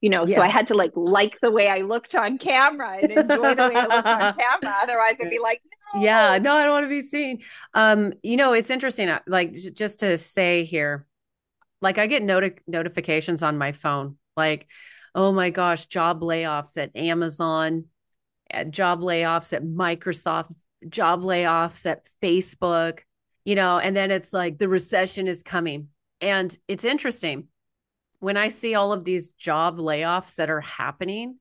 you 0.00 0.08
know 0.08 0.24
yeah. 0.26 0.36
so 0.36 0.40
i 0.40 0.48
had 0.48 0.66
to 0.66 0.74
like 0.74 0.92
like 0.94 1.38
the 1.40 1.50
way 1.50 1.68
i 1.68 1.80
looked 1.80 2.14
on 2.14 2.38
camera 2.38 2.98
and 3.02 3.12
enjoy 3.12 3.54
the 3.54 3.68
way 3.68 3.74
i 3.76 3.86
looked 3.86 4.08
on 4.08 4.34
camera 4.38 4.74
otherwise 4.80 5.14
i'd 5.20 5.28
be 5.28 5.38
like. 5.38 5.60
Yeah 5.96 6.38
no 6.38 6.54
i 6.54 6.64
don't 6.64 6.72
want 6.72 6.84
to 6.84 6.88
be 6.88 7.00
seen. 7.00 7.42
Um 7.74 8.12
you 8.22 8.36
know 8.36 8.52
it's 8.52 8.70
interesting 8.70 9.08
uh, 9.08 9.20
like 9.26 9.52
just 9.52 10.00
to 10.00 10.16
say 10.16 10.64
here 10.64 11.06
like 11.82 11.98
i 11.98 12.06
get 12.06 12.22
noti- 12.22 12.60
notifications 12.66 13.42
on 13.42 13.58
my 13.58 13.72
phone 13.72 14.16
like 14.36 14.66
oh 15.14 15.32
my 15.32 15.50
gosh 15.50 15.86
job 15.86 16.20
layoffs 16.20 16.76
at 16.76 16.94
amazon 16.94 17.84
at 18.50 18.70
job 18.70 19.00
layoffs 19.00 19.52
at 19.52 19.64
microsoft 19.64 20.54
job 20.88 21.22
layoffs 21.22 21.86
at 21.86 22.08
facebook 22.22 23.00
you 23.44 23.54
know 23.54 23.78
and 23.78 23.96
then 23.96 24.10
it's 24.10 24.32
like 24.32 24.58
the 24.58 24.68
recession 24.68 25.28
is 25.28 25.42
coming. 25.42 25.88
And 26.20 26.56
it's 26.68 26.84
interesting 26.84 27.48
when 28.18 28.36
I 28.36 28.48
see 28.48 28.74
all 28.74 28.92
of 28.92 29.04
these 29.04 29.30
job 29.30 29.78
layoffs 29.78 30.34
that 30.34 30.50
are 30.50 30.60
happening, 30.60 31.38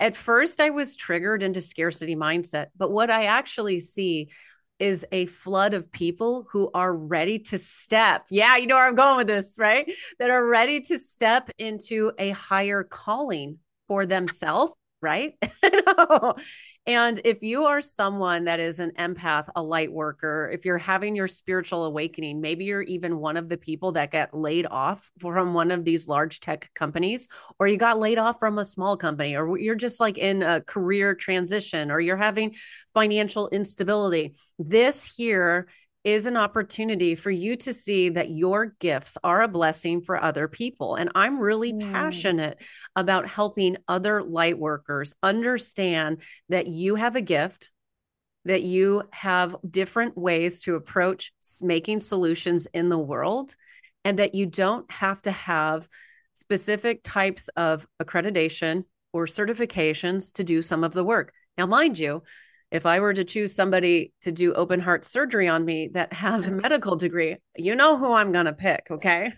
at 0.00 0.16
first 0.16 0.60
I 0.60 0.70
was 0.70 0.96
triggered 0.96 1.42
into 1.42 1.60
scarcity 1.60 2.16
mindset. 2.16 2.66
But 2.76 2.90
what 2.90 3.10
I 3.10 3.24
actually 3.26 3.80
see 3.80 4.30
is 4.78 5.06
a 5.12 5.26
flood 5.26 5.72
of 5.72 5.90
people 5.92 6.46
who 6.50 6.70
are 6.74 6.94
ready 6.94 7.38
to 7.38 7.58
step. 7.58 8.26
Yeah, 8.28 8.56
you 8.56 8.66
know 8.66 8.74
where 8.74 8.88
I'm 8.88 8.96
going 8.96 9.18
with 9.18 9.28
this, 9.28 9.56
right? 9.58 9.90
That 10.18 10.30
are 10.30 10.46
ready 10.46 10.80
to 10.80 10.98
step 10.98 11.48
into 11.58 12.12
a 12.18 12.30
higher 12.30 12.82
calling 12.82 13.58
for 13.86 14.04
themselves 14.04 14.72
right? 15.04 15.34
and 16.86 17.20
if 17.24 17.42
you 17.42 17.64
are 17.64 17.82
someone 17.82 18.44
that 18.44 18.58
is 18.58 18.80
an 18.80 18.92
empath, 18.98 19.48
a 19.54 19.62
light 19.62 19.92
worker, 19.92 20.50
if 20.50 20.64
you're 20.64 20.78
having 20.78 21.14
your 21.14 21.28
spiritual 21.28 21.84
awakening, 21.84 22.40
maybe 22.40 22.64
you're 22.64 22.82
even 22.82 23.18
one 23.18 23.36
of 23.36 23.50
the 23.50 23.58
people 23.58 23.92
that 23.92 24.10
get 24.10 24.32
laid 24.32 24.66
off 24.66 25.10
from 25.20 25.52
one 25.52 25.70
of 25.70 25.84
these 25.84 26.08
large 26.08 26.40
tech 26.40 26.70
companies, 26.74 27.28
or 27.58 27.68
you 27.68 27.76
got 27.76 27.98
laid 27.98 28.16
off 28.16 28.40
from 28.40 28.58
a 28.58 28.64
small 28.64 28.96
company, 28.96 29.36
or 29.36 29.58
you're 29.58 29.74
just 29.74 30.00
like 30.00 30.16
in 30.16 30.42
a 30.42 30.62
career 30.62 31.14
transition, 31.14 31.90
or 31.90 32.00
you're 32.00 32.16
having 32.16 32.54
financial 32.94 33.48
instability. 33.50 34.34
This 34.58 35.04
here 35.04 35.68
is 36.04 36.26
an 36.26 36.36
opportunity 36.36 37.14
for 37.14 37.30
you 37.30 37.56
to 37.56 37.72
see 37.72 38.10
that 38.10 38.30
your 38.30 38.76
gifts 38.78 39.12
are 39.24 39.40
a 39.40 39.48
blessing 39.48 40.02
for 40.02 40.22
other 40.22 40.48
people. 40.48 40.96
And 40.96 41.10
I'm 41.14 41.40
really 41.40 41.72
mm. 41.72 41.90
passionate 41.90 42.60
about 42.94 43.26
helping 43.26 43.78
other 43.88 44.22
light 44.22 44.58
workers 44.58 45.14
understand 45.22 46.18
that 46.50 46.66
you 46.66 46.94
have 46.96 47.16
a 47.16 47.22
gift, 47.22 47.70
that 48.44 48.62
you 48.62 49.02
have 49.12 49.56
different 49.68 50.16
ways 50.16 50.60
to 50.62 50.74
approach 50.74 51.32
making 51.62 52.00
solutions 52.00 52.68
in 52.74 52.90
the 52.90 52.98
world, 52.98 53.56
and 54.04 54.18
that 54.18 54.34
you 54.34 54.44
don't 54.44 54.90
have 54.92 55.22
to 55.22 55.30
have 55.30 55.88
specific 56.34 57.00
types 57.02 57.42
of 57.56 57.86
accreditation 58.02 58.84
or 59.14 59.24
certifications 59.24 60.34
to 60.34 60.44
do 60.44 60.60
some 60.60 60.84
of 60.84 60.92
the 60.92 61.04
work. 61.04 61.32
Now, 61.56 61.64
mind 61.64 61.98
you, 61.98 62.22
if 62.74 62.86
I 62.86 62.98
were 62.98 63.14
to 63.14 63.22
choose 63.22 63.54
somebody 63.54 64.12
to 64.22 64.32
do 64.32 64.52
open 64.52 64.80
heart 64.80 65.04
surgery 65.04 65.46
on 65.46 65.64
me 65.64 65.90
that 65.94 66.12
has 66.12 66.48
a 66.48 66.50
medical 66.50 66.96
degree, 66.96 67.36
you 67.56 67.76
know 67.76 67.96
who 67.96 68.12
I'm 68.12 68.32
going 68.32 68.46
to 68.46 68.52
pick. 68.52 68.88
Okay. 68.90 69.32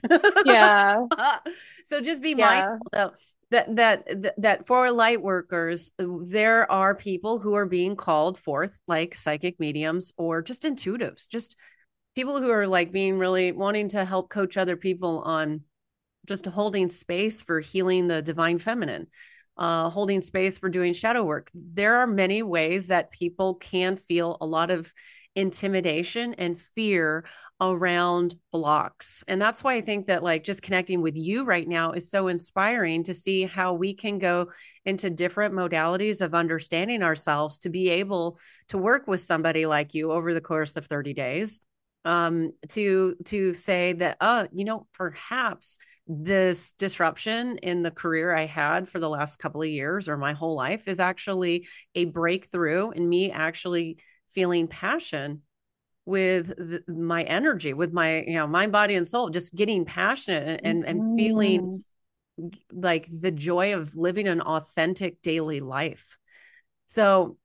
Yeah. 0.47 1.05
so 1.85 2.01
just 2.01 2.23
be 2.23 2.31
yeah. 2.31 2.47
mindful 2.47 2.87
though. 2.93 3.13
That, 3.51 3.77
that 3.77 4.35
that 4.39 4.67
for 4.67 4.91
light 4.91 5.23
workers 5.23 5.93
there 5.99 6.69
are 6.69 6.97
people 6.97 7.39
who 7.39 7.55
are 7.55 7.67
being 7.67 7.95
called 7.95 8.39
forth 8.39 8.77
like 8.89 9.15
psychic 9.15 9.61
mediums 9.61 10.13
or 10.17 10.43
just 10.43 10.65
intuitives 10.65 11.29
just 11.29 11.55
people 12.17 12.41
who 12.41 12.51
are 12.51 12.67
like 12.67 12.91
being 12.91 13.19
really 13.19 13.53
wanting 13.53 13.91
to 13.91 14.05
help 14.05 14.31
coach 14.31 14.57
other 14.57 14.77
people 14.77 15.21
on 15.21 15.61
just 16.27 16.47
holding 16.47 16.89
space 16.89 17.41
for 17.41 17.61
healing 17.61 18.09
the 18.09 18.21
divine 18.21 18.59
feminine 18.59 19.07
uh, 19.59 19.89
holding 19.91 20.21
space 20.21 20.59
for 20.59 20.69
doing 20.69 20.93
shadow 20.93 21.25
work. 21.25 21.51
There 21.55 21.97
are 21.97 22.07
many 22.07 22.43
ways 22.43 22.89
that 22.89 23.11
people 23.11 23.55
can 23.55 23.97
feel 23.97 24.37
a 24.41 24.47
lot 24.47 24.71
of 24.71 24.93
intimidation 25.35 26.35
and 26.35 26.61
fear 26.61 27.25
around 27.61 28.35
blocks. 28.53 29.25
And 29.29 29.41
that's 29.41 29.65
why 29.65 29.75
I 29.75 29.81
think 29.81 30.07
that 30.07 30.23
like 30.23 30.45
just 30.45 30.63
connecting 30.63 31.01
with 31.01 31.17
you 31.17 31.45
right 31.45 31.67
now 31.67 31.93
is 31.93 32.11
so 32.11 32.29
inspiring 32.29 33.05
to 33.05 33.15
see 33.15 33.45
how 33.45 33.73
we 33.75 33.95
can 33.95 34.19
go 34.19 34.51
into 34.85 35.09
different 35.09 35.55
modalities 35.55 36.21
of 36.21 36.35
understanding 36.35 37.03
ourselves 37.03 37.59
to 37.59 37.71
be 37.71 37.89
able 37.89 38.39
to 38.69 38.79
work 38.79 39.07
with 39.07 39.21
somebody 39.21 39.65
like 39.65 39.95
you 39.95 40.13
over 40.13 40.35
the 40.35 40.41
course 40.41 40.77
of 40.77 40.87
30 40.87 41.15
days 41.15 41.61
um 42.05 42.53
to 42.69 43.17
to 43.25 43.53
say 43.53 43.95
that 43.95 44.17
uh 44.21 44.47
you 44.53 44.65
know 44.65 44.87
perhaps 44.93 45.79
this 46.07 46.73
disruption 46.73 47.59
in 47.59 47.83
the 47.83 47.91
career 47.91 48.35
I 48.35 48.47
had 48.47 48.89
for 48.89 49.01
the 49.01 49.09
last 49.09 49.39
couple 49.39 49.63
of 49.63 49.69
years 49.69 50.09
or 50.09 50.17
my 50.17 50.35
whole 50.35 50.55
life 50.55 50.87
is 50.87 51.01
actually 51.01 51.67
a 51.95 52.05
breakthrough 52.05 52.91
in 52.91 53.09
me 53.09 53.33
actually 53.33 53.99
feeling 54.29 54.69
passion 54.69 55.43
with 56.05 56.47
the, 56.47 56.85
my 56.87 57.25
energy 57.25 57.73
with 57.73 57.93
my 57.93 58.23
you 58.23 58.35
know 58.35 58.47
mind 58.47 58.71
body 58.71 58.95
and 58.95 59.07
soul 59.07 59.31
just 59.31 59.55
getting 59.57 59.85
passionate 59.85 60.61
and 60.63 60.85
mm-hmm. 60.85 61.01
and 61.01 61.19
feeling 61.19 61.83
mm-hmm. 62.41 62.81
like 62.81 63.09
the 63.11 63.33
joy 63.33 63.75
of 63.75 63.97
living 63.97 64.29
an 64.29 64.41
authentic 64.41 65.21
daily 65.23 65.59
life 65.59 66.17
so 66.91 67.37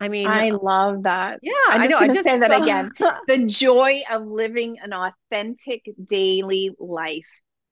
I 0.00 0.08
mean, 0.08 0.28
I 0.28 0.50
love 0.50 1.02
that. 1.02 1.40
Yeah, 1.42 1.52
I'm 1.68 1.82
just 1.82 1.84
I 1.84 1.86
know. 1.88 1.98
I 1.98 2.14
just 2.14 2.28
say 2.28 2.38
that 2.38 2.62
again. 2.62 2.92
the 3.26 3.46
joy 3.46 4.02
of 4.08 4.26
living 4.26 4.78
an 4.78 4.92
authentic 4.92 5.90
daily 6.04 6.70
life. 6.78 7.26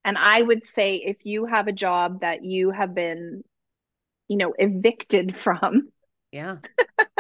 And 0.07 0.17
I 0.17 0.41
would 0.41 0.65
say 0.65 0.97
if 0.97 1.17
you 1.25 1.47
have 1.47 1.67
a 1.67 1.73
job 1.73 2.21
that 2.21 2.45
you 2.45 2.71
have 2.71 2.95
been, 2.95 3.43
you 4.29 4.37
know, 4.37 4.55
evicted 4.57 5.37
from. 5.37 5.89
Yeah. 6.31 6.59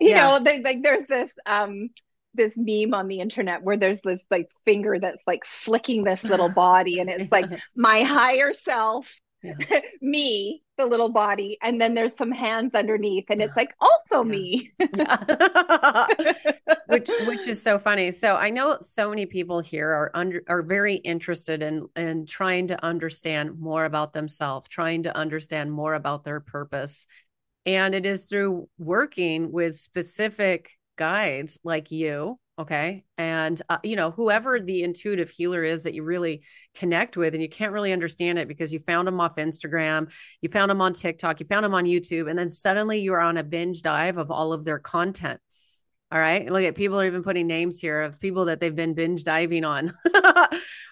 you 0.00 0.10
yeah. 0.10 0.16
know, 0.16 0.44
they, 0.44 0.60
like 0.60 0.82
there's 0.82 1.06
this 1.06 1.30
um 1.46 1.90
this 2.34 2.54
meme 2.56 2.94
on 2.94 3.08
the 3.08 3.20
internet 3.20 3.62
where 3.62 3.76
there's 3.76 4.00
this 4.02 4.22
like 4.30 4.48
finger 4.64 4.98
that's 4.98 5.22
like 5.26 5.44
flicking 5.46 6.04
this 6.04 6.22
little 6.22 6.50
body 6.50 6.98
and 7.00 7.08
it's 7.08 7.32
like 7.32 7.46
my 7.76 8.02
higher 8.02 8.52
self 8.52 9.14
yeah. 9.42 9.54
me 10.02 10.62
the 10.76 10.86
little 10.86 11.12
body 11.12 11.58
and 11.62 11.80
then 11.80 11.94
there's 11.94 12.14
some 12.14 12.30
hands 12.30 12.74
underneath 12.74 13.24
and 13.30 13.40
it's 13.40 13.56
like 13.56 13.74
also 13.80 14.22
yeah. 14.22 14.30
me. 14.30 14.72
Which 16.88 17.10
which 17.26 17.48
is 17.48 17.60
so 17.60 17.78
funny. 17.78 18.10
So 18.10 18.36
i 18.36 18.50
know 18.50 18.78
so 18.82 19.10
many 19.10 19.26
people 19.26 19.60
here 19.60 19.90
are 19.90 20.10
under 20.14 20.42
are 20.48 20.62
very 20.62 20.94
interested 20.94 21.62
in 21.62 21.88
in 21.96 22.26
trying 22.26 22.68
to 22.68 22.84
understand 22.84 23.58
more 23.58 23.84
about 23.84 24.12
themselves 24.12 24.68
trying 24.68 25.02
to 25.04 25.16
understand 25.16 25.72
more 25.72 25.94
about 25.94 26.24
their 26.24 26.40
purpose. 26.40 27.06
And 27.64 27.94
it 27.94 28.06
is 28.06 28.26
through 28.26 28.68
working 28.78 29.50
with 29.50 29.76
specific 29.76 30.78
guides 30.96 31.58
like 31.64 31.90
you 31.90 32.38
okay. 32.58 33.04
And 33.18 33.60
uh, 33.68 33.78
you 33.82 33.96
know 33.96 34.10
whoever 34.10 34.60
the 34.60 34.82
intuitive 34.82 35.30
healer 35.30 35.62
is 35.62 35.84
that 35.84 35.94
you 35.94 36.02
really 36.02 36.42
connect 36.74 37.16
with 37.16 37.34
and 37.34 37.42
you 37.42 37.48
can't 37.48 37.72
really 37.72 37.92
understand 37.92 38.38
it 38.38 38.48
because 38.48 38.72
you 38.72 38.78
found 38.78 39.08
them 39.08 39.20
off 39.20 39.36
instagram 39.36 40.12
you 40.42 40.48
found 40.48 40.70
them 40.70 40.80
on 40.80 40.92
tiktok 40.92 41.40
you 41.40 41.46
found 41.46 41.64
them 41.64 41.74
on 41.74 41.84
youtube 41.84 42.28
and 42.28 42.38
then 42.38 42.50
suddenly 42.50 43.00
you're 43.00 43.20
on 43.20 43.36
a 43.36 43.42
binge 43.44 43.82
dive 43.82 44.18
of 44.18 44.30
all 44.30 44.52
of 44.52 44.64
their 44.64 44.78
content. 44.78 45.40
All 46.12 46.20
right? 46.20 46.48
Look 46.50 46.62
at 46.62 46.76
people 46.76 47.00
are 47.00 47.06
even 47.06 47.24
putting 47.24 47.48
names 47.48 47.80
here 47.80 48.02
of 48.02 48.20
people 48.20 48.44
that 48.44 48.60
they've 48.60 48.74
been 48.74 48.94
binge 48.94 49.24
diving 49.24 49.64
on. 49.64 49.92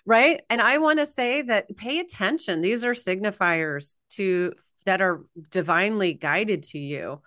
Right? 0.06 0.42
And 0.50 0.60
i 0.60 0.78
want 0.78 0.98
to 0.98 1.06
say 1.06 1.42
that 1.42 1.74
pay 1.76 1.98
attention. 1.98 2.60
These 2.60 2.84
are 2.84 2.92
signifiers 2.92 3.94
to 4.10 4.52
that 4.84 5.00
are 5.00 5.24
divinely 5.50 6.12
guided 6.12 6.64
to 6.64 6.78
you 6.78 7.22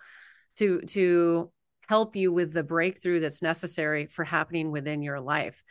to 0.58 0.82
to 0.82 1.50
help 1.88 2.16
you 2.16 2.32
with 2.32 2.52
the 2.52 2.62
breakthrough 2.62 3.20
that's 3.20 3.42
necessary 3.42 4.06
for 4.06 4.24
happening 4.24 4.70
within 4.70 5.02
your 5.02 5.20
life. 5.20 5.62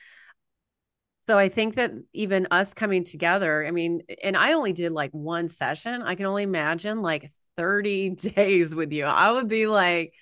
So 1.28 1.38
I 1.38 1.50
think 1.50 1.76
that 1.76 1.92
even 2.14 2.48
us 2.52 2.74
coming 2.74 3.04
together, 3.04 3.66
I 3.66 3.72
mean, 3.72 4.02
and 4.24 4.38
I 4.38 4.54
only 4.54 4.74
did 4.74 4.94
like 4.94 5.12
one 5.12 5.50
session. 5.50 6.02
I 6.02 6.16
can 6.16 6.26
only 6.26 6.44
imagine 6.44 7.02
like 7.02 7.30
30 7.58 8.10
days 8.36 8.74
with 8.74 8.92
you. 8.92 9.06
I 9.06 9.32
would 9.32 9.48
be 9.48 9.68
like, 9.68 10.14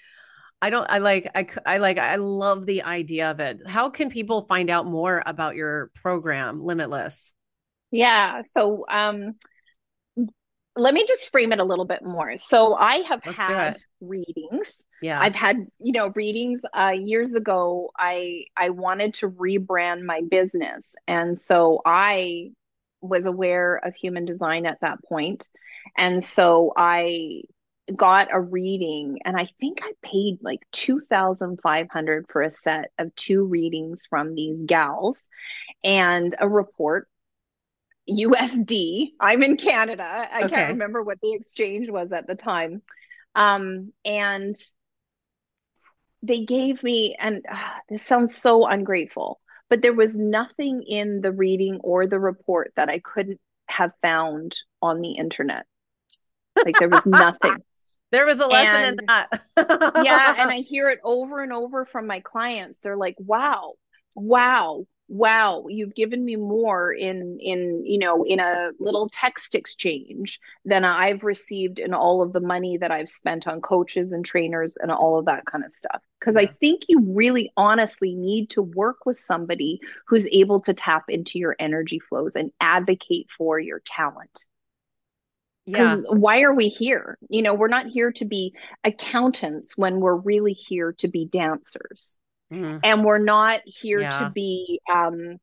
I 0.62 0.70
don't, 0.70 0.89
I 0.89 0.98
like, 0.98 1.30
I, 1.36 1.48
I 1.66 1.78
like, 1.78 2.00
I 2.00 2.16
love 2.16 2.66
the 2.66 2.84
idea 2.84 3.30
of 3.30 3.39
it. 3.39 3.60
How 3.68 3.89
can 3.89 4.10
people 4.10 4.48
find 4.48 4.70
out 4.70 4.88
more 4.88 5.22
about 5.26 5.56
your 5.56 5.91
program, 5.93 6.64
Limitless? 6.64 7.34
Yeah. 7.91 8.41
So, 8.41 8.86
um, 8.89 9.36
let 10.76 10.93
me 10.93 11.06
just 11.08 11.32
frame 11.32 11.54
it 11.54 11.60
a 11.60 11.64
little 11.64 11.86
bit 11.86 12.04
more. 12.04 12.36
So 12.38 12.76
I 12.76 12.96
have 13.08 13.22
Let's 13.26 13.38
had 13.38 13.78
readings. 14.08 14.84
Yeah. 15.01 15.20
I've 15.20 15.36
had, 15.36 15.58
you 15.80 15.91
know, 15.91 16.12
readings 16.16 16.62
uh 16.76 16.93
years 16.97 17.34
ago 17.34 17.91
I 17.97 18.45
I 18.56 18.70
wanted 18.70 19.16
to 19.16 19.30
rebrand 19.30 20.03
my 20.03 20.22
business. 20.30 20.95
And 21.08 21.38
so 21.38 21.82
I 21.86 22.51
was 23.01 23.26
aware 23.26 23.78
of 23.78 23.95
human 23.95 24.26
design 24.26 24.66
at 24.66 24.82
that 24.82 25.03
point. 25.03 25.47
And 25.97 26.24
so 26.24 26.74
I 26.76 27.43
got 27.95 28.34
a 28.34 28.39
reading 28.39 29.20
and 29.26 29.38
I 29.38 29.47
think 29.60 29.80
I 29.84 29.91
paid 30.01 30.39
like 30.41 30.62
2500 30.72 32.26
for 32.30 32.41
a 32.41 32.49
set 32.49 32.91
of 32.97 33.14
two 33.16 33.45
readings 33.45 34.08
from 34.10 34.34
these 34.34 34.64
gals 34.64 35.30
and 35.84 36.36
a 36.39 36.49
report 36.49 37.08
USD. 38.10 39.12
I'm 39.20 39.43
in 39.43 39.58
Canada. 39.58 40.03
I 40.03 40.43
okay. 40.43 40.56
can't 40.56 40.72
remember 40.72 41.03
what 41.03 41.20
the 41.22 41.34
exchange 41.34 41.89
was 41.89 42.12
at 42.12 42.28
the 42.28 42.36
time. 42.36 42.82
Um, 43.36 43.92
and 44.04 44.56
they 46.24 46.46
gave 46.46 46.82
me, 46.82 47.16
and 47.20 47.46
uh, 47.52 47.70
this 47.90 48.04
sounds 48.04 48.36
so 48.36 48.66
ungrateful, 48.66 49.40
but 49.70 49.82
there 49.82 49.94
was 49.94 50.18
nothing 50.18 50.84
in 50.84 51.22
the 51.22 51.32
reading 51.32 51.80
or 51.84 52.08
the 52.08 52.20
report 52.20 52.72
that 52.76 52.90
I 52.90 53.00
couldn't 53.00 53.40
have 53.68 53.92
found 54.02 54.58
on 54.82 55.02
the 55.02 55.12
internet. 55.12 55.66
Like 56.64 56.78
there 56.80 56.90
was 56.90 57.06
nothing. 57.06 57.58
there 58.12 58.26
was 58.26 58.40
a 58.40 58.48
lesson 58.48 58.84
and, 58.84 59.00
in 59.00 59.06
that. 59.08 60.04
yeah. 60.06 60.36
And 60.38 60.52
I 60.52 60.58
hear 60.58 60.90
it 60.90 61.00
over 61.04 61.42
and 61.42 61.52
over 61.52 61.86
from 61.86 62.08
my 62.08 62.22
clients. 62.22 62.80
They're 62.80 62.98
like, 62.98 63.16
wow, 63.20 63.74
wow, 64.16 64.86
wow 65.08 65.66
you've 65.70 65.93
given 65.93 66.26
me 66.26 66.36
more 66.36 66.91
in 66.91 67.38
in 67.39 67.86
you 67.86 67.99
know 67.99 68.24
in 68.24 68.39
a 68.39 68.72
little 68.80 69.08
text 69.10 69.53
exchange 69.53 70.39
than 70.66 70.84
i've 70.84 71.24
received 71.24 71.78
in 71.78 71.93
all 71.93 72.24
of 72.24 72.34
the 72.34 72.41
money 72.41 72.76
that 72.78 72.89
i've 72.89 73.10
spent 73.10 73.47
on 73.47 73.62
coaches 73.62 74.12
and 74.12 74.26
trainers 74.26 74.78
and 74.82 74.91
all 74.91 75.20
of 75.20 75.26
that 75.26 75.45
kind 75.45 75.64
of 75.64 75.72
stuff 75.72 76.01
because 76.20 76.36
yeah. 76.36 76.41
i 76.41 76.47
think 76.60 76.84
you 76.88 76.99
really 77.14 77.51
honestly 77.56 78.16
need 78.16 78.49
to 78.49 78.64
work 78.64 79.06
with 79.06 79.16
somebody 79.16 79.80
who's 80.08 80.26
able 80.32 80.60
to 80.60 80.74
tap 80.74 81.03
into 81.08 81.38
your 81.38 81.56
energy 81.60 81.99
flows 81.99 82.36
and 82.36 82.51
advocate 82.60 83.30
for 83.36 83.60
your 83.60 83.82
talent. 83.86 84.45
Yeah. 85.68 85.97
Why 86.10 86.41
are 86.41 86.53
we 86.53 86.68
here? 86.68 87.18
You 87.30 87.41
know 87.41 87.56
we're 87.56 87.68
not 87.68 87.88
here 87.88 88.12
to 88.14 88.26
be 88.26 88.53
accountants 88.84 89.76
when 89.76 89.99
we're 89.99 90.16
really 90.16 90.53
here 90.53 90.93
to 90.99 91.08
be 91.08 91.26
dancers 91.26 92.20
Mm-hmm. 92.56 92.78
And 92.84 93.03
we're 93.03 93.20
not 93.20 93.62
here 93.66 94.01
yeah. 94.01 94.10
to 94.12 94.30
be 94.30 94.80
um, 94.91 95.38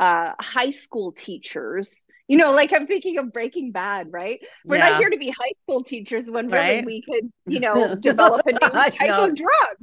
uh, 0.00 0.32
high 0.40 0.70
school 0.70 1.12
teachers. 1.12 2.04
You 2.28 2.38
know, 2.38 2.50
like 2.50 2.72
I'm 2.72 2.86
thinking 2.86 3.18
of 3.18 3.32
Breaking 3.32 3.70
Bad, 3.72 4.08
right? 4.10 4.40
We're 4.64 4.76
yeah. 4.76 4.90
not 4.90 5.00
here 5.00 5.10
to 5.10 5.16
be 5.16 5.30
high 5.30 5.52
school 5.60 5.84
teachers 5.84 6.30
when 6.30 6.48
really 6.48 6.76
right? 6.76 6.84
we 6.84 7.02
could, 7.02 7.30
you 7.46 7.60
know, 7.60 7.94
develop 8.00 8.42
a 8.46 8.52
new 8.52 8.90
type 8.90 9.10
of 9.10 9.34
drug. 9.34 9.76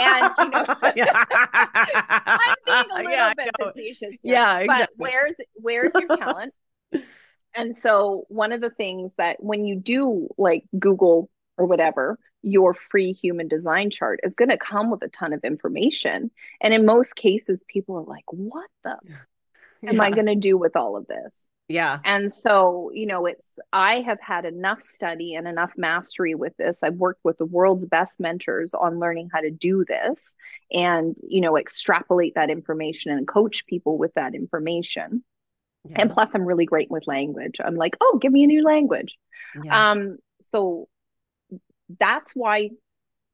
And 0.00 0.32
you 0.96 1.04
know, 1.04 1.12
I'm 2.26 2.54
being 2.66 2.86
a 2.90 2.94
little 2.94 3.10
yeah, 3.10 3.32
bit 3.36 3.50
facetious. 3.62 4.20
Yeah, 4.24 4.58
exactly. 4.58 4.66
but 4.68 4.90
where's 4.96 5.34
where's 5.54 5.92
your 5.94 6.16
talent? 6.16 6.52
and 7.54 7.74
so 7.74 8.24
one 8.28 8.52
of 8.52 8.60
the 8.60 8.70
things 8.70 9.12
that 9.18 9.42
when 9.42 9.64
you 9.64 9.76
do 9.76 10.28
like 10.36 10.64
Google 10.78 11.30
or 11.56 11.66
whatever, 11.66 12.18
your 12.42 12.74
free 12.74 13.12
human 13.12 13.48
design 13.48 13.90
chart 13.90 14.20
is 14.22 14.34
going 14.34 14.50
to 14.50 14.58
come 14.58 14.90
with 14.90 15.02
a 15.02 15.08
ton 15.08 15.32
of 15.32 15.44
information. 15.44 16.30
And 16.60 16.74
in 16.74 16.84
most 16.84 17.16
cases, 17.16 17.64
people 17.66 17.96
are 17.96 18.04
like, 18.04 18.24
what 18.28 18.68
the 18.82 18.98
yeah. 19.82 19.90
am 19.90 20.00
I 20.00 20.10
going 20.10 20.26
to 20.26 20.34
do 20.34 20.58
with 20.58 20.76
all 20.76 20.96
of 20.96 21.06
this? 21.06 21.48
Yeah. 21.66 22.00
And 22.04 22.30
so, 22.30 22.90
you 22.92 23.06
know, 23.06 23.24
it's, 23.24 23.58
I 23.72 24.00
have 24.02 24.20
had 24.20 24.44
enough 24.44 24.82
study 24.82 25.34
and 25.34 25.48
enough 25.48 25.72
mastery 25.78 26.34
with 26.34 26.54
this. 26.58 26.82
I've 26.82 26.96
worked 26.96 27.20
with 27.24 27.38
the 27.38 27.46
world's 27.46 27.86
best 27.86 28.20
mentors 28.20 28.74
on 28.74 28.98
learning 28.98 29.30
how 29.32 29.40
to 29.40 29.50
do 29.50 29.84
this 29.86 30.36
and, 30.70 31.16
you 31.26 31.40
know, 31.40 31.56
extrapolate 31.56 32.34
that 32.34 32.50
information 32.50 33.12
and 33.12 33.26
coach 33.26 33.64
people 33.66 33.96
with 33.96 34.12
that 34.14 34.34
information. 34.34 35.24
Yeah. 35.88 36.02
And 36.02 36.10
plus, 36.10 36.30
I'm 36.34 36.44
really 36.44 36.66
great 36.66 36.90
with 36.90 37.06
language. 37.06 37.60
I'm 37.64 37.76
like, 37.76 37.96
oh, 37.98 38.18
give 38.20 38.32
me 38.32 38.44
a 38.44 38.48
new 38.48 38.62
language. 38.62 39.16
Yeah. 39.62 39.90
Um, 39.90 40.18
so 40.52 40.88
that's 41.98 42.32
why 42.32 42.70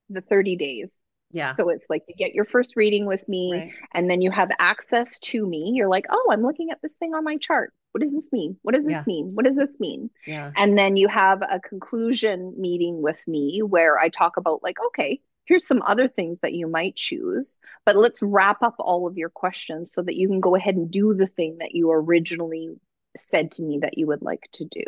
the 0.09 0.20
30 0.20 0.57
days. 0.57 0.90
Yeah. 1.32 1.55
So 1.57 1.68
it's 1.68 1.86
like 1.88 2.03
you 2.09 2.14
get 2.16 2.34
your 2.34 2.44
first 2.44 2.74
reading 2.74 3.07
with 3.07 3.28
me 3.28 3.53
right. 3.53 3.72
and 3.94 4.11
then 4.11 4.20
you 4.20 4.30
have 4.30 4.51
access 4.59 5.18
to 5.20 5.46
me. 5.46 5.72
You're 5.74 5.88
like, 5.88 6.07
oh, 6.11 6.28
I'm 6.32 6.42
looking 6.42 6.70
at 6.70 6.82
this 6.82 6.96
thing 6.96 7.14
on 7.14 7.24
my 7.24 7.36
chart. 7.36 7.72
What 7.92 8.03
does 8.03 8.12
this 8.12 8.30
mean? 8.32 8.57
What 8.62 8.74
does 8.74 8.84
this 8.84 8.92
yeah. 8.92 9.05
mean? 9.07 9.32
What 9.34 9.44
does 9.44 9.57
this 9.57 9.78
mean? 9.78 10.11
Yeah. 10.26 10.51
And 10.57 10.76
then 10.76 10.96
you 10.96 11.09
have 11.09 11.42
a 11.42 11.61
conclusion 11.61 12.55
meeting 12.59 13.03
with 13.03 13.20
me 13.26 13.62
where 13.62 13.98
I 13.98 14.09
talk 14.09 14.36
about, 14.36 14.62
like, 14.62 14.76
okay, 14.88 15.20
here's 15.44 15.66
some 15.66 15.82
other 15.82 16.07
things 16.07 16.38
that 16.42 16.53
you 16.53 16.68
might 16.68 16.94
choose, 16.94 17.59
but 17.84 17.96
let's 17.96 18.22
wrap 18.22 18.62
up 18.62 18.76
all 18.78 19.09
of 19.09 19.16
your 19.16 19.30
questions 19.30 19.92
so 19.92 20.03
that 20.03 20.14
you 20.14 20.28
can 20.28 20.40
go 20.40 20.55
ahead 20.55 20.76
and 20.76 20.90
do 20.90 21.14
the 21.14 21.26
thing 21.26 21.59
that 21.59 21.74
you 21.74 21.90
originally 21.90 22.70
said 23.16 23.51
to 23.53 23.62
me 23.62 23.80
that 23.82 23.98
you 23.98 24.07
would 24.07 24.22
like 24.22 24.48
to 24.53 24.64
do. 24.64 24.84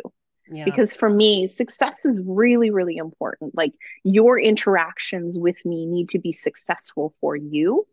Yeah. 0.49 0.65
Because 0.65 0.95
for 0.95 1.09
me, 1.09 1.47
success 1.47 2.05
is 2.05 2.21
really, 2.25 2.69
really 2.69 2.97
important. 2.97 3.55
Like 3.55 3.73
your 4.03 4.39
interactions 4.39 5.39
with 5.39 5.63
me 5.65 5.85
need 5.85 6.09
to 6.09 6.19
be 6.19 6.33
successful 6.33 7.13
for 7.21 7.35
you. 7.35 7.87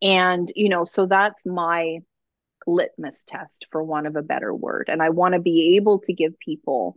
And, 0.00 0.50
you 0.54 0.68
know, 0.68 0.84
so 0.84 1.06
that's 1.06 1.44
my 1.44 1.98
litmus 2.66 3.24
test, 3.26 3.66
for 3.70 3.82
want 3.82 4.06
of 4.06 4.14
a 4.14 4.22
better 4.22 4.54
word. 4.54 4.88
And 4.88 5.02
I 5.02 5.10
want 5.10 5.34
to 5.34 5.40
be 5.40 5.76
able 5.76 5.98
to 6.00 6.12
give 6.12 6.38
people 6.38 6.96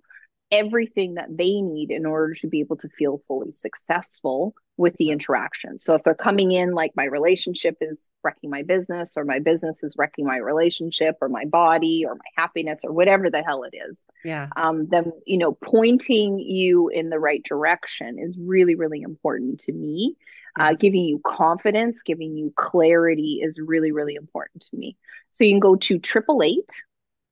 everything 0.52 1.16
that 1.16 1.36
they 1.36 1.62
need 1.62 1.92
in 1.92 2.06
order 2.06 2.34
to 2.34 2.48
be 2.48 2.60
able 2.60 2.76
to 2.76 2.90
feel 2.90 3.22
fully 3.28 3.54
successful 3.54 4.54
with 4.78 4.96
the 4.98 5.10
interaction. 5.10 5.78
So 5.78 5.96
if 5.96 6.04
they're 6.04 6.16
coming 6.16 6.52
in 6.52 6.72
like 6.72 6.92
my 6.96 7.06
relationship 7.06 7.78
is 7.82 8.12
wrecking 8.24 8.50
my 8.50 8.64
business 8.64 9.14
or 9.16 9.24
my 9.24 9.40
business 9.40 9.84
is 9.84 9.96
wrecking 9.98 10.26
my 10.26 10.38
relationship 10.38 11.18
or 11.22 11.30
my 11.30 11.46
body 11.46 12.04
or 12.06 12.16
my 12.16 12.26
happiness 12.36 12.82
or 12.84 12.92
whatever 12.92 13.30
the 13.30 13.44
hell 13.44 13.64
it 13.64 13.76
is. 13.76 13.98
Yeah. 14.26 14.50
Um 14.56 14.88
then 14.88 15.12
you 15.26 15.38
know 15.38 15.54
pointing 15.54 16.40
you 16.40 16.90
in 16.90 17.10
the 17.10 17.20
right 17.20 17.44
direction 17.44 18.18
is 18.20 18.38
really 18.40 18.76
really 18.76 19.02
important 19.02 19.62
to 19.62 19.72
me. 19.72 20.16
Uh, 20.60 20.74
giving 20.74 21.06
you 21.06 21.22
confidence, 21.26 22.04
giving 22.04 22.36
you 22.36 22.52
clarity 22.58 23.40
is 23.42 23.58
really 23.58 23.94
really 23.94 24.16
important 24.16 24.66
to 24.70 24.76
me. 24.76 24.98
So 25.30 25.46
you 25.46 25.54
can 25.54 25.62
go 25.62 25.78
to 25.78 25.98
triple 25.98 26.44
eight, 26.44 26.70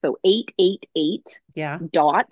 so 0.02 0.18
eight 0.24 0.54
eight 0.58 0.86
eight 0.96 1.40
yeah 1.54 1.80
dot 1.92 2.30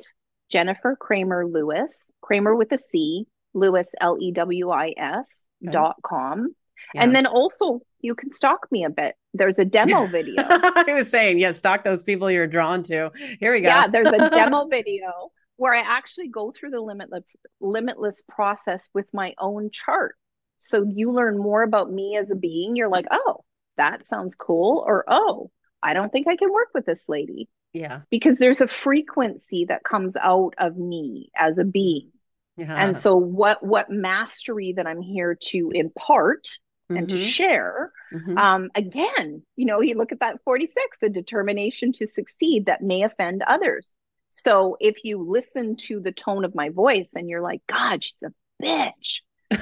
Jennifer 0.49 0.95
Cramer 0.95 1.45
Lewis, 1.45 2.11
Cramer 2.21 2.55
with 2.55 2.71
a 2.71 2.77
C, 2.77 3.25
Lewis, 3.53 3.89
L 3.99 4.17
E 4.19 4.31
W 4.31 4.69
I 4.69 4.93
S 4.97 5.47
okay. 5.63 5.71
dot 5.71 5.97
com. 6.03 6.55
Yeah. 6.93 7.03
And 7.03 7.15
then 7.15 7.25
also 7.25 7.81
you 8.01 8.15
can 8.15 8.31
stalk 8.31 8.67
me 8.71 8.83
a 8.83 8.89
bit. 8.89 9.15
There's 9.33 9.59
a 9.59 9.65
demo 9.65 10.07
video. 10.11 10.43
I 10.47 10.93
was 10.93 11.09
saying, 11.09 11.39
yeah, 11.39 11.51
stalk 11.51 11.83
those 11.83 12.03
people 12.03 12.31
you're 12.31 12.47
drawn 12.47 12.83
to. 12.83 13.11
Here 13.39 13.53
we 13.53 13.61
go. 13.61 13.67
Yeah, 13.67 13.87
there's 13.87 14.13
a 14.13 14.29
demo 14.33 14.67
video 14.67 15.31
where 15.57 15.73
I 15.73 15.79
actually 15.79 16.29
go 16.29 16.51
through 16.51 16.69
the 16.69 16.81
limitless 16.81 17.25
limitless 17.59 18.21
process 18.29 18.89
with 18.93 19.09
my 19.13 19.33
own 19.39 19.69
chart. 19.71 20.15
So 20.57 20.85
you 20.87 21.11
learn 21.11 21.37
more 21.37 21.63
about 21.63 21.91
me 21.91 22.17
as 22.17 22.31
a 22.31 22.35
being. 22.35 22.75
You're 22.75 22.89
like, 22.89 23.05
oh, 23.11 23.43
that 23.77 24.07
sounds 24.07 24.35
cool. 24.35 24.83
Or 24.85 25.03
oh, 25.07 25.51
I 25.83 25.93
don't 25.93 26.11
think 26.11 26.27
I 26.27 26.35
can 26.35 26.51
work 26.51 26.69
with 26.73 26.85
this 26.85 27.07
lady. 27.07 27.47
Yeah. 27.73 28.01
Because 28.09 28.37
there's 28.37 28.61
a 28.61 28.67
frequency 28.67 29.65
that 29.65 29.83
comes 29.83 30.15
out 30.15 30.53
of 30.57 30.77
me 30.77 31.31
as 31.35 31.57
a 31.57 31.65
being. 31.65 32.11
Yeah. 32.57 32.75
And 32.75 32.97
so 32.97 33.15
what 33.17 33.63
what 33.63 33.89
mastery 33.89 34.73
that 34.77 34.87
I'm 34.87 35.01
here 35.01 35.37
to 35.49 35.71
impart 35.73 36.45
mm-hmm. 36.89 36.97
and 36.97 37.09
to 37.09 37.15
mm-hmm. 37.15 37.23
share 37.23 37.91
mm-hmm. 38.11 38.37
um 38.37 38.69
again, 38.73 39.43
you 39.55 39.65
know, 39.65 39.81
you 39.81 39.95
look 39.95 40.11
at 40.11 40.21
that 40.21 40.41
46, 40.43 40.97
the 40.99 41.09
determination 41.09 41.91
to 41.93 42.07
succeed 42.07 42.65
that 42.65 42.81
may 42.81 43.03
offend 43.03 43.43
others. 43.45 43.89
So 44.29 44.75
if 44.79 45.03
you 45.03 45.19
listen 45.19 45.75
to 45.87 45.99
the 45.99 46.11
tone 46.11 46.45
of 46.45 46.55
my 46.55 46.69
voice 46.69 47.11
and 47.15 47.29
you're 47.29 47.41
like, 47.41 47.61
God, 47.67 48.03
she's 48.03 48.23
a 48.23 48.33
bitch 48.63 49.21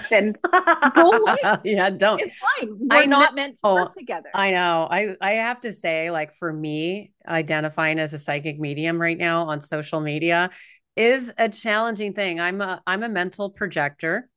then 0.10 0.34
go 0.94 1.12
away. 1.12 1.38
yeah, 1.64 1.90
don't. 1.90 2.20
It's 2.22 2.38
fine. 2.38 2.78
We're 2.80 3.02
I 3.02 3.06
not 3.06 3.36
meant 3.36 3.60
to 3.64 3.74
work 3.74 3.94
together. 3.94 4.30
I 4.34 4.52
know. 4.52 4.88
I 4.90 5.16
I 5.22 5.32
have 5.34 5.62
to 5.62 5.74
say, 5.74 6.12
like 6.12 6.34
for 6.34 6.52
me, 6.52 7.12
identifying 7.28 8.00
as 8.00 8.14
a 8.14 8.18
psychic 8.18 8.60
medium 8.60 9.00
right 9.00 9.18
now 9.18 9.44
on 9.50 9.62
social 9.62 10.00
media 10.00 10.50
is 10.96 11.34
a 11.38 11.50
challenging 11.50 12.14
thing. 12.14 12.40
I'm 12.40 12.62
a 12.62 12.82
I'm 12.88 13.04
a 13.04 13.10
mental 13.10 13.50
projector. 13.50 14.30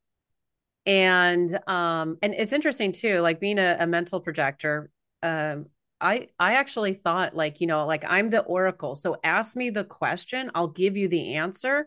And 0.86 1.58
um 1.68 2.18
and 2.22 2.34
it's 2.34 2.52
interesting 2.52 2.92
too, 2.92 3.20
like 3.20 3.40
being 3.40 3.58
a, 3.58 3.76
a 3.80 3.86
mental 3.86 4.20
projector, 4.20 4.90
um 5.22 5.66
I 6.00 6.28
I 6.38 6.54
actually 6.54 6.94
thought 6.94 7.34
like, 7.34 7.60
you 7.60 7.66
know, 7.66 7.86
like 7.86 8.04
I'm 8.06 8.30
the 8.30 8.40
oracle. 8.40 8.94
So 8.94 9.16
ask 9.22 9.56
me 9.56 9.70
the 9.70 9.84
question, 9.84 10.50
I'll 10.54 10.68
give 10.68 10.96
you 10.96 11.08
the 11.08 11.34
answer. 11.34 11.86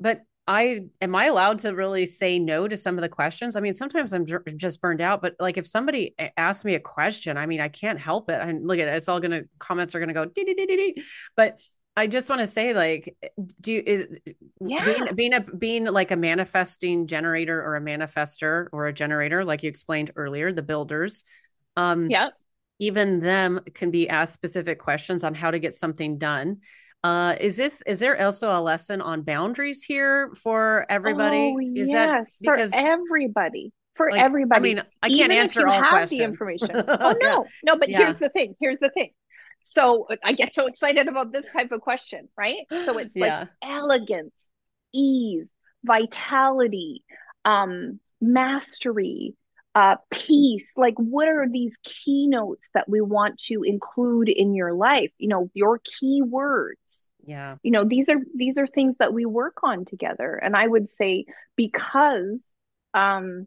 But 0.00 0.22
I 0.48 0.80
am 1.02 1.14
I 1.14 1.26
allowed 1.26 1.58
to 1.60 1.74
really 1.74 2.06
say 2.06 2.38
no 2.38 2.66
to 2.66 2.76
some 2.76 2.96
of 2.96 3.02
the 3.02 3.08
questions? 3.08 3.54
I 3.54 3.60
mean, 3.60 3.74
sometimes 3.74 4.14
I'm 4.14 4.26
just 4.56 4.80
burned 4.80 5.02
out, 5.02 5.20
but 5.20 5.36
like 5.38 5.58
if 5.58 5.66
somebody 5.66 6.14
asks 6.38 6.64
me 6.64 6.74
a 6.74 6.80
question, 6.80 7.36
I 7.36 7.44
mean, 7.44 7.60
I 7.60 7.68
can't 7.68 8.00
help 8.00 8.30
it. 8.30 8.40
And 8.40 8.66
look 8.66 8.78
at 8.78 8.88
it, 8.88 8.94
it's 8.94 9.08
all 9.08 9.20
gonna 9.20 9.42
comments 9.58 9.94
are 9.94 10.00
gonna 10.00 10.14
go 10.14 10.24
dee 10.24 10.44
dee 10.44 10.54
dee 10.54 10.66
dee. 10.66 11.02
But 11.36 11.60
I 11.98 12.06
just 12.06 12.30
want 12.30 12.40
to 12.40 12.46
say, 12.46 12.72
like, 12.72 13.14
do 13.60 13.72
you 13.72 13.82
is 13.84 14.06
yeah. 14.60 14.84
being 14.86 15.14
being 15.14 15.34
a 15.34 15.40
being 15.40 15.84
like 15.84 16.12
a 16.12 16.16
manifesting 16.16 17.06
generator 17.06 17.62
or 17.62 17.76
a 17.76 17.80
manifester 17.82 18.68
or 18.72 18.86
a 18.86 18.92
generator, 18.92 19.44
like 19.44 19.62
you 19.62 19.68
explained 19.68 20.12
earlier, 20.16 20.50
the 20.50 20.62
builders. 20.62 21.24
Um, 21.76 22.08
yeah. 22.08 22.30
Even 22.78 23.20
them 23.20 23.60
can 23.74 23.90
be 23.90 24.08
asked 24.08 24.34
specific 24.34 24.78
questions 24.78 25.24
on 25.24 25.34
how 25.34 25.50
to 25.50 25.58
get 25.58 25.74
something 25.74 26.16
done. 26.16 26.58
Uh, 27.04 27.36
is 27.40 27.56
this 27.56 27.82
is 27.86 28.00
there 28.00 28.20
also 28.20 28.50
a 28.50 28.60
lesson 28.60 29.00
on 29.00 29.22
boundaries 29.22 29.82
here 29.82 30.32
for 30.34 30.84
everybody? 30.88 31.54
Oh, 31.54 31.58
is 31.58 31.88
yes, 31.88 32.38
that 32.40 32.52
because, 32.52 32.70
for 32.70 32.76
everybody. 32.76 33.72
For 33.94 34.10
like, 34.10 34.20
everybody. 34.20 34.58
I 34.58 34.62
mean, 34.62 34.82
I 35.02 35.08
can't 35.08 35.20
Even 35.20 35.32
answer 35.32 35.60
if 35.60 35.66
you 35.66 35.72
all 35.72 35.82
have 35.82 35.90
questions. 35.90 36.18
the 36.18 36.24
information. 36.24 36.70
oh 36.88 37.14
no, 37.20 37.44
yeah. 37.44 37.50
no, 37.64 37.78
but 37.78 37.88
yeah. 37.88 37.98
here's 37.98 38.18
the 38.18 38.28
thing. 38.28 38.54
Here's 38.60 38.78
the 38.78 38.90
thing. 38.90 39.10
So 39.60 40.06
I 40.24 40.32
get 40.32 40.54
so 40.54 40.66
excited 40.66 41.08
about 41.08 41.32
this 41.32 41.46
type 41.52 41.72
of 41.72 41.80
question, 41.80 42.28
right? 42.36 42.58
So 42.84 42.98
it's 42.98 43.16
yeah. 43.16 43.40
like 43.40 43.48
elegance, 43.62 44.50
ease, 44.92 45.52
vitality, 45.84 47.02
um, 47.44 47.98
mastery, 48.20 49.34
uh, 49.78 49.94
peace. 50.10 50.72
Like 50.76 50.96
what 50.96 51.28
are 51.28 51.46
these 51.48 51.78
keynotes 51.84 52.68
that 52.74 52.88
we 52.88 53.00
want 53.00 53.38
to 53.44 53.62
include 53.62 54.28
in 54.28 54.52
your 54.52 54.74
life? 54.74 55.12
You 55.18 55.28
know 55.28 55.50
your 55.54 55.78
key 55.78 56.20
words. 56.20 57.12
Yeah. 57.24 57.58
You 57.62 57.70
know 57.70 57.84
these 57.84 58.08
are 58.08 58.18
these 58.34 58.58
are 58.58 58.66
things 58.66 58.96
that 58.96 59.14
we 59.14 59.24
work 59.24 59.58
on 59.62 59.84
together. 59.84 60.34
And 60.34 60.56
i 60.56 60.66
would 60.66 60.88
say 60.88 61.26
because 61.54 62.44
um 62.92 63.46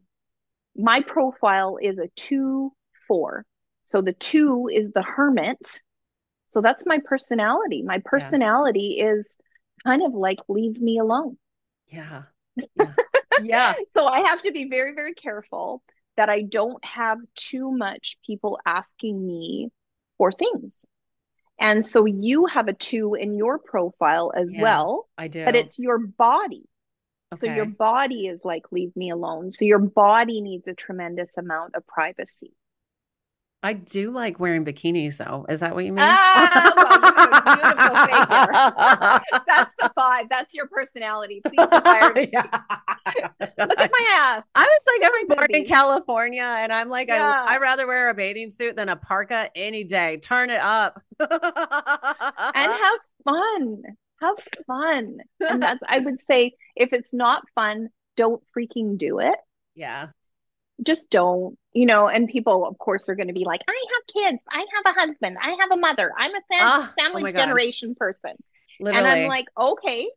my 0.73 1.01
profile 1.01 1.77
is 1.81 1.99
a 1.99 2.07
two 2.15 2.71
four 3.09 3.45
so 3.83 4.01
the 4.01 4.13
two 4.13 4.69
is 4.73 4.91
the 4.91 5.01
hermit. 5.01 5.81
So 6.47 6.61
that's 6.61 6.85
my 6.85 6.99
personality. 7.03 7.83
My 7.83 8.01
personality 8.05 8.95
yeah. 8.99 9.15
is 9.15 9.37
kind 9.83 10.01
of 10.01 10.13
like 10.13 10.39
leave 10.47 10.79
me 10.79 10.97
alone. 10.97 11.37
Yeah. 11.87 12.23
Yeah, 12.55 12.93
yeah. 13.41 13.73
so 13.93 14.05
i 14.05 14.19
have 14.21 14.41
to 14.43 14.51
be 14.53 14.69
very 14.69 14.93
very 14.93 15.13
careful 15.13 15.81
that 16.17 16.29
I 16.29 16.41
don't 16.41 16.83
have 16.83 17.17
too 17.35 17.71
much 17.71 18.17
people 18.25 18.59
asking 18.65 19.25
me 19.25 19.69
for 20.17 20.31
things. 20.31 20.85
And 21.59 21.85
so 21.85 22.05
you 22.05 22.47
have 22.47 22.67
a 22.67 22.73
two 22.73 23.13
in 23.13 23.35
your 23.35 23.59
profile 23.59 24.31
as 24.35 24.51
yeah, 24.51 24.61
well. 24.61 25.07
I 25.17 25.27
do. 25.27 25.45
But 25.45 25.55
it's 25.55 25.77
your 25.77 25.99
body. 25.99 26.65
Okay. 27.33 27.39
So 27.47 27.53
your 27.53 27.65
body 27.65 28.27
is 28.27 28.41
like, 28.43 28.71
leave 28.71 28.95
me 28.95 29.11
alone. 29.11 29.51
So 29.51 29.63
your 29.63 29.79
body 29.79 30.41
needs 30.41 30.67
a 30.67 30.73
tremendous 30.73 31.37
amount 31.37 31.75
of 31.75 31.85
privacy. 31.87 32.53
I 33.63 33.73
do 33.73 34.11
like 34.11 34.39
wearing 34.39 34.65
bikinis, 34.65 35.17
though. 35.17 35.45
Is 35.47 35.59
that 35.59 35.75
what 35.75 35.85
you 35.85 35.91
mean? 35.91 36.03
Ah, 36.07 36.73
well, 36.75 36.89
beautiful 37.55 39.43
That's 39.47 39.75
the 39.77 39.91
five. 39.95 40.29
That's 40.29 40.55
your 40.55 40.67
personality. 40.67 41.41
Please. 41.45 41.67
Yeah. 43.17 43.29
Look 43.39 43.79
at 43.79 43.91
my 43.91 44.07
ass. 44.13 44.43
I 44.53 44.63
was 44.63 44.81
like, 44.87 45.11
I'm 45.11 45.27
born 45.27 45.55
in 45.55 45.65
California, 45.65 46.43
and 46.43 46.71
I'm 46.71 46.87
like, 46.87 47.07
yeah. 47.07 47.45
I 47.47 47.55
I 47.55 47.57
rather 47.57 47.87
wear 47.87 48.09
a 48.09 48.13
bathing 48.13 48.51
suit 48.51 48.75
than 48.75 48.89
a 48.89 48.95
parka 48.95 49.49
any 49.55 49.83
day. 49.83 50.17
Turn 50.17 50.49
it 50.49 50.61
up 50.61 51.01
and 51.19 51.29
have 52.53 52.99
fun. 53.25 53.81
Have 54.21 54.37
fun. 54.67 55.17
And 55.39 55.61
that's 55.61 55.79
I 55.87 55.99
would 55.99 56.21
say 56.21 56.53
if 56.75 56.93
it's 56.93 57.13
not 57.13 57.43
fun, 57.55 57.89
don't 58.15 58.41
freaking 58.55 58.97
do 58.97 59.19
it. 59.19 59.35
Yeah 59.75 60.09
just 60.83 61.09
don't 61.09 61.57
you 61.73 61.85
know 61.85 62.07
and 62.07 62.27
people 62.27 62.65
of 62.65 62.77
course 62.77 63.07
are 63.07 63.15
going 63.15 63.27
to 63.27 63.33
be 63.33 63.45
like 63.45 63.61
i 63.67 63.85
have 63.93 64.31
kids. 64.31 64.41
I 64.49 64.57
have 64.57 64.95
a 64.95 64.99
husband. 64.99 65.37
I 65.41 65.55
have 65.59 65.71
a 65.71 65.77
mother. 65.77 66.11
I'm 66.17 66.33
a 66.33 66.39
ah, 66.53 66.89
oh 66.89 67.01
sandwich 67.01 67.33
oh 67.33 67.37
generation 67.37 67.95
person. 67.95 68.35
Literally. 68.79 69.07
and 69.09 69.21
i'm 69.23 69.27
like 69.27 69.45
okay 69.57 70.09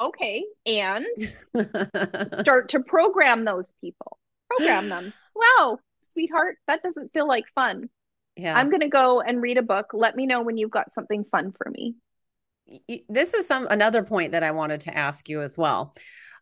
okay 0.00 0.44
and 0.66 1.06
start 2.40 2.70
to 2.70 2.80
program 2.80 3.44
those 3.44 3.72
people. 3.80 4.18
Program 4.48 4.88
them. 4.88 5.12
Wow 5.34 5.78
sweetheart 5.98 6.58
that 6.68 6.82
doesn't 6.82 7.12
feel 7.12 7.26
like 7.26 7.44
fun. 7.54 7.88
Yeah. 8.36 8.54
I'm 8.56 8.68
going 8.68 8.80
to 8.80 8.88
go 8.88 9.20
and 9.20 9.40
read 9.40 9.58
a 9.58 9.62
book. 9.62 9.90
Let 9.92 10.16
me 10.16 10.26
know 10.26 10.42
when 10.42 10.56
you've 10.56 10.70
got 10.70 10.94
something 10.94 11.24
fun 11.30 11.52
for 11.56 11.70
me. 11.70 11.94
This 13.08 13.34
is 13.34 13.46
some 13.46 13.66
another 13.66 14.02
point 14.02 14.32
that 14.32 14.42
i 14.42 14.52
wanted 14.52 14.82
to 14.82 14.96
ask 14.96 15.28
you 15.28 15.42
as 15.42 15.58
well. 15.58 15.94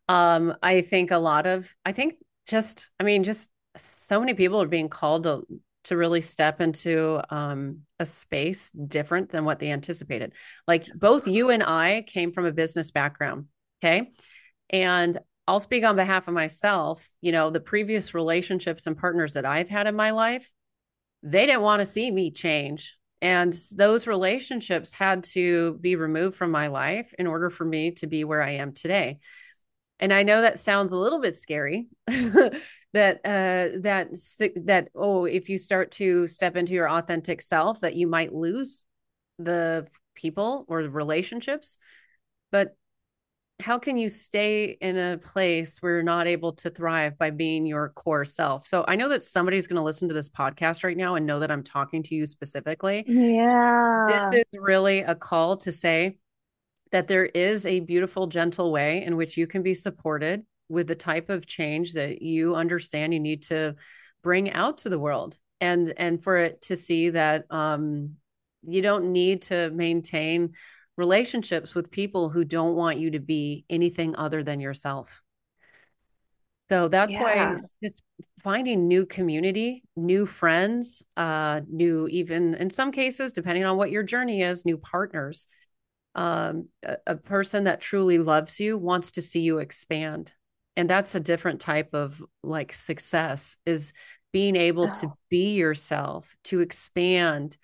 Um 0.08 0.54
i 0.62 0.82
think 0.82 1.10
a 1.10 1.18
lot 1.18 1.46
of 1.46 1.74
i 1.86 1.92
think 1.92 2.14
just 2.46 2.90
i 2.98 3.04
mean 3.04 3.24
just 3.24 3.50
so 3.76 4.20
many 4.20 4.34
people 4.34 4.60
are 4.60 4.66
being 4.66 4.88
called 4.88 5.24
to 5.24 5.46
to 5.84 5.96
really 5.96 6.20
step 6.20 6.60
into 6.60 7.20
um, 7.34 7.80
a 7.98 8.04
space 8.04 8.70
different 8.70 9.30
than 9.30 9.44
what 9.44 9.58
they 9.58 9.70
anticipated 9.70 10.32
like 10.68 10.86
both 10.94 11.26
you 11.26 11.50
and 11.50 11.62
i 11.62 12.04
came 12.06 12.32
from 12.32 12.46
a 12.46 12.52
business 12.52 12.90
background 12.90 13.46
okay 13.82 14.10
and 14.70 15.18
I'll 15.48 15.60
speak 15.60 15.84
on 15.84 15.96
behalf 15.96 16.28
of 16.28 16.34
myself. 16.34 17.08
You 17.20 17.32
know, 17.32 17.50
the 17.50 17.60
previous 17.60 18.14
relationships 18.14 18.82
and 18.86 18.96
partners 18.96 19.34
that 19.34 19.44
I've 19.44 19.68
had 19.68 19.86
in 19.86 19.96
my 19.96 20.12
life, 20.12 20.50
they 21.22 21.46
didn't 21.46 21.62
want 21.62 21.80
to 21.80 21.84
see 21.84 22.10
me 22.10 22.30
change. 22.30 22.96
And 23.20 23.56
those 23.76 24.06
relationships 24.06 24.92
had 24.92 25.24
to 25.24 25.78
be 25.80 25.94
removed 25.96 26.36
from 26.36 26.50
my 26.50 26.68
life 26.68 27.12
in 27.18 27.26
order 27.26 27.50
for 27.50 27.64
me 27.64 27.92
to 27.92 28.06
be 28.06 28.24
where 28.24 28.42
I 28.42 28.52
am 28.52 28.72
today. 28.72 29.18
And 30.00 30.12
I 30.12 30.24
know 30.24 30.40
that 30.40 30.58
sounds 30.58 30.92
a 30.92 30.98
little 30.98 31.20
bit 31.20 31.36
scary 31.36 31.86
that 32.92 33.16
uh 33.24 33.78
that 33.80 34.08
that 34.64 34.88
oh 34.94 35.24
if 35.24 35.48
you 35.48 35.56
start 35.56 35.90
to 35.92 36.26
step 36.26 36.56
into 36.56 36.74
your 36.74 36.90
authentic 36.90 37.40
self 37.40 37.80
that 37.80 37.94
you 37.94 38.06
might 38.06 38.34
lose 38.34 38.84
the 39.38 39.86
people 40.14 40.64
or 40.68 40.82
the 40.82 40.90
relationships. 40.90 41.78
But 42.50 42.76
how 43.60 43.78
can 43.78 43.96
you 43.96 44.08
stay 44.08 44.76
in 44.80 44.98
a 44.98 45.18
place 45.18 45.78
where 45.80 45.94
you're 45.94 46.02
not 46.02 46.26
able 46.26 46.52
to 46.54 46.70
thrive 46.70 47.16
by 47.16 47.30
being 47.30 47.64
your 47.64 47.90
core 47.90 48.24
self? 48.24 48.66
So 48.66 48.84
I 48.86 48.96
know 48.96 49.08
that 49.08 49.22
somebody's 49.22 49.66
going 49.66 49.76
to 49.76 49.82
listen 49.82 50.08
to 50.08 50.14
this 50.14 50.28
podcast 50.28 50.84
right 50.84 50.96
now 50.96 51.14
and 51.14 51.26
know 51.26 51.40
that 51.40 51.50
I'm 51.50 51.62
talking 51.62 52.02
to 52.04 52.14
you 52.14 52.26
specifically. 52.26 53.04
Yeah. 53.06 54.30
This 54.30 54.44
is 54.52 54.60
really 54.60 55.00
a 55.00 55.14
call 55.14 55.58
to 55.58 55.72
say 55.72 56.18
that 56.90 57.08
there 57.08 57.24
is 57.24 57.64
a 57.64 57.80
beautiful, 57.80 58.26
gentle 58.26 58.72
way 58.72 59.04
in 59.04 59.16
which 59.16 59.36
you 59.36 59.46
can 59.46 59.62
be 59.62 59.74
supported 59.74 60.44
with 60.72 60.86
the 60.88 60.94
type 60.94 61.30
of 61.30 61.46
change 61.46 61.92
that 61.92 62.22
you 62.22 62.54
understand 62.54 63.12
you 63.12 63.20
need 63.20 63.42
to 63.44 63.74
bring 64.22 64.52
out 64.52 64.78
to 64.78 64.88
the 64.88 64.98
world 64.98 65.36
and 65.60 65.92
and 65.96 66.22
for 66.22 66.36
it 66.38 66.62
to 66.62 66.74
see 66.74 67.10
that 67.10 67.44
um 67.50 68.16
you 68.66 68.82
don't 68.82 69.12
need 69.12 69.42
to 69.42 69.70
maintain 69.70 70.54
relationships 70.96 71.74
with 71.74 71.90
people 71.90 72.28
who 72.28 72.44
don't 72.44 72.76
want 72.76 72.98
you 72.98 73.10
to 73.12 73.20
be 73.20 73.64
anything 73.70 74.14
other 74.16 74.42
than 74.42 74.60
yourself. 74.60 75.22
So 76.68 76.88
that's 76.88 77.12
yeah. 77.12 77.22
why 77.22 77.54
it's, 77.54 77.76
it's, 77.82 78.02
finding 78.42 78.88
new 78.88 79.06
community, 79.06 79.84
new 79.94 80.26
friends, 80.26 81.02
uh, 81.16 81.60
new 81.70 82.08
even 82.08 82.54
in 82.54 82.70
some 82.70 82.90
cases, 82.90 83.32
depending 83.32 83.64
on 83.64 83.76
what 83.76 83.92
your 83.92 84.02
journey 84.02 84.42
is, 84.42 84.64
new 84.64 84.76
partners. 84.76 85.46
Um, 86.14 86.68
a, 86.82 86.96
a 87.06 87.16
person 87.16 87.64
that 87.64 87.80
truly 87.80 88.18
loves 88.18 88.58
you 88.58 88.76
wants 88.76 89.12
to 89.12 89.22
see 89.22 89.40
you 89.40 89.58
expand, 89.58 90.32
and 90.76 90.88
that's 90.88 91.14
a 91.14 91.20
different 91.20 91.60
type 91.60 91.94
of 91.94 92.22
like 92.42 92.72
success 92.72 93.56
is 93.66 93.92
being 94.32 94.56
able 94.56 94.88
oh. 94.88 95.00
to 95.00 95.12
be 95.28 95.54
yourself, 95.54 96.34
to 96.44 96.60
expand, 96.60 97.56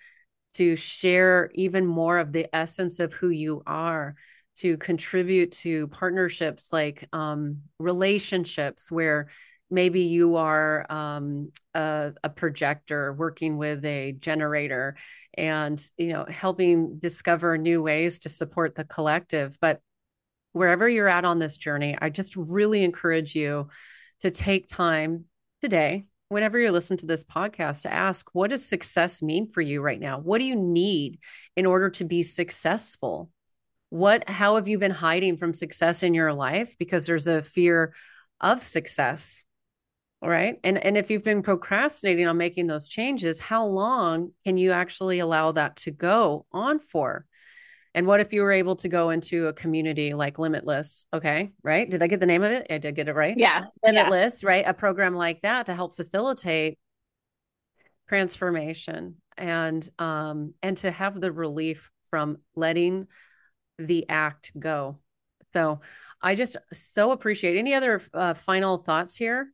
to 0.55 0.75
share 0.75 1.49
even 1.55 1.85
more 1.85 2.17
of 2.17 2.31
the 2.31 2.47
essence 2.55 2.99
of 2.99 3.13
who 3.13 3.29
you 3.29 3.63
are 3.65 4.15
to 4.57 4.77
contribute 4.77 5.53
to 5.53 5.87
partnerships 5.87 6.73
like 6.73 7.07
um, 7.13 7.61
relationships 7.79 8.91
where 8.91 9.29
maybe 9.71 10.01
you 10.01 10.35
are 10.35 10.85
um, 10.91 11.51
a, 11.73 12.11
a, 12.23 12.29
projector 12.29 13.13
working 13.13 13.57
with 13.57 13.85
a 13.85 14.11
generator 14.13 14.97
and 15.35 15.81
you 15.97 16.11
know 16.11 16.25
helping 16.27 16.97
discover 16.99 17.57
new 17.57 17.81
ways 17.81 18.19
to 18.19 18.29
support 18.29 18.75
the 18.75 18.83
collective 18.83 19.57
but 19.61 19.79
wherever 20.53 20.87
you're 20.87 21.07
at 21.07 21.25
on 21.25 21.39
this 21.39 21.57
journey 21.57 21.97
i 22.01 22.09
just 22.09 22.35
really 22.35 22.83
encourage 22.83 23.35
you 23.35 23.67
to 24.21 24.31
take 24.31 24.67
time 24.67 25.25
today 25.61 26.05
whenever 26.29 26.59
you're 26.59 26.71
listening 26.71 26.99
to 26.99 27.07
this 27.07 27.23
podcast 27.23 27.81
to 27.81 27.93
ask 27.93 28.29
what 28.33 28.51
does 28.51 28.65
success 28.65 29.21
mean 29.21 29.51
for 29.51 29.61
you 29.61 29.81
right 29.81 29.99
now? 29.99 30.19
What 30.19 30.37
do 30.37 30.45
you 30.45 30.55
need 30.55 31.19
in 31.55 31.65
order 31.65 31.89
to 31.91 32.05
be 32.05 32.23
successful? 32.23 33.31
What 33.89 34.29
how 34.29 34.55
have 34.55 34.67
you 34.67 34.77
been 34.77 34.91
hiding 34.91 35.37
from 35.37 35.53
success 35.53 36.03
in 36.03 36.13
your 36.13 36.31
life? 36.31 36.75
Because 36.77 37.07
there's 37.07 37.27
a 37.27 37.41
fear 37.41 37.93
of 38.39 38.63
success 38.63 39.43
all 40.21 40.29
right? 40.29 40.59
And 40.65 40.77
and 40.77 40.97
if 40.97 41.09
you've 41.09 41.23
been 41.23 41.41
procrastinating 41.41 42.27
on 42.27 42.37
making 42.37 42.67
those 42.67 42.87
changes 42.87 43.39
how 43.39 43.65
long 43.65 44.31
can 44.45 44.57
you 44.57 44.71
actually 44.71 45.19
allow 45.19 45.53
that 45.53 45.77
to 45.77 45.91
go 45.91 46.45
on 46.51 46.79
for 46.79 47.25
and 47.95 48.05
what 48.05 48.19
if 48.19 48.33
you 48.33 48.43
were 48.43 48.51
able 48.51 48.75
to 48.77 48.89
go 48.89 49.09
into 49.09 49.47
a 49.47 49.53
community 49.53 50.13
like 50.13 50.37
Limitless? 50.37 51.05
Okay, 51.13 51.51
right? 51.63 51.89
Did 51.89 52.03
I 52.03 52.07
get 52.07 52.19
the 52.19 52.25
name 52.25 52.43
of 52.43 52.51
it? 52.51 52.67
I 52.69 52.77
did 52.77 52.95
get 52.95 53.07
it 53.07 53.15
right. 53.15 53.35
Yeah. 53.37 53.65
Limitless, 53.83 54.43
yeah. 54.43 54.49
right? 54.49 54.67
A 54.67 54.73
program 54.73 55.15
like 55.15 55.41
that 55.41 55.65
to 55.67 55.73
help 55.73 55.95
facilitate 55.95 56.77
transformation 58.07 59.15
and 59.37 59.87
um 59.99 60.55
and 60.63 60.75
to 60.77 60.89
have 60.89 61.21
the 61.21 61.31
relief 61.31 61.91
from 62.09 62.37
letting 62.55 63.07
the 63.77 64.07
act 64.09 64.51
go. 64.57 64.99
So 65.53 65.81
I 66.21 66.35
just 66.35 66.57
so 66.73 67.11
appreciate 67.11 67.57
any 67.57 67.73
other 67.73 68.01
uh, 68.13 68.33
final 68.33 68.77
thoughts 68.77 69.15
here. 69.15 69.51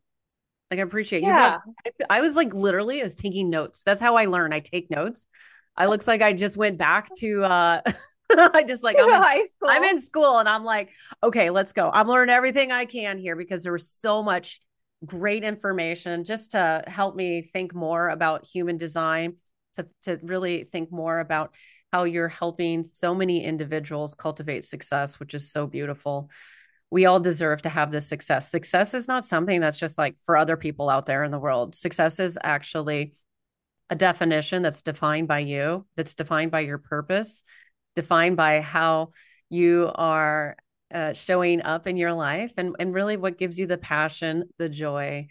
Like 0.70 0.80
I 0.80 0.82
appreciate 0.82 1.22
yeah. 1.22 1.58
you 1.64 1.72
guys. 1.84 1.92
I, 2.10 2.18
I 2.18 2.20
was 2.20 2.34
like 2.34 2.52
literally 2.52 3.00
I 3.00 3.04
was 3.04 3.14
taking 3.14 3.50
notes. 3.50 3.82
That's 3.84 4.00
how 4.00 4.16
I 4.16 4.26
learn. 4.26 4.52
I 4.52 4.60
take 4.60 4.90
notes. 4.90 5.26
I 5.76 5.86
looks 5.86 6.08
like 6.08 6.22
I 6.22 6.32
just 6.32 6.56
went 6.56 6.76
back 6.76 7.08
to 7.20 7.44
uh 7.44 7.80
I 8.36 8.64
just 8.64 8.82
like 8.82 8.98
I'm 8.98 9.08
in, 9.08 9.14
high 9.22 9.44
school. 9.44 9.68
I'm 9.68 9.84
in 9.84 10.00
school 10.00 10.38
and 10.38 10.48
I'm 10.48 10.64
like, 10.64 10.90
okay, 11.22 11.50
let's 11.50 11.72
go. 11.72 11.90
I'm 11.92 12.08
learning 12.08 12.34
everything 12.34 12.72
I 12.72 12.84
can 12.84 13.18
here 13.18 13.36
because 13.36 13.62
there 13.62 13.72
was 13.72 13.90
so 13.90 14.22
much 14.22 14.60
great 15.04 15.44
information 15.44 16.24
just 16.24 16.52
to 16.52 16.82
help 16.86 17.14
me 17.14 17.42
think 17.42 17.74
more 17.74 18.08
about 18.08 18.46
human 18.46 18.76
design, 18.76 19.36
to 19.74 19.86
to 20.02 20.18
really 20.22 20.64
think 20.64 20.90
more 20.90 21.18
about 21.18 21.54
how 21.92 22.04
you're 22.04 22.28
helping 22.28 22.88
so 22.92 23.14
many 23.14 23.44
individuals 23.44 24.14
cultivate 24.14 24.64
success, 24.64 25.20
which 25.20 25.34
is 25.34 25.50
so 25.50 25.66
beautiful. 25.66 26.30
We 26.90 27.06
all 27.06 27.20
deserve 27.20 27.62
to 27.62 27.68
have 27.68 27.90
this 27.90 28.08
success. 28.08 28.50
Success 28.50 28.94
is 28.94 29.08
not 29.08 29.24
something 29.24 29.60
that's 29.60 29.78
just 29.78 29.98
like 29.98 30.16
for 30.24 30.36
other 30.36 30.56
people 30.56 30.88
out 30.88 31.06
there 31.06 31.24
in 31.24 31.30
the 31.30 31.38
world. 31.38 31.74
Success 31.74 32.20
is 32.20 32.38
actually 32.42 33.14
a 33.90 33.96
definition 33.96 34.62
that's 34.62 34.82
defined 34.82 35.28
by 35.28 35.40
you, 35.40 35.86
that's 35.96 36.14
defined 36.14 36.50
by 36.50 36.60
your 36.60 36.78
purpose, 36.78 37.42
defined 37.96 38.36
by 38.36 38.60
how 38.60 39.10
you 39.48 39.90
are 39.94 40.56
uh, 40.94 41.12
showing 41.12 41.62
up 41.62 41.86
in 41.86 41.96
your 41.96 42.12
life 42.12 42.52
and, 42.56 42.76
and 42.78 42.94
really 42.94 43.16
what 43.16 43.38
gives 43.38 43.58
you 43.58 43.66
the 43.66 43.78
passion, 43.78 44.44
the 44.58 44.68
joy, 44.68 45.26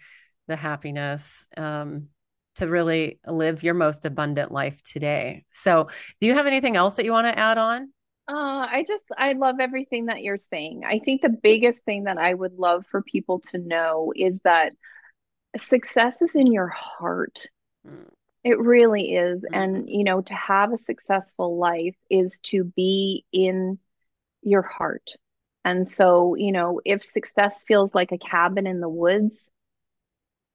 the 0.48 0.56
happiness 0.56 1.46
um, 1.56 2.10
to 2.56 2.68
really 2.68 3.20
live 3.26 3.64
your 3.64 3.74
most 3.74 4.06
abundant 4.06 4.52
life 4.52 4.82
today. 4.84 5.46
So, 5.54 5.88
do 6.20 6.28
you 6.28 6.34
have 6.34 6.48
anything 6.48 6.76
else 6.76 6.98
that 6.98 7.06
you 7.06 7.12
want 7.12 7.28
to 7.28 7.40
add 7.40 7.58
on? 7.58 7.94
Uh, 8.28 8.68
I 8.70 8.84
just, 8.88 9.04
I 9.18 9.34
love 9.34 9.58
everything 9.60 10.08
that 10.08 10.24
you're 10.24 10.40
saying. 10.40 10.82
I 10.86 11.00
think 11.00 11.22
the 11.22 11.30
biggest 11.30 11.86
thing 11.86 12.06
that 12.06 12.18
I 12.18 12.34
would 12.34 12.54
love 12.54 12.86
for 12.90 13.02
people 13.04 13.40
to 13.52 13.60
know 13.60 14.14
is 14.16 14.42
that 14.44 14.74
success 15.56 16.22
is 16.22 16.36
in 16.36 16.52
your 16.52 16.68
heart. 16.68 17.48
Mm. 17.88 18.10
It 18.46 18.60
really 18.60 19.16
is. 19.16 19.44
Mm-hmm. 19.44 19.56
And, 19.56 19.90
you 19.90 20.04
know, 20.06 20.22
to 20.22 20.34
have 20.34 20.72
a 20.72 20.78
successful 20.78 21.58
life 21.58 21.98
is 22.10 22.40
to 22.44 22.64
be 22.64 23.26
in 23.34 23.80
your 24.44 24.62
heart. 24.62 25.10
And 25.66 25.86
so, 25.86 26.36
you 26.36 26.52
know, 26.52 26.80
if 26.86 27.04
success 27.04 27.66
feels 27.68 27.96
like 27.96 28.12
a 28.12 28.20
cabin 28.20 28.68
in 28.68 28.80
the 28.80 28.88
woods, 28.88 29.50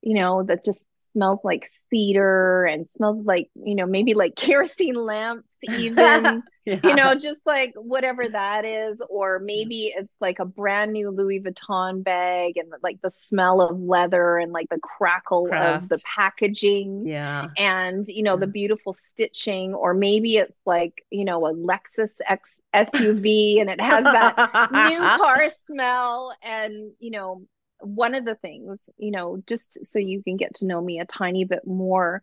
you 0.03 0.15
know, 0.15 0.45
that 0.45 0.65
just 0.65 0.87
smells 1.13 1.41
like 1.45 1.67
cedar 1.67 2.65
and 2.65 2.89
smells 2.89 3.25
like 3.25 3.51
you 3.55 3.75
know 3.75 3.87
maybe 3.87 4.15
like 4.15 4.35
kerosene 4.37 4.95
lamps 4.95 5.57
even 5.79 6.43
yeah. 6.65 6.81
you 6.85 6.95
know 6.95 7.15
just 7.15 7.41
like 7.47 7.73
whatever 7.77 8.29
that 8.29 8.65
is 8.65 9.03
or 9.09 9.39
maybe 9.39 9.93
it's 9.97 10.17
like 10.21 10.39
a 10.39 10.45
brand 10.45 10.93
new 10.93 11.11
louis 11.11 11.41
vuitton 11.41 12.03
bag 12.03 12.57
and 12.57 12.73
like 12.83 13.01
the 13.03 13.11
smell 13.11 13.61
of 13.61 13.81
leather 13.81 14.39
and 14.39 14.53
like 14.53 14.69
the 14.71 14.79
crackle 14.79 15.47
Craft. 15.47 15.85
of 15.85 15.89
the 15.89 15.99
packaging 16.05 17.07
yeah 17.07 17.49
and 17.57 18.07
you 18.09 18.23
know 18.23 18.35
yeah. 18.35 18.41
the 18.41 18.47
beautiful 18.47 18.93
stitching 18.93 19.75
or 19.75 19.95
maybe 19.95 20.37
it's 20.37 20.61
like 20.67 21.05
you 21.11 21.25
know 21.25 21.47
a 21.47 21.55
lexus 21.55 22.17
x 22.27 22.61
suv 22.75 23.61
and 23.61 23.71
it 23.71 23.81
has 23.81 24.05
that 24.05 24.71
new 24.91 24.99
car 24.99 25.49
smell 25.65 26.35
and 26.43 26.93
you 26.99 27.11
know 27.11 27.43
one 27.83 28.15
of 28.15 28.25
the 28.25 28.35
things, 28.35 28.81
you 28.97 29.11
know, 29.11 29.43
just 29.47 29.79
so 29.85 29.99
you 29.99 30.23
can 30.23 30.37
get 30.37 30.57
to 30.57 30.67
know 30.67 30.81
me 30.81 31.01
a 31.01 31.05
tiny 31.05 31.45
bit 31.45 31.67
more, 31.67 32.23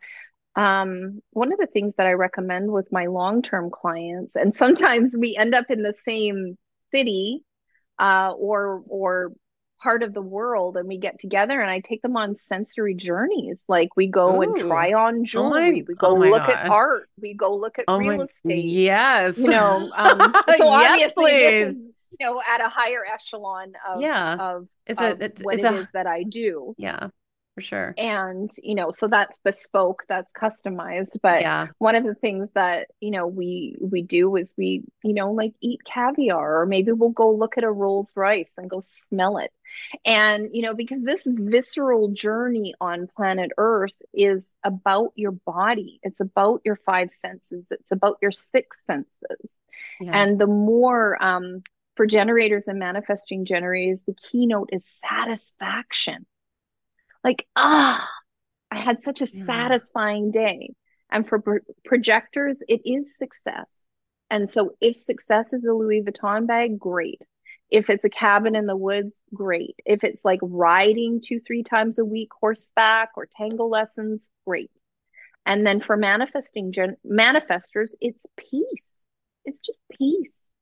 um, 0.56 1.22
one 1.32 1.54
of 1.54 1.60
the 1.60 1.68
things 1.68 1.96
that 1.96 2.08
I 2.08 2.14
recommend 2.14 2.72
with 2.72 2.92
my 2.92 3.06
long 3.06 3.42
term 3.42 3.70
clients, 3.70 4.36
and 4.36 4.56
sometimes 4.56 5.16
we 5.18 5.36
end 5.38 5.54
up 5.54 5.66
in 5.70 5.84
the 5.84 5.94
same 5.94 6.58
city 6.94 7.44
uh, 8.00 8.32
or 8.36 8.84
or 8.88 9.32
part 9.82 10.02
of 10.02 10.14
the 10.14 10.22
world 10.22 10.76
and 10.76 10.88
we 10.88 10.98
get 10.98 11.20
together 11.20 11.62
and 11.62 11.70
I 11.70 11.80
take 11.82 12.02
them 12.02 12.18
on 12.18 12.36
sensory 12.36 12.96
journeys. 12.96 13.64
Like 13.68 13.90
we 13.96 14.08
go 14.08 14.38
Ooh. 14.38 14.42
and 14.42 14.58
try 14.58 14.94
on 14.94 15.26
jewelry, 15.26 15.68
oh 15.68 15.72
my, 15.72 15.84
we 15.88 15.96
go 15.96 16.08
oh 16.08 16.16
look 16.16 16.40
God. 16.40 16.50
at 16.50 16.70
art, 16.70 17.10
we 17.22 17.36
go 17.36 17.56
look 17.56 17.78
at 17.78 17.86
oh 17.88 17.98
real 17.98 18.18
my, 18.18 18.24
estate. 18.24 18.66
Yes. 18.66 19.38
You 19.38 19.50
know, 19.50 19.92
um, 19.96 20.20
so 20.58 20.66
yes, 20.80 20.92
obviously 20.92 21.24
please. 21.24 21.66
this 21.68 21.76
is 21.76 21.84
you 22.12 22.18
know 22.26 22.42
at 22.48 22.62
a 22.62 22.70
higher 22.70 23.04
echelon 23.06 23.74
of 23.88 24.02
yeah 24.02 24.36
of, 24.36 24.68
it's 24.86 25.02
a, 25.02 25.18
it's, 25.24 25.42
what 25.42 25.56
it's 25.56 25.64
it 25.64 25.74
a, 25.74 25.78
is 25.78 25.88
that 25.94 26.08
I 26.08 26.24
do. 26.24 26.76
Yeah, 26.78 27.10
for 27.56 27.62
sure. 27.62 27.94
And 27.98 28.50
you 28.62 28.76
know, 28.76 28.92
so 28.92 29.08
that's 29.08 29.40
bespoke, 29.40 30.04
that's 30.08 30.32
customized. 30.34 31.18
But 31.22 31.42
yeah. 31.42 31.68
one 31.78 31.96
of 31.96 32.04
the 32.04 32.16
things 32.16 32.52
that 32.52 32.88
you 33.02 33.12
know 33.12 33.28
we 33.28 33.76
we 33.80 34.02
do 34.02 34.36
is 34.36 34.54
we 34.58 34.84
you 35.04 35.14
know 35.14 35.32
like 35.32 35.54
eat 35.62 35.82
caviar, 35.84 36.62
or 36.62 36.66
maybe 36.66 36.92
we'll 36.92 37.10
go 37.10 37.32
look 37.32 37.58
at 37.58 37.64
a 37.64 37.72
Rolls 37.72 38.12
Royce 38.16 38.54
and 38.58 38.70
go 38.70 38.82
smell 39.10 39.38
it. 39.38 39.52
And, 40.06 40.50
you 40.54 40.62
know, 40.64 40.74
because 40.74 41.02
this 41.02 41.24
visceral 41.26 42.10
journey 42.10 42.74
on 42.82 43.08
planet 43.08 43.52
Earth 43.58 44.02
is 44.14 44.56
about 44.64 45.12
your 45.16 45.32
body, 45.32 46.00
it's 46.04 46.20
about 46.20 46.62
your 46.66 46.78
five 46.78 47.12
senses, 47.12 47.72
it's 47.72 47.92
about 47.92 48.18
your 48.22 48.32
six 48.32 48.86
senses. 48.86 49.60
Yeah. 50.00 50.12
And 50.14 50.40
the 50.40 50.48
more, 50.48 51.22
um, 51.24 51.64
for 51.98 52.06
generators 52.06 52.68
and 52.68 52.80
manifesting 52.80 53.44
generators, 53.44 54.04
the 54.04 54.14
keynote 54.14 54.70
is 54.72 54.88
satisfaction. 54.88 56.26
Like, 57.24 57.46
ah, 57.56 58.08
I 58.72 58.80
had 58.80 59.02
such 59.02 59.22
a 59.22 59.26
yeah. 59.26 59.46
satisfying 59.46 60.32
day. 60.32 60.74
And 61.10 61.28
for 61.28 61.40
pro- 61.40 61.60
projectors, 61.84 62.60
it 62.68 62.82
is 62.86 63.18
success. 63.18 63.68
And 64.30 64.50
so 64.50 64.76
if 64.82 64.98
success 64.98 65.54
is 65.54 65.66
a 65.66 65.74
Louis 65.74 66.04
Vuitton 66.04 66.48
bag, 66.48 66.80
great. 66.80 67.24
If 67.70 67.90
it's 67.90 68.06
a 68.06 68.10
cabin 68.10 68.56
in 68.56 68.66
the 68.66 68.78
woods, 68.78 69.22
great. 69.34 69.76
If 69.86 70.04
it's 70.04 70.24
like 70.24 70.40
riding 70.42 71.22
two, 71.22 71.40
three 71.40 71.64
times 71.64 72.00
a 72.00 72.06
week, 72.06 72.30
horseback 72.40 73.12
or 73.18 73.26
tango 73.26 73.66
lessons, 73.66 74.30
great. 74.46 74.72
And 75.46 75.66
then 75.66 75.80
for 75.80 75.98
manifesting 75.98 76.72
gen- 76.72 76.98
manifestors, 77.06 77.92
it's 78.00 78.26
peace. 78.38 79.06
It's 79.46 79.62
just 79.62 79.82
peace. 79.98 80.54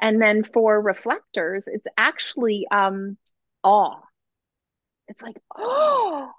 And 0.00 0.20
then 0.20 0.44
for 0.44 0.80
reflectors, 0.80 1.66
it's 1.66 1.86
actually 1.96 2.66
um 2.70 3.16
awe. 3.62 4.00
It's 5.08 5.22
like, 5.22 5.36
oh, 5.56 6.30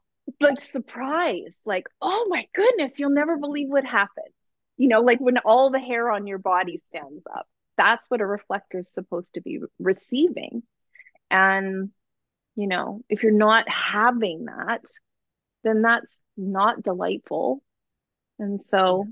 like 0.41 0.61
surprise, 0.61 1.57
like, 1.65 1.87
oh 2.01 2.27
my 2.29 2.47
goodness, 2.53 2.99
you'll 2.99 3.09
never 3.11 3.37
believe 3.37 3.69
what 3.69 3.85
happened. 3.85 4.33
You 4.77 4.89
know, 4.89 5.01
like 5.01 5.19
when 5.19 5.37
all 5.39 5.71
the 5.71 5.79
hair 5.79 6.11
on 6.11 6.27
your 6.27 6.37
body 6.37 6.77
stands 6.77 7.25
up 7.33 7.47
that's 7.77 8.09
what 8.09 8.21
a 8.21 8.25
reflector 8.25 8.79
is 8.79 8.91
supposed 8.91 9.35
to 9.35 9.41
be 9.41 9.59
receiving 9.79 10.63
and 11.29 11.89
you 12.55 12.67
know 12.67 13.01
if 13.07 13.23
you're 13.23 13.31
not 13.31 13.69
having 13.69 14.45
that 14.45 14.83
then 15.63 15.81
that's 15.81 16.23
not 16.35 16.81
delightful 16.81 17.61
and 18.39 18.59
so 18.59 19.05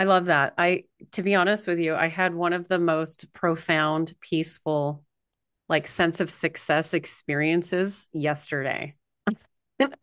I 0.00 0.04
love 0.04 0.26
that. 0.26 0.54
I 0.58 0.84
to 1.12 1.22
be 1.22 1.34
honest 1.34 1.66
with 1.66 1.78
you, 1.78 1.94
I 1.94 2.08
had 2.08 2.34
one 2.34 2.52
of 2.52 2.68
the 2.68 2.78
most 2.78 3.32
profound 3.32 4.14
peaceful 4.20 5.04
like 5.68 5.86
sense 5.86 6.20
of 6.20 6.30
success 6.30 6.94
experiences 6.94 8.08
yesterday. 8.12 8.94
and 9.78 9.94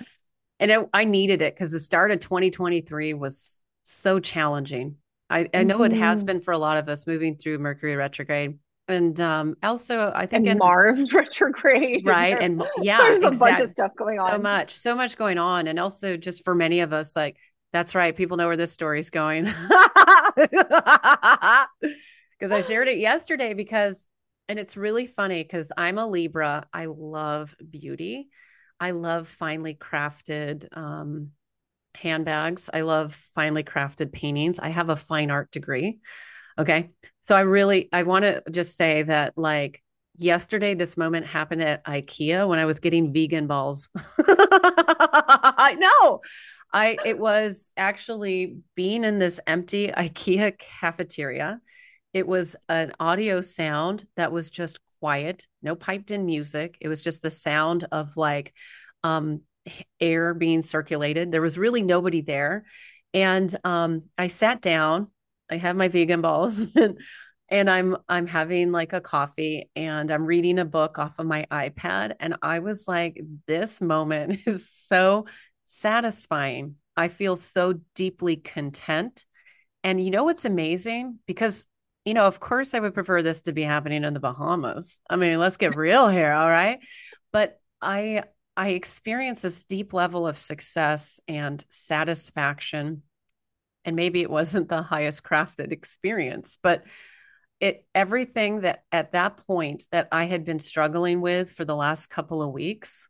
it, 0.72 0.90
I 0.94 1.04
needed 1.04 1.42
it 1.42 1.58
cuz 1.58 1.72
the 1.72 1.80
start 1.80 2.12
of 2.12 2.20
2023 2.20 3.14
was 3.14 3.62
so 3.84 4.20
challenging 4.20 4.98
I, 5.30 5.50
I 5.54 5.64
know 5.64 5.80
mm-hmm. 5.80 5.94
it 5.94 6.00
has 6.00 6.18
mm-hmm. 6.18 6.26
been 6.26 6.42
for 6.42 6.54
a 6.54 6.58
lot 6.58 6.78
of 6.78 6.88
us 6.90 7.06
moving 7.06 7.36
through 7.36 7.60
Mercury 7.60 7.96
retrograde. 7.96 8.58
And 8.90 9.20
um, 9.20 9.58
also, 9.62 10.14
I 10.16 10.26
think 10.26 10.46
and 10.46 10.54
in, 10.54 10.58
Mars 10.60 11.12
retrograde, 11.14 12.06
right? 12.06 12.42
And 12.42 12.64
yeah, 12.82 13.00
there's 13.00 13.18
exactly. 13.18 13.36
a 13.36 13.40
bunch 13.40 13.60
of 13.60 13.70
stuff 13.72 13.92
going 13.98 14.20
on. 14.20 14.32
So 14.32 14.38
much, 14.38 14.78
so 14.78 14.96
much 14.96 15.18
going 15.18 15.38
on, 15.38 15.68
and 15.68 15.78
also 15.78 16.16
just 16.16 16.46
for 16.46 16.56
many 16.56 16.80
of 16.80 16.94
us, 16.94 17.14
like 17.14 17.36
that's 17.74 17.96
right. 17.96 18.16
People 18.16 18.38
know 18.38 18.48
where 18.48 18.58
this 18.58 18.72
story's 18.72 19.10
going 19.10 19.44
because 19.46 19.54
I 22.52 22.64
shared 22.68 22.88
it 22.88 22.98
yesterday. 22.98 23.54
Because, 23.54 24.06
and 24.48 24.58
it's 24.58 24.78
really 24.78 25.08
funny 25.08 25.44
because 25.44 25.68
I'm 25.78 25.98
a 25.98 26.08
Libra. 26.08 26.68
I 26.74 26.86
love 26.86 27.56
beauty. 27.70 28.30
I 28.80 28.92
love 28.92 29.28
finely 29.28 29.76
crafted 29.76 30.66
um, 30.78 31.32
handbags. 31.96 32.70
I 32.74 32.82
love 32.82 33.14
finely 33.36 33.64
crafted 33.64 34.12
paintings. 34.12 34.60
I 34.60 34.70
have 34.70 34.90
a 34.90 34.96
fine 34.96 35.32
art 35.32 35.52
degree. 35.52 36.00
Okay. 36.58 36.92
So 37.28 37.36
I 37.36 37.42
really 37.42 37.90
I 37.92 38.04
want 38.04 38.24
to 38.24 38.44
just 38.50 38.78
say 38.78 39.04
that 39.04 39.34
like 39.36 39.84
yesterday 40.18 40.74
this 40.74 40.98
moment 40.98 41.26
happened 41.26 41.62
at 41.62 41.86
IKEA 41.86 42.48
when 42.48 42.60
I 42.60 42.66
was 42.66 42.80
getting 42.80 43.14
vegan 43.14 43.48
balls. 43.48 43.90
I 44.20 45.76
know. 45.78 46.22
I 46.78 46.96
it 47.04 47.18
was 47.18 47.72
actually 47.76 48.58
being 48.76 49.04
in 49.04 49.18
this 49.18 49.40
empty 49.48 49.88
IKEA 49.88 50.60
cafeteria. 50.60 51.60
It 52.14 52.28
was 52.28 52.56
an 52.70 52.94
audio 53.00 53.42
sound 53.42 54.06
that 54.16 54.32
was 54.32 54.52
just 54.52 54.80
quiet, 55.00 55.48
no 55.64 55.76
piped 55.76 56.12
in 56.12 56.28
music. 56.28 56.78
It 56.80 56.88
was 56.88 57.02
just 57.02 57.24
the 57.24 57.32
sound 57.32 57.88
of 57.92 58.16
like 58.16 58.54
um 59.04 59.42
air 60.00 60.36
being 60.36 60.62
circulated. 60.62 61.32
There 61.32 61.42
was 61.42 61.58
really 61.58 61.82
nobody 61.82 62.22
there. 62.22 62.66
And 63.12 63.54
um, 63.64 64.04
I 64.16 64.28
sat 64.28 64.62
down, 64.62 65.08
I 65.50 65.58
have 65.58 65.76
my 65.76 65.88
vegan 65.88 66.22
balls 66.22 66.60
and, 66.60 67.00
and 67.50 67.72
I'm 67.72 67.98
I'm 68.08 68.28
having 68.28 68.72
like 68.72 68.94
a 68.94 69.02
coffee 69.02 69.72
and 69.76 70.12
I'm 70.12 70.26
reading 70.26 70.60
a 70.60 70.66
book 70.66 71.00
off 71.00 71.18
of 71.18 71.26
my 71.26 71.48
iPad. 71.50 72.14
And 72.20 72.36
I 72.44 72.60
was 72.60 72.88
like, 72.88 73.20
this 73.48 73.82
moment 73.82 74.42
is 74.46 74.70
so 74.70 75.26
satisfying. 75.78 76.76
I 76.96 77.08
feel 77.08 77.40
so 77.40 77.80
deeply 77.96 78.36
content. 78.36 79.24
And 79.84 80.04
you 80.04 80.12
know 80.12 80.26
what's 80.26 80.46
amazing? 80.46 81.20
Because 81.26 81.66
you 82.06 82.14
know, 82.14 82.26
of 82.26 82.40
course, 82.40 82.74
I 82.74 82.80
would 82.80 82.94
prefer 82.94 83.22
this 83.22 83.42
to 83.44 83.52
be 83.52 83.64
happening 83.64 84.06
in 84.06 84.14
the 84.14 84.22
Bahamas. 84.22 84.98
I 85.10 85.18
mean, 85.18 85.38
let's 85.40 85.58
get 85.58 85.76
real 85.76 86.08
here, 86.08 86.32
all 86.32 86.48
right? 86.48 86.80
But 87.34 87.60
I 87.82 88.24
I 88.56 88.70
experienced 88.70 89.44
this 89.44 89.66
deep 89.66 89.94
level 89.94 90.26
of 90.26 90.38
success 90.38 91.20
and 91.28 91.64
satisfaction. 91.70 93.04
And 93.84 93.98
maybe 93.98 94.22
it 94.22 94.30
wasn't 94.30 94.70
the 94.70 94.82
highest 94.82 95.24
crafted 95.24 95.74
experience, 95.74 96.58
but 96.64 96.86
it 97.60 97.86
everything 97.94 98.62
that 98.62 98.84
at 98.92 99.12
that 99.12 99.46
point 99.46 99.84
that 99.92 100.08
I 100.12 100.26
had 100.26 100.46
been 100.46 100.60
struggling 100.60 101.20
with 101.20 101.52
for 101.52 101.66
the 101.66 101.76
last 101.76 102.08
couple 102.08 102.42
of 102.42 102.54
weeks, 102.54 103.10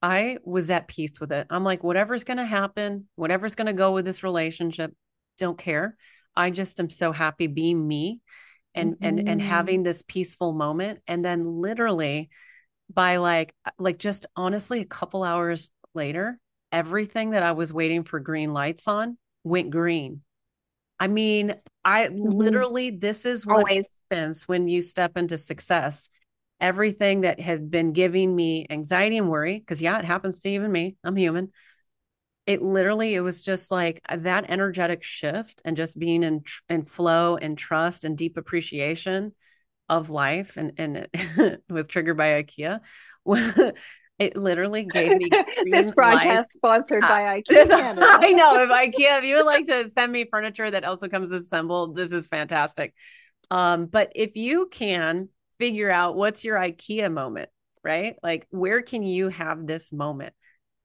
I 0.00 0.38
was 0.44 0.70
at 0.70 0.88
peace 0.88 1.20
with 1.20 1.32
it. 1.32 1.46
I'm 1.50 1.64
like, 1.64 1.82
whatever's 1.82 2.24
going 2.24 2.36
to 2.36 2.44
happen, 2.44 3.08
whatever's 3.16 3.54
going 3.54 3.66
to 3.66 3.72
go 3.72 3.92
with 3.92 4.04
this 4.04 4.22
relationship, 4.22 4.92
don't 5.38 5.58
care. 5.58 5.96
I 6.36 6.50
just 6.50 6.78
am 6.78 6.88
so 6.88 7.10
happy 7.10 7.48
being 7.48 7.86
me 7.86 8.20
and 8.74 8.94
mm-hmm. 8.94 9.04
and 9.04 9.18
and 9.28 9.40
mm-hmm. 9.40 9.48
having 9.48 9.82
this 9.82 10.02
peaceful 10.06 10.52
moment 10.52 11.00
and 11.06 11.24
then 11.24 11.60
literally 11.60 12.30
by 12.92 13.16
like 13.16 13.54
like 13.78 13.98
just 13.98 14.26
honestly 14.36 14.80
a 14.80 14.86
couple 14.86 15.24
hours 15.24 15.70
later 15.94 16.38
everything 16.72 17.30
that 17.30 17.42
i 17.42 17.52
was 17.52 17.72
waiting 17.72 18.02
for 18.02 18.20
green 18.20 18.52
lights 18.52 18.88
on 18.88 19.18
went 19.44 19.70
green 19.70 20.22
i 21.00 21.08
mean 21.08 21.54
i 21.84 22.06
mm-hmm. 22.06 22.16
literally 22.16 22.90
this 22.90 23.26
is 23.26 23.46
what 23.46 23.68
Always. 23.68 23.84
happens 24.10 24.46
when 24.46 24.68
you 24.68 24.80
step 24.82 25.16
into 25.16 25.36
success 25.36 26.08
everything 26.60 27.22
that 27.22 27.40
had 27.40 27.70
been 27.70 27.92
giving 27.92 28.34
me 28.34 28.66
anxiety 28.68 29.18
and 29.18 29.28
worry 29.28 29.58
because 29.58 29.80
yeah 29.80 29.98
it 29.98 30.04
happens 30.04 30.40
to 30.40 30.50
even 30.50 30.70
me 30.70 30.96
i'm 31.04 31.16
human 31.16 31.50
it 32.46 32.62
literally 32.62 33.14
it 33.14 33.20
was 33.20 33.42
just 33.42 33.70
like 33.70 34.00
that 34.10 34.46
energetic 34.48 35.04
shift 35.04 35.60
and 35.66 35.76
just 35.76 35.98
being 35.98 36.22
in 36.22 36.42
in 36.70 36.82
flow 36.82 37.36
and 37.36 37.58
trust 37.58 38.04
and 38.04 38.16
deep 38.16 38.36
appreciation 38.38 39.32
of 39.88 40.10
life 40.10 40.56
and 40.56 40.72
and 40.78 41.60
with 41.68 41.88
triggered 41.88 42.16
by 42.16 42.42
IKEA. 42.42 42.80
it 44.18 44.36
literally 44.36 44.84
gave 44.84 45.16
me 45.16 45.28
this 45.70 45.92
broadcast 45.92 46.26
life. 46.26 46.46
sponsored 46.50 47.02
by 47.02 47.42
IKEA. 47.42 47.70
I 47.70 48.32
know 48.32 48.62
if 48.62 48.70
IKEA, 48.70 49.18
if 49.18 49.24
you 49.24 49.36
would 49.36 49.46
like 49.46 49.66
to 49.66 49.90
send 49.90 50.10
me 50.12 50.24
furniture 50.24 50.70
that 50.70 50.84
also 50.84 51.08
comes 51.08 51.32
assembled, 51.32 51.96
this 51.96 52.12
is 52.12 52.26
fantastic. 52.26 52.94
Um, 53.50 53.86
but 53.86 54.12
if 54.14 54.36
you 54.36 54.68
can 54.70 55.28
figure 55.58 55.90
out 55.90 56.16
what's 56.16 56.44
your 56.44 56.56
IKEA 56.56 57.12
moment, 57.12 57.48
right? 57.82 58.16
Like 58.22 58.46
where 58.50 58.82
can 58.82 59.02
you 59.02 59.28
have 59.28 59.66
this 59.66 59.92
moment? 59.92 60.34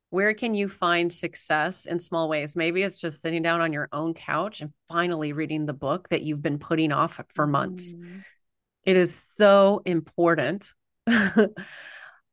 Where 0.10 0.34
can 0.34 0.54
you 0.54 0.70
find 0.70 1.12
success 1.12 1.88
in 1.88 1.98
small 2.00 2.30
ways? 2.30 2.56
Maybe 2.56 2.84
it's 2.84 2.98
just 2.98 3.22
sitting 3.22 3.42
down 3.42 3.62
on 3.62 3.74
your 3.74 3.90
own 3.92 4.14
couch 4.14 4.62
and 4.62 4.72
finally 4.88 5.34
reading 5.34 5.66
the 5.66 5.74
book 5.74 6.10
that 6.10 6.22
you've 6.22 6.42
been 6.42 6.60
putting 6.60 6.92
off 6.92 7.20
for 7.34 7.48
months. 7.48 7.94
Mm-hmm 7.94 8.20
it 8.86 8.98
is 8.98 9.14
so 9.38 9.82
important. 9.86 10.72
it 11.08 11.56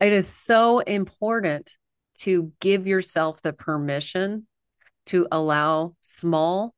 is 0.01 0.30
so 0.38 0.80
important 0.80 1.70
to 2.18 2.53
give 2.61 2.86
yourself 2.86 3.41
the 3.43 3.53
permission 3.53 4.47
to 5.07 5.26
allow 5.32 5.95
small 6.01 6.74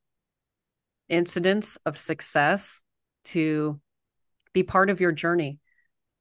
incidents 1.08 1.76
of 1.84 1.98
success 1.98 2.82
to 3.24 3.80
be 4.52 4.62
part 4.62 4.90
of 4.90 5.00
your 5.00 5.12
journey. 5.12 5.58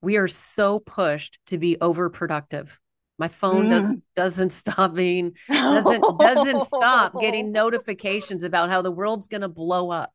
We 0.02 0.18
are 0.18 0.28
so 0.28 0.80
pushed 0.80 1.40
to 1.48 1.58
be 1.58 1.78
overproductive. 1.80 2.70
My 3.18 3.28
phone 3.28 3.68
mm. 3.68 3.70
doesn't, 3.70 4.04
doesn't 4.16 4.50
stop 4.52 4.96
being 4.96 5.34
doesn't, 5.48 6.20
doesn't 6.20 6.62
stop 6.62 7.20
getting 7.20 7.52
notifications 7.52 8.44
about 8.44 8.70
how 8.70 8.82
the 8.82 8.92
world's 8.92 9.28
going 9.28 9.42
to 9.42 9.50
blow 9.50 9.92
up 9.92 10.12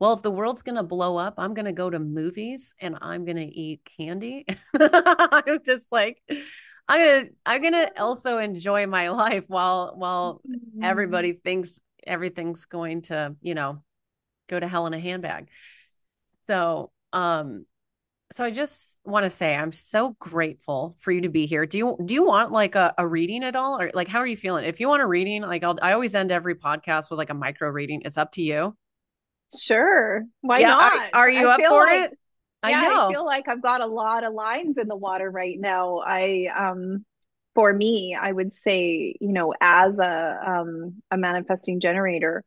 well, 0.00 0.12
if 0.12 0.22
the 0.22 0.30
world's 0.30 0.62
going 0.62 0.76
to 0.76 0.84
blow 0.84 1.16
up, 1.16 1.34
I'm 1.38 1.54
going 1.54 1.64
to 1.64 1.72
go 1.72 1.90
to 1.90 1.98
movies 1.98 2.72
and 2.80 2.96
I'm 3.00 3.24
going 3.24 3.36
to 3.36 3.46
eat 3.46 3.88
candy. 3.96 4.46
I'm 4.80 5.58
just 5.66 5.90
like, 5.90 6.22
I'm 6.88 7.04
going 7.04 7.26
to, 7.26 7.32
I'm 7.44 7.62
going 7.62 7.72
to 7.74 8.00
also 8.00 8.38
enjoy 8.38 8.86
my 8.86 9.08
life 9.08 9.44
while, 9.48 9.94
while 9.96 10.40
mm-hmm. 10.48 10.84
everybody 10.84 11.32
thinks 11.32 11.80
everything's 12.06 12.64
going 12.66 13.02
to, 13.02 13.34
you 13.42 13.54
know, 13.54 13.82
go 14.48 14.58
to 14.58 14.68
hell 14.68 14.86
in 14.86 14.94
a 14.94 15.00
handbag. 15.00 15.48
So, 16.46 16.92
um, 17.12 17.66
so 18.30 18.44
I 18.44 18.50
just 18.50 18.98
want 19.04 19.24
to 19.24 19.30
say 19.30 19.54
I'm 19.54 19.72
so 19.72 20.14
grateful 20.18 20.96
for 20.98 21.12
you 21.12 21.22
to 21.22 21.28
be 21.28 21.46
here. 21.46 21.64
Do 21.64 21.78
you 21.78 21.96
do 22.04 22.14
you 22.14 22.24
want 22.24 22.52
like 22.52 22.74
a, 22.74 22.94
a 22.98 23.06
reading 23.06 23.42
at 23.42 23.56
all, 23.56 23.80
or 23.80 23.90
like 23.94 24.08
how 24.08 24.18
are 24.18 24.26
you 24.26 24.36
feeling? 24.36 24.64
If 24.64 24.80
you 24.80 24.88
want 24.88 25.02
a 25.02 25.06
reading, 25.06 25.42
like 25.42 25.64
I'll 25.64 25.78
I 25.80 25.92
always 25.92 26.14
end 26.14 26.30
every 26.30 26.54
podcast 26.54 27.10
with 27.10 27.18
like 27.18 27.30
a 27.30 27.34
micro 27.34 27.70
reading. 27.70 28.02
It's 28.04 28.18
up 28.18 28.32
to 28.32 28.42
you. 28.42 28.76
Sure, 29.58 30.24
why 30.42 30.58
yeah, 30.58 30.68
not? 30.68 30.92
Are, 30.92 31.22
are 31.22 31.30
you 31.30 31.48
I 31.48 31.54
up 31.54 31.60
for 31.62 31.86
like, 31.86 32.10
it? 32.10 32.18
I 32.62 32.70
yeah, 32.70 32.80
know. 32.82 33.08
I 33.08 33.12
feel 33.12 33.24
like 33.24 33.48
I've 33.48 33.62
got 33.62 33.80
a 33.80 33.86
lot 33.86 34.24
of 34.24 34.34
lines 34.34 34.76
in 34.76 34.88
the 34.88 34.96
water 34.96 35.30
right 35.30 35.58
now. 35.58 36.02
I 36.04 36.50
um 36.54 37.06
for 37.54 37.72
me, 37.72 38.16
I 38.20 38.30
would 38.30 38.54
say, 38.54 39.16
you 39.20 39.32
know, 39.32 39.54
as 39.60 39.98
a 39.98 40.38
um 40.46 41.02
a 41.10 41.16
manifesting 41.16 41.80
generator 41.80 42.44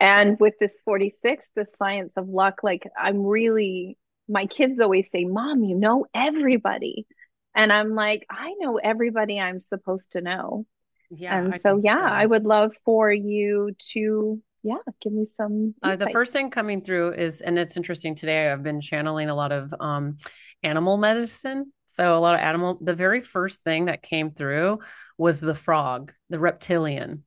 and 0.00 0.38
with 0.40 0.54
this 0.58 0.74
46, 0.84 1.50
the 1.54 1.66
science 1.66 2.12
of 2.16 2.28
luck, 2.28 2.60
like 2.62 2.88
I'm 2.98 3.24
really 3.24 3.98
my 4.28 4.46
kids 4.46 4.80
always 4.80 5.10
say, 5.10 5.24
Mom, 5.24 5.64
you 5.64 5.76
know 5.76 6.06
everybody. 6.14 7.06
And 7.54 7.72
I'm 7.72 7.94
like, 7.94 8.26
I 8.30 8.54
know 8.58 8.78
everybody 8.78 9.38
I'm 9.38 9.60
supposed 9.60 10.12
to 10.12 10.20
know. 10.20 10.66
Yeah. 11.10 11.38
And 11.38 11.60
so, 11.60 11.80
yeah, 11.82 11.98
so. 11.98 12.02
I 12.02 12.26
would 12.26 12.44
love 12.44 12.72
for 12.84 13.12
you 13.12 13.72
to, 13.92 14.42
yeah, 14.62 14.78
give 15.02 15.12
me 15.12 15.26
some. 15.26 15.74
Uh, 15.82 15.96
the 15.96 16.08
first 16.08 16.32
thing 16.32 16.50
coming 16.50 16.80
through 16.80 17.12
is, 17.12 17.42
and 17.42 17.58
it's 17.58 17.76
interesting 17.76 18.14
today, 18.14 18.50
I've 18.50 18.62
been 18.62 18.80
channeling 18.80 19.28
a 19.28 19.34
lot 19.34 19.52
of 19.52 19.72
um, 19.78 20.16
animal 20.62 20.96
medicine. 20.96 21.72
So, 21.96 22.18
a 22.18 22.18
lot 22.18 22.34
of 22.34 22.40
animal, 22.40 22.78
the 22.80 22.94
very 22.94 23.20
first 23.20 23.62
thing 23.62 23.84
that 23.84 24.02
came 24.02 24.32
through 24.32 24.80
was 25.16 25.38
the 25.38 25.54
frog, 25.54 26.12
the 26.28 26.40
reptilian. 26.40 27.22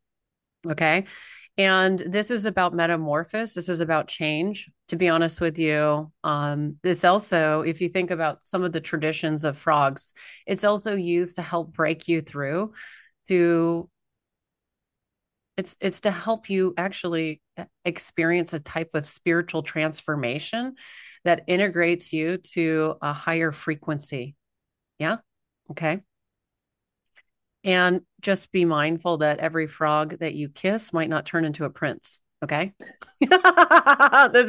Okay. 0.70 1.05
And 1.58 1.97
this 1.99 2.30
is 2.30 2.45
about 2.45 2.76
metamorphosis. 2.76 3.55
This 3.55 3.70
is 3.70 3.80
about 3.80 4.08
change. 4.08 4.70
To 4.89 4.95
be 4.95 5.10
honest 5.10 5.41
with 5.41 5.58
you, 5.58 6.12
um, 6.24 6.78
it's 6.84 7.03
also, 7.03 7.62
if 7.62 7.82
you 7.82 7.89
think 7.89 8.12
about 8.12 8.45
some 8.45 8.64
of 8.64 8.72
the 8.72 8.82
traditions 8.82 9.43
of 9.43 9.58
frogs, 9.58 10.05
it's 10.45 10.64
also 10.64 10.95
used 10.95 11.38
to 11.38 11.41
help 11.41 11.74
break 11.74 12.08
you 12.08 12.22
through 12.22 12.74
to 13.28 13.89
it's 15.58 15.76
it's 15.82 16.01
to 16.01 16.12
help 16.12 16.49
you 16.49 16.74
actually 16.78 17.41
experience 17.84 18.53
a 18.53 18.60
type 18.60 18.91
of 18.93 19.08
spiritual 19.08 19.64
transformation 19.64 20.76
that 21.26 21.43
integrates 21.47 22.14
you 22.14 22.38
to 22.38 22.95
a 23.01 23.12
higher 23.12 23.51
frequency 23.51 24.36
yeah 24.99 25.18
okay 25.72 26.01
and 27.64 28.01
just 28.22 28.51
be 28.51 28.66
mindful 28.66 29.18
that 29.18 29.39
every 29.39 29.68
frog 29.68 30.20
that 30.20 30.34
you 30.34 30.49
kiss 30.49 30.93
might 30.93 31.10
not 31.10 31.26
turn 31.26 31.45
into 31.45 31.66
a 31.66 31.70
prince. 31.70 32.20
Okay. 32.43 32.74
this 33.20 33.32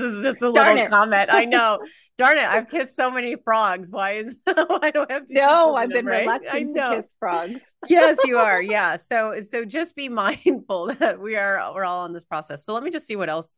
is 0.02 0.18
just 0.22 0.42
a 0.42 0.52
Darn 0.52 0.76
little 0.76 0.76
it. 0.78 0.90
comment. 0.90 1.30
I 1.32 1.46
know. 1.46 1.78
Darn 2.18 2.36
it. 2.36 2.44
I've 2.44 2.68
kissed 2.68 2.94
so 2.94 3.10
many 3.10 3.36
frogs. 3.42 3.90
Why 3.90 4.12
is 4.12 4.36
I 4.46 4.90
don't 4.92 5.10
have 5.10 5.26
to 5.26 5.34
No, 5.34 5.74
I've 5.74 5.88
been 5.88 6.04
right? 6.04 6.20
reluctant 6.26 6.76
to 6.76 6.96
kiss 6.96 7.06
frogs. 7.18 7.60
yes, 7.88 8.18
you 8.24 8.36
are. 8.38 8.60
Yeah. 8.60 8.96
So 8.96 9.40
so 9.42 9.64
just 9.64 9.96
be 9.96 10.10
mindful 10.10 10.94
that 10.98 11.18
we 11.18 11.36
are 11.36 11.72
we're 11.74 11.84
all 11.84 12.00
on 12.00 12.12
this 12.12 12.24
process. 12.24 12.62
So 12.64 12.74
let 12.74 12.82
me 12.82 12.90
just 12.90 13.06
see 13.06 13.16
what 13.16 13.30
else 13.30 13.56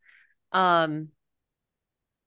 um 0.53 1.09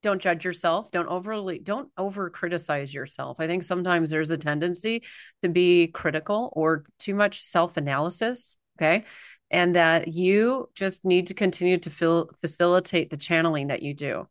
don't 0.03 0.21
judge 0.21 0.45
yourself 0.45 0.91
don't 0.91 1.07
overly 1.07 1.57
don't 1.57 1.89
over 1.97 2.29
criticize 2.29 2.93
yourself. 2.93 3.37
I 3.39 3.47
think 3.47 3.63
sometimes 3.63 4.11
there's 4.11 4.31
a 4.31 4.37
tendency 4.37 5.03
to 5.41 5.49
be 5.49 5.87
critical 5.87 6.51
or 6.55 6.85
too 6.99 7.15
much 7.15 7.41
self 7.41 7.77
analysis 7.77 8.57
okay? 8.77 9.05
And 9.49 9.75
that 9.75 10.07
you 10.07 10.69
just 10.75 11.05
need 11.05 11.27
to 11.27 11.33
continue 11.33 11.77
to 11.79 11.89
feel, 11.89 12.29
facilitate 12.41 13.09
the 13.09 13.17
channeling 13.17 13.67
that 13.67 13.83
you 13.83 13.93
do. 13.93 14.27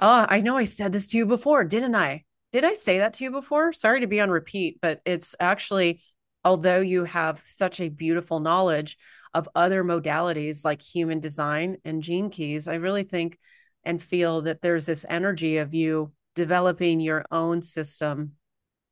Oh 0.00 0.26
i 0.28 0.40
know 0.40 0.56
i 0.56 0.64
said 0.64 0.92
this 0.92 1.08
to 1.08 1.18
you 1.18 1.26
before 1.26 1.64
didn't 1.64 1.94
i? 1.94 2.24
Did 2.52 2.64
i 2.64 2.72
say 2.72 2.98
that 2.98 3.14
to 3.14 3.24
you 3.24 3.30
before? 3.30 3.72
Sorry 3.72 4.00
to 4.00 4.06
be 4.06 4.20
on 4.20 4.30
repeat 4.30 4.78
but 4.80 5.00
it's 5.04 5.34
actually 5.38 6.00
although 6.44 6.80
you 6.80 7.04
have 7.04 7.42
such 7.58 7.80
a 7.80 7.88
beautiful 7.88 8.40
knowledge 8.40 8.96
of 9.34 9.48
other 9.54 9.84
modalities 9.84 10.64
like 10.64 10.82
human 10.82 11.20
design 11.20 11.76
and 11.84 12.02
gene 12.02 12.30
keys 12.30 12.66
i 12.66 12.74
really 12.74 13.04
think 13.04 13.38
and 13.84 14.02
feel 14.02 14.42
that 14.42 14.60
there's 14.60 14.86
this 14.86 15.06
energy 15.08 15.58
of 15.58 15.74
you 15.74 16.12
developing 16.34 17.00
your 17.00 17.24
own 17.30 17.62
system. 17.62 18.32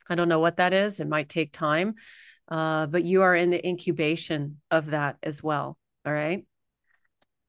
I 0.08 0.14
don't 0.14 0.28
know 0.28 0.40
what 0.40 0.56
that 0.56 0.72
is. 0.72 1.00
It 1.00 1.08
might 1.08 1.28
take 1.28 1.52
time, 1.52 1.94
uh, 2.48 2.86
but 2.86 3.04
you 3.04 3.22
are 3.22 3.34
in 3.34 3.50
the 3.50 3.66
incubation 3.66 4.60
of 4.70 4.86
that 4.86 5.16
as 5.22 5.42
well. 5.42 5.76
All 6.06 6.12
right. 6.12 6.44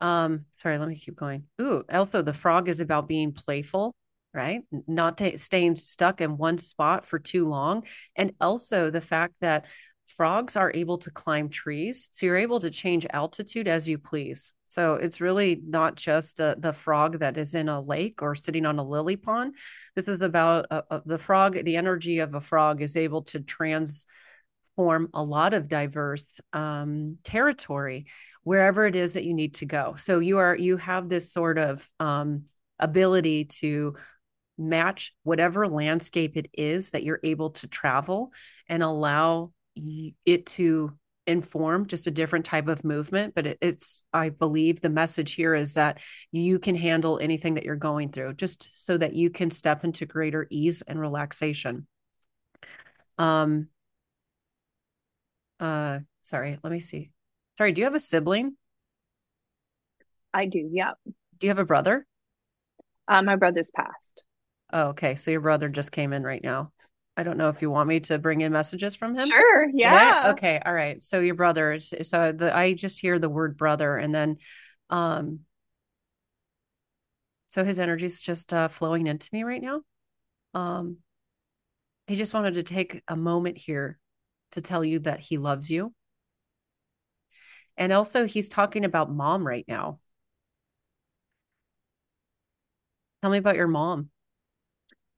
Um, 0.01 0.45
sorry, 0.61 0.77
let 0.77 0.87
me 0.87 0.95
keep 0.95 1.15
going. 1.15 1.43
Ooh, 1.61 1.83
also 1.91 2.21
the 2.21 2.33
frog 2.33 2.69
is 2.69 2.79
about 2.79 3.07
being 3.07 3.33
playful, 3.33 3.93
right? 4.33 4.61
Not 4.87 5.17
t- 5.17 5.37
staying 5.37 5.75
stuck 5.75 6.21
in 6.21 6.37
one 6.37 6.57
spot 6.57 7.05
for 7.05 7.19
too 7.19 7.47
long. 7.47 7.83
And 8.15 8.33
also 8.39 8.89
the 8.89 9.01
fact 9.01 9.33
that 9.41 9.65
frogs 10.07 10.55
are 10.55 10.71
able 10.73 10.97
to 10.99 11.11
climb 11.11 11.49
trees. 11.49 12.09
So 12.11 12.25
you're 12.25 12.37
able 12.37 12.59
to 12.59 12.69
change 12.69 13.05
altitude 13.09 13.67
as 13.67 13.87
you 13.87 13.97
please. 13.97 14.53
So 14.69 14.93
it's 14.93 15.19
really 15.19 15.61
not 15.65 15.95
just 15.95 16.37
the 16.37 16.73
frog 16.73 17.19
that 17.19 17.37
is 17.37 17.55
in 17.55 17.69
a 17.69 17.81
lake 17.81 18.21
or 18.21 18.35
sitting 18.35 18.65
on 18.65 18.77
a 18.77 18.83
lily 18.83 19.17
pond. 19.17 19.55
This 19.95 20.07
is 20.07 20.21
about 20.21 20.67
uh, 20.69 20.83
uh, 20.89 20.99
the 21.05 21.17
frog, 21.17 21.63
the 21.63 21.75
energy 21.75 22.19
of 22.19 22.35
a 22.35 22.39
frog 22.39 22.81
is 22.81 22.95
able 22.95 23.23
to 23.23 23.39
transform 23.39 25.09
a 25.13 25.23
lot 25.23 25.55
of 25.55 25.67
diverse 25.67 26.23
um, 26.53 27.17
territory 27.23 28.05
wherever 28.43 28.85
it 28.85 28.95
is 28.95 29.13
that 29.13 29.25
you 29.25 29.33
need 29.33 29.55
to 29.55 29.65
go. 29.65 29.95
So 29.97 30.19
you 30.19 30.37
are, 30.37 30.55
you 30.55 30.77
have 30.77 31.09
this 31.09 31.33
sort 31.33 31.57
of 31.57 31.89
um, 31.99 32.43
ability 32.77 33.45
to 33.45 33.95
match 34.59 35.13
whatever 35.23 35.67
landscape 35.67 36.37
it 36.37 36.49
is 36.53 36.91
that 36.91 37.03
you're 37.03 37.21
able 37.23 37.49
to 37.51 37.67
travel 37.67 38.31
and 38.67 38.83
allow 38.83 39.51
it 40.25 40.45
to 40.45 40.93
inform 41.29 41.85
just 41.85 42.07
a 42.07 42.11
different 42.11 42.45
type 42.45 42.67
of 42.67 42.83
movement 42.83 43.33
but 43.35 43.45
it, 43.45 43.57
it's 43.61 44.03
i 44.13 44.29
believe 44.29 44.81
the 44.81 44.89
message 44.89 45.33
here 45.33 45.53
is 45.53 45.75
that 45.75 45.99
you 46.31 46.59
can 46.59 46.75
handle 46.75 47.19
anything 47.19 47.53
that 47.53 47.63
you're 47.63 47.75
going 47.75 48.09
through 48.11 48.33
just 48.33 48.69
so 48.85 48.97
that 48.97 49.13
you 49.13 49.29
can 49.29 49.51
step 49.51 49.83
into 49.83 50.05
greater 50.05 50.47
ease 50.49 50.81
and 50.87 50.99
relaxation. 50.99 51.87
Um 53.17 53.67
uh 55.59 55.99
sorry 56.21 56.57
let 56.63 56.71
me 56.71 56.79
see. 56.79 57.11
Sorry 57.57 57.71
do 57.71 57.81
you 57.81 57.85
have 57.85 57.95
a 57.95 57.99
sibling? 57.99 58.55
I 60.33 60.45
do 60.45 60.69
yeah. 60.71 60.91
Do 61.37 61.47
you 61.47 61.49
have 61.49 61.59
a 61.59 61.65
brother? 61.65 62.05
Uh, 63.07 63.23
my 63.23 63.35
brother's 63.35 63.71
passed. 63.75 64.23
Oh 64.71 64.89
okay 64.89 65.15
so 65.15 65.31
your 65.31 65.41
brother 65.41 65.69
just 65.69 65.91
came 65.91 66.13
in 66.13 66.23
right 66.23 66.43
now 66.43 66.71
I 67.19 67.23
don't 67.23 67.37
know 67.37 67.49
if 67.49 67.61
you 67.61 67.69
want 67.69 67.89
me 67.89 67.99
to 67.99 68.17
bring 68.17 68.39
in 68.39 68.53
messages 68.53 68.95
from 68.95 69.13
him. 69.13 69.27
Sure. 69.27 69.69
Yeah. 69.73 70.31
Okay. 70.31 70.61
All 70.65 70.73
right. 70.73 71.03
So 71.03 71.19
your 71.19 71.35
brother. 71.35 71.77
So 71.81 72.31
the 72.31 72.55
I 72.55 72.73
just 72.73 73.01
hear 73.01 73.19
the 73.19 73.27
word 73.27 73.57
brother, 73.57 73.97
and 73.97 74.15
then, 74.15 74.37
um, 74.89 75.41
so 77.47 77.65
his 77.65 77.77
energy 77.77 78.05
is 78.05 78.21
just 78.21 78.53
uh, 78.53 78.69
flowing 78.69 79.07
into 79.07 79.27
me 79.33 79.43
right 79.43 79.61
now. 79.61 79.81
Um, 80.53 80.99
he 82.07 82.15
just 82.15 82.33
wanted 82.33 82.53
to 82.53 82.63
take 82.63 83.03
a 83.09 83.17
moment 83.17 83.57
here 83.57 83.99
to 84.51 84.61
tell 84.61 84.85
you 84.85 84.99
that 84.99 85.19
he 85.19 85.37
loves 85.37 85.69
you, 85.69 85.93
and 87.75 87.91
also 87.91 88.25
he's 88.25 88.47
talking 88.47 88.85
about 88.85 89.11
mom 89.11 89.45
right 89.45 89.65
now. 89.67 89.99
Tell 93.21 93.31
me 93.31 93.37
about 93.37 93.57
your 93.57 93.67
mom. 93.67 94.09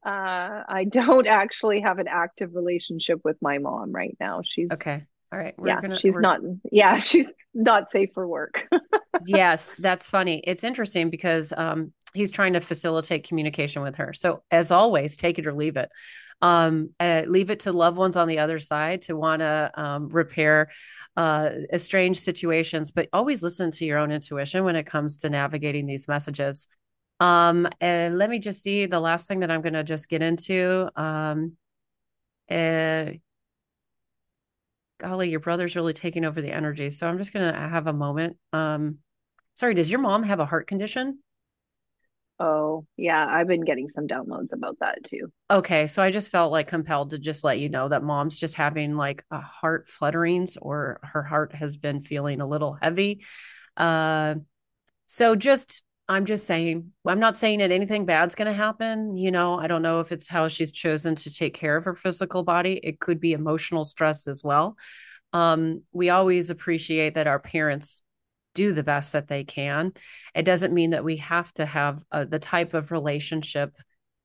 Uh, 0.05 0.63
I 0.67 0.85
don't 0.89 1.27
actually 1.41 1.81
have 1.81 1.99
an 1.99 2.07
active 2.07 2.55
relationship 2.55 3.21
with 3.23 3.37
my 3.41 3.57
mom 3.57 3.91
right 3.91 4.15
now. 4.19 4.41
She's 4.43 4.71
okay. 4.71 5.03
All 5.33 5.39
right. 5.39 5.53
We're 5.57 5.67
yeah, 5.67 5.81
gonna, 5.81 5.99
she's 5.99 6.15
we're... 6.15 6.21
not. 6.21 6.41
Yeah, 6.71 6.95
she's 6.97 7.31
not 7.53 7.89
safe 7.89 8.09
for 8.13 8.27
work. 8.27 8.67
yes, 9.25 9.75
that's 9.75 10.09
funny. 10.09 10.43
It's 10.45 10.63
interesting 10.63 11.09
because 11.09 11.53
um, 11.55 11.93
he's 12.13 12.31
trying 12.31 12.53
to 12.53 12.61
facilitate 12.61 13.27
communication 13.27 13.81
with 13.81 13.95
her. 13.95 14.13
So, 14.13 14.43
as 14.51 14.71
always, 14.71 15.15
take 15.15 15.39
it 15.39 15.47
or 15.47 15.53
leave 15.53 15.77
it. 15.77 15.89
Um, 16.41 16.89
uh, 16.99 17.23
leave 17.27 17.51
it 17.51 17.61
to 17.61 17.71
loved 17.71 17.97
ones 17.97 18.17
on 18.17 18.27
the 18.27 18.39
other 18.39 18.57
side 18.57 19.03
to 19.03 19.15
want 19.15 19.41
to 19.41 19.71
um, 19.75 20.09
repair 20.09 20.71
uh, 21.15 21.49
estranged 21.71 22.21
situations, 22.21 22.91
but 22.91 23.09
always 23.13 23.43
listen 23.43 23.69
to 23.71 23.85
your 23.85 23.99
own 23.99 24.11
intuition 24.11 24.63
when 24.63 24.75
it 24.75 24.85
comes 24.85 25.17
to 25.17 25.29
navigating 25.29 25.85
these 25.85 26.07
messages. 26.07 26.67
Um, 27.21 27.67
and 27.79 28.17
let 28.17 28.31
me 28.31 28.39
just 28.39 28.63
see 28.63 28.87
the 28.87 28.99
last 28.99 29.27
thing 29.27 29.41
that 29.41 29.51
I'm 29.51 29.61
going 29.61 29.73
to 29.73 29.83
just 29.83 30.09
get 30.09 30.23
into. 30.23 30.89
Um, 30.99 31.53
uh, 32.49 33.11
golly, 34.99 35.29
your 35.29 35.39
brother's 35.39 35.75
really 35.75 35.93
taking 35.93 36.25
over 36.25 36.41
the 36.41 36.51
energy. 36.51 36.89
So 36.89 37.07
I'm 37.07 37.19
just 37.19 37.31
going 37.31 37.53
to 37.53 37.59
have 37.59 37.85
a 37.85 37.93
moment. 37.93 38.37
Um, 38.53 38.97
sorry, 39.53 39.75
does 39.75 39.91
your 39.91 39.99
mom 39.99 40.23
have 40.23 40.39
a 40.39 40.47
heart 40.47 40.65
condition? 40.65 41.19
Oh, 42.39 42.87
yeah, 42.97 43.23
I've 43.29 43.47
been 43.47 43.65
getting 43.65 43.87
some 43.87 44.07
downloads 44.07 44.51
about 44.51 44.79
that 44.79 45.03
too. 45.03 45.31
Okay, 45.51 45.85
so 45.85 46.01
I 46.01 46.09
just 46.09 46.31
felt 46.31 46.51
like 46.51 46.67
compelled 46.67 47.11
to 47.11 47.19
just 47.19 47.43
let 47.43 47.59
you 47.59 47.69
know 47.69 47.87
that 47.87 48.01
mom's 48.01 48.35
just 48.35 48.55
having 48.55 48.95
like 48.95 49.23
a 49.29 49.39
heart 49.39 49.87
flutterings 49.87 50.57
or 50.59 50.99
her 51.03 51.21
heart 51.21 51.53
has 51.53 51.77
been 51.77 52.01
feeling 52.01 52.41
a 52.41 52.47
little 52.47 52.75
heavy. 52.81 53.23
Uh, 53.77 54.35
so 55.05 55.35
just 55.35 55.83
I'm 56.11 56.25
just 56.25 56.45
saying, 56.45 56.91
I'm 57.07 57.19
not 57.21 57.37
saying 57.37 57.59
that 57.59 57.71
anything 57.71 58.05
bad's 58.05 58.35
going 58.35 58.47
to 58.49 58.53
happen. 58.53 59.15
You 59.15 59.31
know, 59.31 59.57
I 59.57 59.67
don't 59.67 59.81
know 59.81 60.01
if 60.01 60.11
it's 60.11 60.27
how 60.27 60.49
she's 60.49 60.71
chosen 60.71 61.15
to 61.15 61.33
take 61.33 61.53
care 61.53 61.77
of 61.77 61.85
her 61.85 61.95
physical 61.95 62.43
body. 62.43 62.81
It 62.83 62.99
could 62.99 63.21
be 63.21 63.31
emotional 63.31 63.85
stress 63.85 64.27
as 64.27 64.43
well. 64.43 64.75
Um, 65.31 65.83
we 65.93 66.09
always 66.09 66.49
appreciate 66.49 67.15
that 67.15 67.27
our 67.27 67.39
parents 67.39 68.01
do 68.53 68.73
the 68.73 68.83
best 68.83 69.13
that 69.13 69.29
they 69.29 69.45
can. 69.45 69.93
It 70.35 70.43
doesn't 70.43 70.73
mean 70.73 70.89
that 70.89 71.05
we 71.05 71.15
have 71.17 71.53
to 71.53 71.65
have 71.65 72.03
uh, 72.11 72.25
the 72.25 72.39
type 72.39 72.73
of 72.73 72.91
relationship 72.91 73.73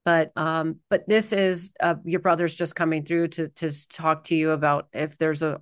but 0.05 0.31
um 0.37 0.77
but 0.89 1.07
this 1.09 1.33
is 1.33 1.73
uh, 1.81 1.97
your 2.05 2.21
brother's 2.21 2.55
just 2.55 2.77
coming 2.77 3.05
through 3.05 3.27
to 3.27 3.49
to 3.49 3.89
talk 3.89 4.23
to 4.23 4.37
you 4.37 4.53
about 4.53 4.87
if 4.93 5.19
there's 5.19 5.43
a 5.43 5.59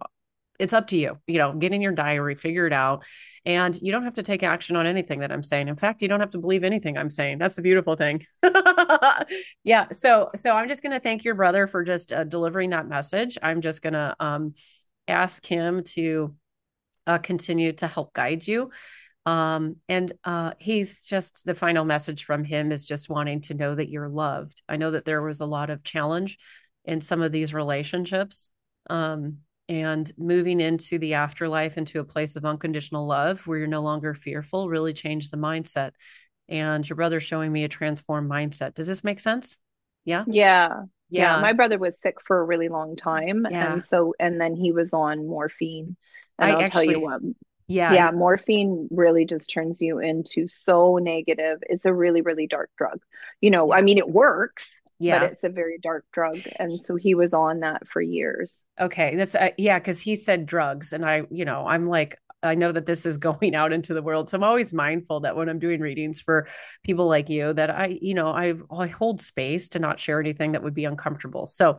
it's 0.59 0.72
up 0.72 0.86
to 0.88 0.96
you. 0.96 1.18
You 1.26 1.38
know, 1.38 1.52
get 1.52 1.72
in 1.72 1.80
your 1.80 1.92
diary, 1.92 2.34
figure 2.34 2.66
it 2.66 2.72
out. 2.72 3.05
And 3.44 3.78
you 3.80 3.92
don't 3.92 4.05
have 4.05 4.14
to 4.14 4.22
take 4.22 4.42
action 4.42 4.76
on 4.76 4.86
anything 4.86 5.20
that 5.20 5.32
I'm 5.32 5.42
saying. 5.42 5.68
In 5.68 5.76
fact, 5.76 6.00
you 6.00 6.09
don't 6.09 6.20
have 6.20 6.30
to 6.30 6.38
believe 6.38 6.64
anything 6.64 6.96
I'm 6.96 7.11
saying. 7.11 7.38
That's 7.38 7.57
the 7.57 7.62
beautiful 7.62 7.96
thing. 7.96 8.24
yeah. 9.64 9.86
So, 9.92 10.30
so 10.34 10.52
I'm 10.52 10.68
just 10.68 10.82
going 10.82 10.92
to 10.92 11.00
thank 11.00 11.24
your 11.24 11.34
brother 11.34 11.66
for 11.66 11.84
just 11.84 12.12
uh, 12.12 12.24
delivering 12.24 12.70
that 12.70 12.88
message. 12.88 13.36
I'm 13.42 13.61
just 13.61 13.82
going 13.82 13.92
to 13.94 14.16
um, 14.20 14.55
ask 15.09 15.44
him 15.44 15.82
to 15.84 16.34
uh, 17.07 17.18
continue 17.18 17.72
to 17.72 17.86
help 17.86 18.14
guide 18.14 18.46
you. 18.46 18.70
Um, 19.26 19.76
and 19.88 20.12
uh, 20.24 20.52
he's 20.59 21.07
just 21.07 21.46
the 21.46 21.55
final 21.55 21.84
message 21.84 22.24
from 22.24 22.44
him 22.44 22.72
is 22.72 22.84
just 22.84 23.09
wanting 23.09 23.40
to 23.42 23.55
know 23.55 23.74
that 23.74 23.88
you're 23.88 24.09
loved. 24.09 24.62
I 24.68 24.76
know 24.76 24.90
that 24.90 25.05
there 25.05 25.22
was 25.22 25.40
a 25.40 25.46
lot 25.46 25.70
of 25.70 25.82
challenge 25.82 26.38
in 26.84 27.00
some 27.00 27.22
of 27.22 27.32
these 27.32 27.55
relationships. 27.55 28.50
Um, 28.90 29.38
and 29.69 30.11
moving 30.19 30.61
into 30.61 30.99
the 30.99 31.15
afterlife 31.15 31.79
into 31.79 32.01
a 32.01 32.05
place 32.05 32.37
of 32.37 32.45
unconditional 32.45 33.07
love 33.07 33.47
where 33.47 33.59
you're 33.59 33.67
no 33.67 33.83
longer 33.83 34.15
fearful 34.15 34.69
really 34.69 34.93
changed 34.93 35.31
the 35.31 35.39
mindset. 35.39 35.93
And 36.49 36.87
your 36.87 36.97
brother 36.97 37.21
showing 37.21 37.51
me 37.51 37.65
a 37.65 37.69
transformed 37.69 38.31
mindset. 38.31 38.75
Does 38.75 38.87
this 38.87 39.03
make 39.03 39.21
sense? 39.21 39.59
Yeah? 40.05 40.25
Yeah. 40.27 40.83
Yeah, 41.11 41.37
yeah. 41.37 41.41
my 41.41 41.53
brother 41.53 41.79
was 41.79 42.01
sick 42.01 42.17
for 42.27 42.41
a 42.41 42.45
really 42.45 42.69
long 42.69 42.97
time. 42.97 43.47
Yeah. 43.51 43.73
and 43.73 43.85
so 43.85 44.15
and 44.19 44.41
then 44.41 44.57
he 44.57 44.73
was 44.73 44.93
on 44.93 45.27
morphine. 45.27 45.97
And 46.39 46.53
I 46.53 46.57
will 46.57 46.69
tell 46.69 46.85
you 46.85 47.01
what. 47.01 47.23
yeah. 47.67 47.93
Yeah 47.93 48.11
morphine 48.11 48.89
really 48.91 49.25
just 49.25 49.51
turns 49.51 49.81
you 49.81 50.01
into 50.01 50.49
so 50.49 50.97
negative. 50.97 51.62
It's 51.62 51.87
a 51.87 51.95
really 51.95 52.21
really 52.21 52.47
dark 52.47 52.71
drug. 52.77 53.01
You 53.41 53.51
know 53.51 53.73
i 53.73 53.83
mean 53.83 53.99
it 53.99 54.09
works 54.09 54.81
yeah. 54.99 55.18
but 55.18 55.32
it's 55.32 55.45
a 55.45 55.49
very 55.49 55.78
dark 55.82 56.05
drug 56.12 56.38
and 56.59 56.72
so 56.80 56.97
he 56.97 57.14
was 57.14 57.34
on 57.34 57.61
that 57.61 57.86
for 57.88 58.01
years 58.01 58.64
okay 58.80 59.16
that's 59.16 59.34
uh, 59.34 59.51
yeah 59.59 59.78
because 59.78 60.01
he 60.01 60.14
said 60.14 60.47
drugs 60.47 60.92
and 60.92 61.05
i 61.05 61.22
you 61.30 61.45
know 61.45 61.66
i'm 61.66 61.88
like 61.88 62.18
I 62.45 62.55
know 62.55 62.72
that 62.72 62.86
this 62.86 63.07
is 63.07 63.16
going 63.18 63.55
out 63.55 63.72
into 63.72 63.95
the 63.95 64.03
world. 64.03 64.28
So 64.28 64.36
I'm 64.36 64.45
always 64.45 64.74
mindful 64.74 65.20
that 65.20 65.36
when 65.36 65.49
I'm 65.49 65.59
doing 65.59 65.80
readings 65.80 66.20
for 66.20 66.47
people 66.82 67.07
like 67.07 67.28
you, 67.28 67.53
that 67.55 67.70
I, 67.70 67.99
you 68.01 68.14
know, 68.14 68.28
I, 68.28 68.55
I 68.70 68.86
hold 68.86 69.20
space 69.20 69.68
to 69.70 69.78
not 69.78 69.99
share 69.99 70.20
anything 70.20 70.53
that 70.53 70.62
would 70.62 70.74
be 70.74 70.84
uncomfortable. 70.84 71.47
So, 71.47 71.78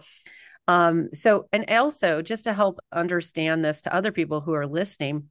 um, 0.68 1.10
so, 1.14 1.48
and 1.54 1.70
also 1.70 2.22
just 2.22 2.46
to 2.46 2.54
help 2.54 2.80
understand 2.92 3.64
this 3.64 3.84
to 3.84 3.96
other 3.96 4.12
people 4.12 4.42
who 4.42 4.54
are 4.54 4.68
listening, 4.68 5.30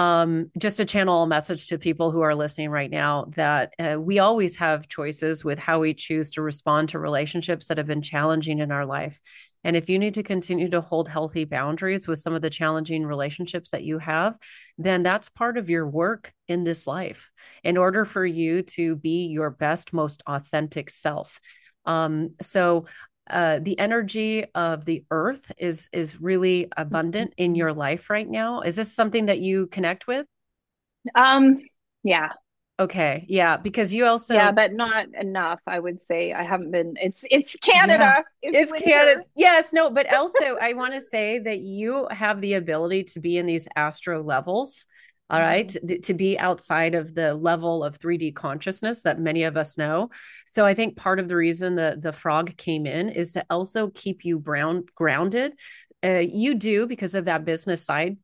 um, 0.00 0.50
just 0.56 0.78
to 0.78 0.86
channel 0.86 1.24
a 1.24 1.26
message 1.26 1.66
to 1.66 1.76
people 1.76 2.10
who 2.10 2.22
are 2.22 2.34
listening 2.34 2.70
right 2.70 2.90
now 2.90 3.26
that 3.36 3.74
uh, 3.78 4.00
we 4.00 4.18
always 4.18 4.56
have 4.56 4.88
choices 4.88 5.44
with 5.44 5.58
how 5.58 5.80
we 5.80 5.92
choose 5.92 6.30
to 6.30 6.40
respond 6.40 6.88
to 6.88 6.98
relationships 6.98 7.68
that 7.68 7.76
have 7.76 7.86
been 7.86 8.00
challenging 8.00 8.60
in 8.60 8.72
our 8.72 8.86
life. 8.86 9.20
And 9.62 9.76
if 9.76 9.90
you 9.90 9.98
need 9.98 10.14
to 10.14 10.22
continue 10.22 10.70
to 10.70 10.80
hold 10.80 11.06
healthy 11.06 11.44
boundaries 11.44 12.08
with 12.08 12.18
some 12.18 12.32
of 12.32 12.40
the 12.40 12.48
challenging 12.48 13.04
relationships 13.04 13.72
that 13.72 13.84
you 13.84 13.98
have, 13.98 14.38
then 14.78 15.02
that's 15.02 15.28
part 15.28 15.58
of 15.58 15.68
your 15.68 15.86
work 15.86 16.32
in 16.48 16.64
this 16.64 16.86
life 16.86 17.30
in 17.62 17.76
order 17.76 18.06
for 18.06 18.24
you 18.24 18.62
to 18.62 18.96
be 18.96 19.26
your 19.26 19.50
best, 19.50 19.92
most 19.92 20.22
authentic 20.26 20.88
self. 20.88 21.38
Um, 21.84 22.36
so 22.40 22.86
uh, 23.30 23.60
the 23.60 23.78
energy 23.78 24.44
of 24.54 24.84
the 24.84 25.04
earth 25.10 25.52
is 25.58 25.88
is 25.92 26.20
really 26.20 26.68
abundant 26.76 27.34
in 27.36 27.54
your 27.54 27.72
life 27.72 28.10
right 28.10 28.28
now. 28.28 28.60
Is 28.62 28.76
this 28.76 28.92
something 28.92 29.26
that 29.26 29.40
you 29.40 29.66
connect 29.68 30.06
with? 30.06 30.26
Um, 31.14 31.62
yeah. 32.02 32.30
Okay, 32.78 33.26
yeah, 33.28 33.58
because 33.58 33.92
you 33.94 34.06
also 34.06 34.32
yeah, 34.32 34.52
but 34.52 34.72
not 34.72 35.06
enough. 35.14 35.60
I 35.66 35.78
would 35.78 36.02
say 36.02 36.32
I 36.32 36.42
haven't 36.42 36.70
been. 36.70 36.94
It's 36.98 37.24
it's 37.30 37.54
Canada. 37.56 38.24
Yeah, 38.42 38.50
it's, 38.50 38.72
it's 38.72 38.82
Canada. 38.82 39.22
Yes, 39.36 39.74
no, 39.74 39.90
but 39.90 40.10
also 40.14 40.56
I 40.56 40.72
want 40.72 40.94
to 40.94 41.00
say 41.02 41.38
that 41.40 41.58
you 41.58 42.08
have 42.10 42.40
the 42.40 42.54
ability 42.54 43.04
to 43.04 43.20
be 43.20 43.36
in 43.36 43.44
these 43.44 43.68
astro 43.76 44.22
levels 44.22 44.86
all 45.30 45.40
right. 45.40 45.68
Mm-hmm. 45.68 46.00
to 46.00 46.14
be 46.14 46.38
outside 46.38 46.94
of 46.94 47.14
the 47.14 47.34
level 47.34 47.84
of 47.84 47.98
3d 47.98 48.34
consciousness 48.34 49.02
that 49.02 49.20
many 49.20 49.44
of 49.44 49.56
us 49.56 49.78
know. 49.78 50.10
So 50.56 50.66
i 50.66 50.74
think 50.74 50.96
part 50.96 51.20
of 51.20 51.28
the 51.28 51.36
reason 51.36 51.76
the 51.76 51.96
the 51.98 52.12
frog 52.12 52.56
came 52.56 52.86
in 52.86 53.08
is 53.08 53.32
to 53.32 53.44
also 53.48 53.88
keep 53.88 54.24
you 54.24 54.38
brown 54.38 54.84
grounded. 54.94 55.52
Uh, 56.02 56.18
you 56.18 56.54
do 56.54 56.86
because 56.86 57.14
of 57.14 57.26
that 57.26 57.44
business 57.44 57.84
side 57.84 58.16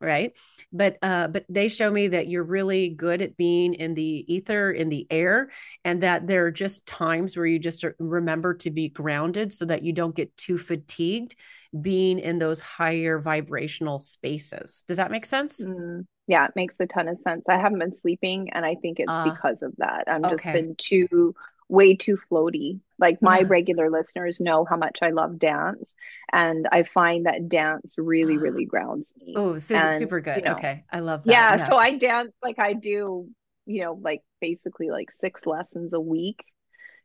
right? 0.00 0.36
But 0.72 0.98
uh 1.02 1.28
but 1.28 1.44
they 1.48 1.68
show 1.68 1.90
me 1.90 2.08
that 2.08 2.28
you're 2.28 2.44
really 2.44 2.90
good 2.90 3.22
at 3.22 3.36
being 3.36 3.74
in 3.74 3.94
the 3.94 4.24
ether 4.32 4.70
in 4.70 4.88
the 4.88 5.06
air 5.10 5.50
and 5.84 6.02
that 6.02 6.26
there 6.26 6.46
are 6.46 6.50
just 6.50 6.84
times 6.86 7.36
where 7.36 7.46
you 7.46 7.58
just 7.58 7.84
remember 7.98 8.54
to 8.54 8.70
be 8.70 8.88
grounded 8.88 9.52
so 9.52 9.64
that 9.64 9.82
you 9.82 9.92
don't 9.92 10.14
get 10.14 10.36
too 10.36 10.58
fatigued 10.58 11.36
being 11.80 12.18
in 12.18 12.38
those 12.38 12.60
higher 12.60 13.18
vibrational 13.18 13.98
spaces. 13.98 14.84
Does 14.86 14.98
that 14.98 15.10
make 15.10 15.26
sense? 15.26 15.64
Mm. 15.64 16.06
Yeah, 16.26 16.46
it 16.46 16.52
makes 16.56 16.76
a 16.80 16.86
ton 16.86 17.08
of 17.08 17.18
sense. 17.18 17.44
I 17.48 17.58
haven't 17.58 17.80
been 17.80 17.94
sleeping, 17.94 18.50
and 18.52 18.64
I 18.64 18.76
think 18.76 18.98
it's 18.98 19.10
uh, 19.10 19.24
because 19.24 19.62
of 19.62 19.74
that. 19.76 20.04
I'm 20.06 20.24
okay. 20.24 20.34
just 20.34 20.44
been 20.44 20.74
too 20.76 21.34
way 21.68 21.96
too 21.96 22.18
floaty. 22.30 22.80
Like 22.98 23.20
my 23.20 23.40
yeah. 23.40 23.46
regular 23.48 23.90
listeners 23.90 24.40
know 24.40 24.64
how 24.64 24.76
much 24.76 24.98
I 25.02 25.10
love 25.10 25.38
dance, 25.38 25.96
and 26.32 26.66
I 26.70 26.84
find 26.84 27.26
that 27.26 27.48
dance 27.48 27.96
really, 27.98 28.38
really 28.38 28.64
grounds 28.64 29.12
me. 29.18 29.34
Oh, 29.36 29.58
super, 29.58 29.98
super 29.98 30.20
good. 30.20 30.36
You 30.36 30.42
know, 30.42 30.56
okay, 30.56 30.84
I 30.90 31.00
love 31.00 31.24
that. 31.24 31.30
Yeah, 31.30 31.56
yeah, 31.56 31.68
so 31.68 31.76
I 31.76 31.98
dance 31.98 32.32
like 32.42 32.58
I 32.58 32.72
do, 32.72 33.28
you 33.66 33.82
know, 33.82 33.98
like 34.00 34.22
basically 34.40 34.90
like 34.90 35.10
six 35.10 35.46
lessons 35.46 35.92
a 35.92 36.00
week 36.00 36.44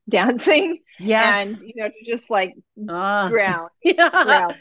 dancing. 0.07 0.79
Yes, 1.01 1.61
and 1.61 1.61
you 1.61 1.73
know, 1.77 1.87
to 1.87 2.05
just 2.05 2.29
like 2.29 2.55
uh, 2.89 3.29
ground, 3.29 3.69
yeah. 3.83 4.09
ground 4.09 4.55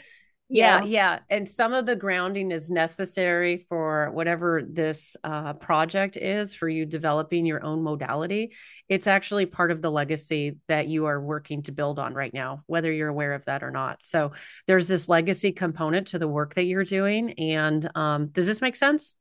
yeah, 0.49 0.83
yeah, 0.83 1.19
And 1.29 1.47
some 1.47 1.73
of 1.73 1.85
the 1.85 1.95
grounding 1.95 2.49
is 2.49 2.71
necessary 2.71 3.57
for 3.57 4.09
whatever 4.11 4.63
this 4.67 5.15
uh, 5.23 5.53
project 5.53 6.17
is 6.17 6.55
for 6.55 6.67
you 6.67 6.87
developing 6.87 7.45
your 7.45 7.63
own 7.63 7.83
modality. 7.83 8.53
It's 8.87 9.05
actually 9.05 9.45
part 9.45 9.69
of 9.69 9.83
the 9.83 9.91
legacy 9.91 10.57
that 10.67 10.87
you 10.87 11.05
are 11.05 11.21
working 11.21 11.61
to 11.63 11.71
build 11.71 11.99
on 11.99 12.15
right 12.15 12.33
now, 12.33 12.63
whether 12.65 12.91
you're 12.91 13.09
aware 13.09 13.33
of 13.33 13.45
that 13.45 13.61
or 13.61 13.69
not. 13.69 14.01
So 14.01 14.31
there's 14.65 14.87
this 14.87 15.07
legacy 15.07 15.51
component 15.51 16.07
to 16.07 16.19
the 16.19 16.27
work 16.27 16.55
that 16.55 16.65
you're 16.65 16.83
doing. 16.83 17.33
And 17.33 17.87
um, 17.95 18.27
does 18.27 18.47
this 18.47 18.61
make 18.61 18.75
sense? 18.75 19.15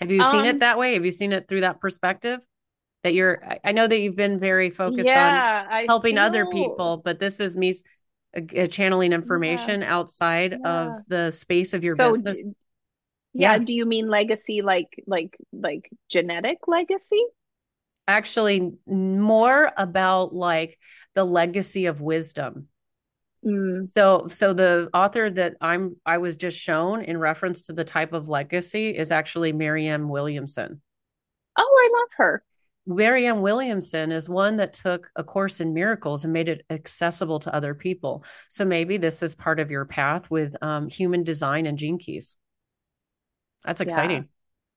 Have 0.00 0.10
you 0.10 0.20
um, 0.20 0.32
seen 0.32 0.44
it 0.46 0.54
um 0.54 0.58
that 0.60 0.78
way? 0.78 0.94
Have 0.94 1.04
you 1.04 1.12
seen 1.12 1.32
it 1.32 1.46
through 1.46 1.60
that 1.60 1.80
perspective? 1.80 2.40
That 3.04 3.14
you're, 3.14 3.42
I 3.64 3.72
know 3.72 3.86
that 3.86 3.98
you've 3.98 4.16
been 4.16 4.38
very 4.38 4.68
focused 4.68 5.06
yeah, 5.06 5.66
on 5.70 5.86
helping 5.86 6.18
other 6.18 6.44
people, 6.44 6.98
but 6.98 7.18
this 7.18 7.40
is 7.40 7.56
me 7.56 7.74
a, 8.34 8.62
a 8.62 8.68
channeling 8.68 9.12
information 9.12 9.80
yeah. 9.80 9.94
outside 9.94 10.52
yeah. 10.52 10.70
of 10.70 10.96
the 11.08 11.30
space 11.30 11.74
of 11.74 11.84
your 11.84 11.96
so, 11.96 12.12
business. 12.12 12.44
D- 12.44 12.52
yeah. 13.32 13.52
yeah. 13.52 13.58
Do 13.58 13.74
you 13.74 13.86
mean 13.86 14.08
legacy 14.08 14.62
like 14.62 14.88
like 15.06 15.36
like 15.52 15.90
genetic 16.08 16.58
legacy? 16.66 17.24
Actually, 18.08 18.72
more 18.86 19.70
about 19.76 20.34
like 20.34 20.78
the 21.14 21.24
legacy 21.24 21.86
of 21.86 22.00
wisdom. 22.00 22.68
Mm. 23.44 23.82
So 23.82 24.26
so 24.28 24.52
the 24.52 24.90
author 24.92 25.30
that 25.30 25.54
I'm 25.60 25.96
I 26.04 26.18
was 26.18 26.36
just 26.36 26.58
shown 26.58 27.02
in 27.02 27.16
reference 27.16 27.62
to 27.62 27.72
the 27.72 27.84
type 27.84 28.12
of 28.12 28.28
legacy 28.28 28.90
is 28.90 29.12
actually 29.12 29.52
Marianne 29.52 30.08
Williamson. 30.08 30.80
Oh, 31.56 31.62
I 31.62 32.00
love 32.00 32.08
her. 32.16 32.44
Marianne 32.86 33.42
Williamson 33.42 34.10
is 34.10 34.28
one 34.28 34.56
that 34.56 34.72
took 34.72 35.10
a 35.14 35.22
course 35.22 35.60
in 35.60 35.74
miracles 35.74 36.24
and 36.24 36.32
made 36.32 36.48
it 36.48 36.64
accessible 36.70 37.38
to 37.40 37.54
other 37.54 37.74
people. 37.74 38.24
So 38.48 38.64
maybe 38.64 38.96
this 38.96 39.22
is 39.22 39.34
part 39.34 39.60
of 39.60 39.70
your 39.70 39.84
path 39.84 40.30
with 40.30 40.60
um, 40.62 40.88
human 40.88 41.22
design 41.22 41.66
and 41.66 41.78
gene 41.78 41.98
keys. 41.98 42.36
That's 43.64 43.80
exciting. 43.80 44.22
Yeah. 44.22 44.24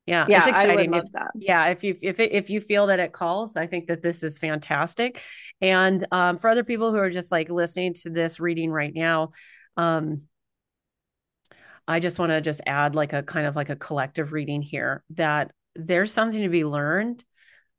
Yeah, 0.05 0.25
yeah 0.27 0.37
it's 0.39 0.47
exciting. 0.47 0.93
If, 0.93 1.05
yeah, 1.35 1.67
if 1.67 1.83
you 1.85 1.95
if 2.01 2.19
it, 2.19 2.33
if 2.33 2.49
you 2.49 2.59
feel 2.59 2.87
that 2.87 2.99
it 2.99 3.13
calls, 3.13 3.55
I 3.55 3.67
think 3.67 3.87
that 3.87 4.01
this 4.01 4.21
is 4.21 4.37
fantastic. 4.37 5.21
And 5.61 6.05
um, 6.11 6.37
for 6.37 6.49
other 6.49 6.65
people 6.65 6.91
who 6.91 6.97
are 6.97 7.09
just 7.09 7.31
like 7.31 7.49
listening 7.49 7.93
to 8.01 8.09
this 8.09 8.41
reading 8.41 8.69
right 8.69 8.93
now, 8.93 9.31
um, 9.77 10.23
I 11.87 12.01
just 12.01 12.19
want 12.19 12.31
to 12.31 12.41
just 12.41 12.61
add 12.65 12.95
like 12.95 13.13
a 13.13 13.23
kind 13.23 13.47
of 13.47 13.55
like 13.55 13.69
a 13.69 13.77
collective 13.77 14.33
reading 14.33 14.61
here 14.61 15.03
that 15.11 15.51
there's 15.75 16.11
something 16.11 16.41
to 16.41 16.49
be 16.49 16.65
learned 16.65 17.23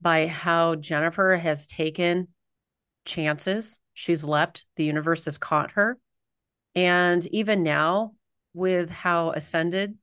by 0.05 0.27
how 0.27 0.75
Jennifer 0.75 1.35
has 1.35 1.67
taken 1.67 2.29
chances. 3.07 3.79
She's 3.95 4.23
leapt, 4.23 4.67
the 4.77 4.85
universe 4.85 5.25
has 5.25 5.39
caught 5.39 5.73
her. 5.73 5.99
And 6.75 7.27
even 7.29 7.63
now, 7.63 8.13
with 8.53 8.91
how 8.91 9.31
ascended 9.31 9.97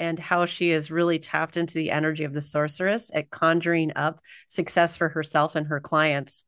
and 0.00 0.18
how 0.18 0.46
she 0.46 0.70
has 0.70 0.90
really 0.90 1.20
tapped 1.20 1.56
into 1.56 1.74
the 1.74 1.92
energy 1.92 2.24
of 2.24 2.34
the 2.34 2.40
sorceress 2.40 3.12
at 3.14 3.30
conjuring 3.30 3.92
up 3.94 4.18
success 4.48 4.96
for 4.96 5.08
herself 5.08 5.54
and 5.54 5.68
her 5.68 5.78
clients, 5.78 6.44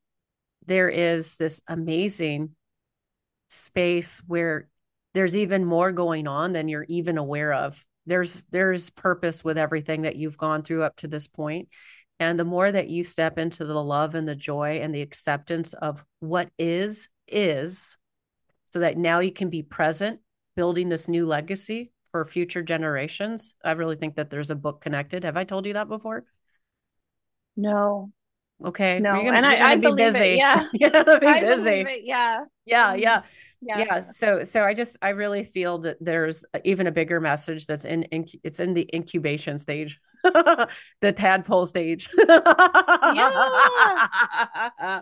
there 0.66 0.88
is 0.88 1.36
this 1.36 1.62
amazing 1.68 2.50
space 3.48 4.20
where 4.26 4.68
there's 5.14 5.36
even 5.36 5.64
more 5.64 5.92
going 5.92 6.26
on 6.26 6.52
than 6.52 6.68
you're 6.68 6.86
even 6.88 7.18
aware 7.18 7.52
of. 7.52 7.82
There's 8.04 8.44
there's 8.50 8.90
purpose 8.90 9.44
with 9.44 9.58
everything 9.58 10.02
that 10.02 10.16
you've 10.16 10.36
gone 10.36 10.62
through 10.62 10.82
up 10.82 10.96
to 10.96 11.08
this 11.08 11.28
point. 11.28 11.68
And 12.18 12.38
the 12.38 12.44
more 12.44 12.70
that 12.70 12.88
you 12.88 13.05
step 13.05 13.38
into 13.38 13.64
the 13.64 13.82
love 13.82 14.14
and 14.14 14.26
the 14.26 14.34
joy 14.34 14.80
and 14.80 14.94
the 14.94 15.02
acceptance 15.02 15.74
of 15.74 16.02
what 16.20 16.48
is, 16.59 17.09
is, 17.28 17.97
so 18.72 18.80
that 18.80 18.97
now 18.97 19.20
you 19.20 19.32
can 19.32 19.51
be 19.51 19.62
present, 19.62 20.20
building 20.55 20.88
this 20.88 21.09
new 21.09 21.26
legacy 21.26 21.93
for 22.10 22.24
future 22.24 22.62
generations. 22.62 23.55
I 23.64 23.72
really 23.72 23.97
think 23.97 24.16
that 24.16 24.30
there's 24.30 24.51
a 24.51 24.55
book 24.55 24.80
connected. 24.80 25.24
Have 25.24 25.36
I 25.36 25.44
told 25.44 25.66
you 25.66 25.74
that 25.74 25.88
before? 25.88 26.24
No. 27.56 28.10
Okay. 28.64 28.98
No, 28.98 29.12
gonna, 29.16 29.36
and 29.36 29.44
I, 29.44 29.72
I 29.72 29.74
be 29.76 29.82
believe 29.82 30.12
busy. 30.12 30.24
it. 30.24 30.36
Yeah, 30.38 30.66
you're 30.72 30.90
gonna 30.90 31.20
be 31.20 31.26
I 31.26 31.40
busy. 31.43 31.70
It, 31.70 32.05
yeah. 32.05 32.44
Yeah, 32.64 32.93
mm-hmm. 32.93 33.02
yeah 33.02 33.22
yeah. 33.60 33.78
yeah 33.78 34.01
so 34.01 34.43
so 34.44 34.62
i 34.62 34.74
just 34.74 34.97
i 35.02 35.10
really 35.10 35.44
feel 35.44 35.78
that 35.78 35.97
there's 36.01 36.44
even 36.64 36.86
a 36.86 36.93
bigger 36.93 37.20
message 37.20 37.66
that's 37.66 37.84
in, 37.84 38.02
in 38.05 38.26
it's 38.44 38.60
in 38.60 38.74
the 38.74 38.88
incubation 38.94 39.59
stage 39.59 39.98
the 41.00 41.12
tadpole 41.12 41.66
stage 41.66 42.08
yeah. 43.14 43.30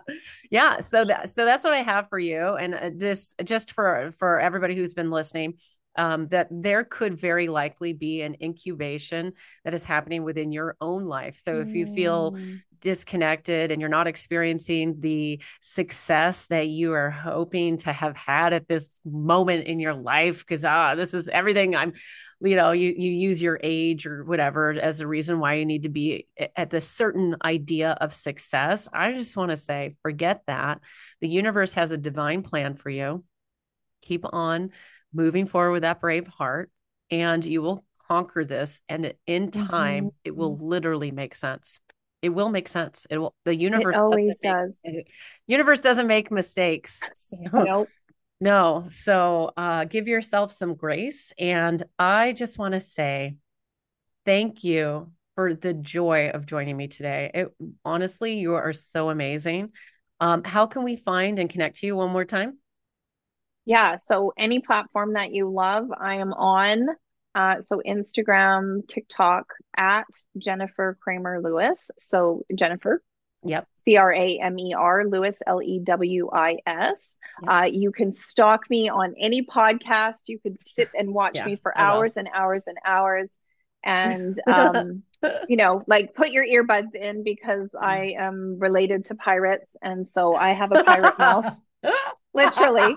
yeah 0.51 0.79
so 0.81 1.05
that 1.05 1.29
so 1.29 1.45
that's 1.45 1.63
what 1.63 1.73
i 1.73 1.81
have 1.81 2.07
for 2.09 2.19
you 2.19 2.55
and 2.55 2.75
uh, 2.75 2.89
just 2.97 3.35
just 3.43 3.71
for 3.71 4.11
for 4.17 4.39
everybody 4.39 4.75
who's 4.75 4.93
been 4.93 5.11
listening 5.11 5.55
um, 5.97 6.27
that 6.27 6.47
there 6.51 6.83
could 6.83 7.19
very 7.19 7.47
likely 7.47 7.93
be 7.93 8.21
an 8.21 8.35
incubation 8.41 9.33
that 9.63 9.73
is 9.73 9.85
happening 9.85 10.23
within 10.23 10.51
your 10.51 10.75
own 10.81 11.05
life. 11.05 11.41
So 11.45 11.61
if 11.61 11.69
you 11.69 11.87
feel 11.87 12.33
mm. 12.33 12.61
disconnected 12.81 13.71
and 13.71 13.79
you're 13.79 13.89
not 13.89 14.07
experiencing 14.07 14.97
the 14.99 15.41
success 15.61 16.47
that 16.47 16.67
you 16.67 16.93
are 16.93 17.11
hoping 17.11 17.77
to 17.77 17.93
have 17.93 18.15
had 18.17 18.53
at 18.53 18.67
this 18.67 18.87
moment 19.05 19.67
in 19.67 19.79
your 19.79 19.93
life, 19.93 20.39
because 20.39 20.65
ah, 20.65 20.95
this 20.95 21.13
is 21.13 21.29
everything 21.29 21.75
I'm 21.75 21.93
you 22.45 22.55
know 22.55 22.71
you 22.71 22.93
you 22.95 23.11
use 23.11 23.41
your 23.41 23.59
age 23.63 24.05
or 24.05 24.23
whatever 24.23 24.71
as 24.71 25.01
a 25.01 25.07
reason 25.07 25.39
why 25.39 25.55
you 25.55 25.65
need 25.65 25.83
to 25.83 25.89
be 25.89 26.27
at 26.55 26.69
this 26.69 26.89
certain 26.89 27.35
idea 27.43 27.91
of 27.99 28.13
success. 28.13 28.87
I 28.93 29.13
just 29.13 29.35
want 29.35 29.51
to 29.51 29.57
say 29.57 29.95
forget 30.01 30.41
that. 30.47 30.81
The 31.21 31.27
universe 31.27 31.73
has 31.73 31.91
a 31.91 31.97
divine 31.97 32.43
plan 32.43 32.75
for 32.75 32.89
you. 32.89 33.23
Keep 34.01 34.25
on 34.31 34.71
moving 35.13 35.47
forward 35.47 35.71
with 35.71 35.81
that 35.83 36.01
brave 36.01 36.27
heart 36.27 36.71
and 37.09 37.43
you 37.43 37.61
will 37.61 37.83
conquer 38.07 38.45
this. 38.45 38.81
And 38.87 39.13
in 39.25 39.51
time 39.51 40.05
mm-hmm. 40.05 40.17
it 40.23 40.35
will 40.35 40.57
literally 40.57 41.11
make 41.11 41.35
sense. 41.35 41.79
It 42.21 42.29
will 42.29 42.49
make 42.49 42.67
sense. 42.67 43.05
It 43.09 43.17
will 43.17 43.35
the 43.45 43.55
universe 43.55 43.95
it 43.95 43.99
always 43.99 44.33
does 44.41 44.75
make, 44.83 45.11
universe 45.47 45.81
doesn't 45.81 46.07
make 46.07 46.31
mistakes. 46.31 47.01
So, 47.13 47.37
nope 47.51 47.87
no 48.39 48.85
so 48.89 49.51
uh 49.57 49.85
give 49.85 50.07
yourself 50.07 50.51
some 50.51 50.75
grace 50.75 51.33
and 51.37 51.83
i 51.97 52.31
just 52.33 52.59
want 52.59 52.73
to 52.73 52.79
say 52.79 53.35
thank 54.25 54.63
you 54.63 55.11
for 55.35 55.53
the 55.53 55.73
joy 55.73 56.29
of 56.29 56.45
joining 56.45 56.75
me 56.75 56.87
today 56.87 57.31
it 57.33 57.55
honestly 57.83 58.39
you 58.39 58.53
are 58.53 58.73
so 58.73 59.09
amazing 59.09 59.71
um 60.19 60.43
how 60.43 60.65
can 60.65 60.83
we 60.83 60.95
find 60.95 61.39
and 61.39 61.49
connect 61.49 61.77
to 61.77 61.87
you 61.87 61.95
one 61.95 62.11
more 62.11 62.25
time 62.25 62.57
yeah. 63.65 63.97
So 63.97 64.31
any 64.37 64.59
platform 64.59 65.13
that 65.13 65.33
you 65.33 65.51
love, 65.51 65.87
I 65.99 66.15
am 66.15 66.33
on. 66.33 66.87
Uh, 67.33 67.61
so 67.61 67.81
Instagram, 67.85 68.87
TikTok 68.87 69.47
at 69.75 70.05
Jennifer 70.37 70.97
Cramer 71.01 71.41
Lewis. 71.41 71.89
So 71.99 72.43
Jennifer. 72.55 73.01
Yep. 73.45 73.67
C 73.75 73.97
R 73.97 74.11
A 74.11 74.39
M 74.39 74.57
E 74.57 74.73
R 74.73 75.05
Lewis 75.05 75.41
L 75.45 75.61
E 75.61 75.79
W 75.83 76.29
I 76.31 76.57
S. 76.65 77.17
Yep. 77.41 77.51
Uh, 77.51 77.65
you 77.71 77.91
can 77.91 78.11
stalk 78.11 78.69
me 78.69 78.89
on 78.89 79.13
any 79.19 79.43
podcast. 79.43 80.21
You 80.27 80.39
could 80.39 80.57
sit 80.65 80.89
and 80.97 81.13
watch 81.13 81.35
yeah, 81.35 81.45
me 81.45 81.55
for 81.55 81.77
hours 81.77 82.17
and 82.17 82.29
hours 82.33 82.63
and 82.67 82.77
hours. 82.83 83.31
And, 83.83 84.39
um, 84.47 85.03
you 85.47 85.57
know, 85.57 85.83
like 85.87 86.15
put 86.15 86.31
your 86.31 86.45
earbuds 86.45 86.95
in 86.95 87.23
because 87.23 87.71
mm. 87.71 87.83
I 87.83 88.15
am 88.17 88.57
related 88.59 89.05
to 89.05 89.15
pirates. 89.15 89.77
And 89.81 90.05
so 90.05 90.35
I 90.35 90.49
have 90.49 90.71
a 90.71 90.83
pirate 90.83 91.19
mouth. 91.19 91.55
literally. 92.33 92.95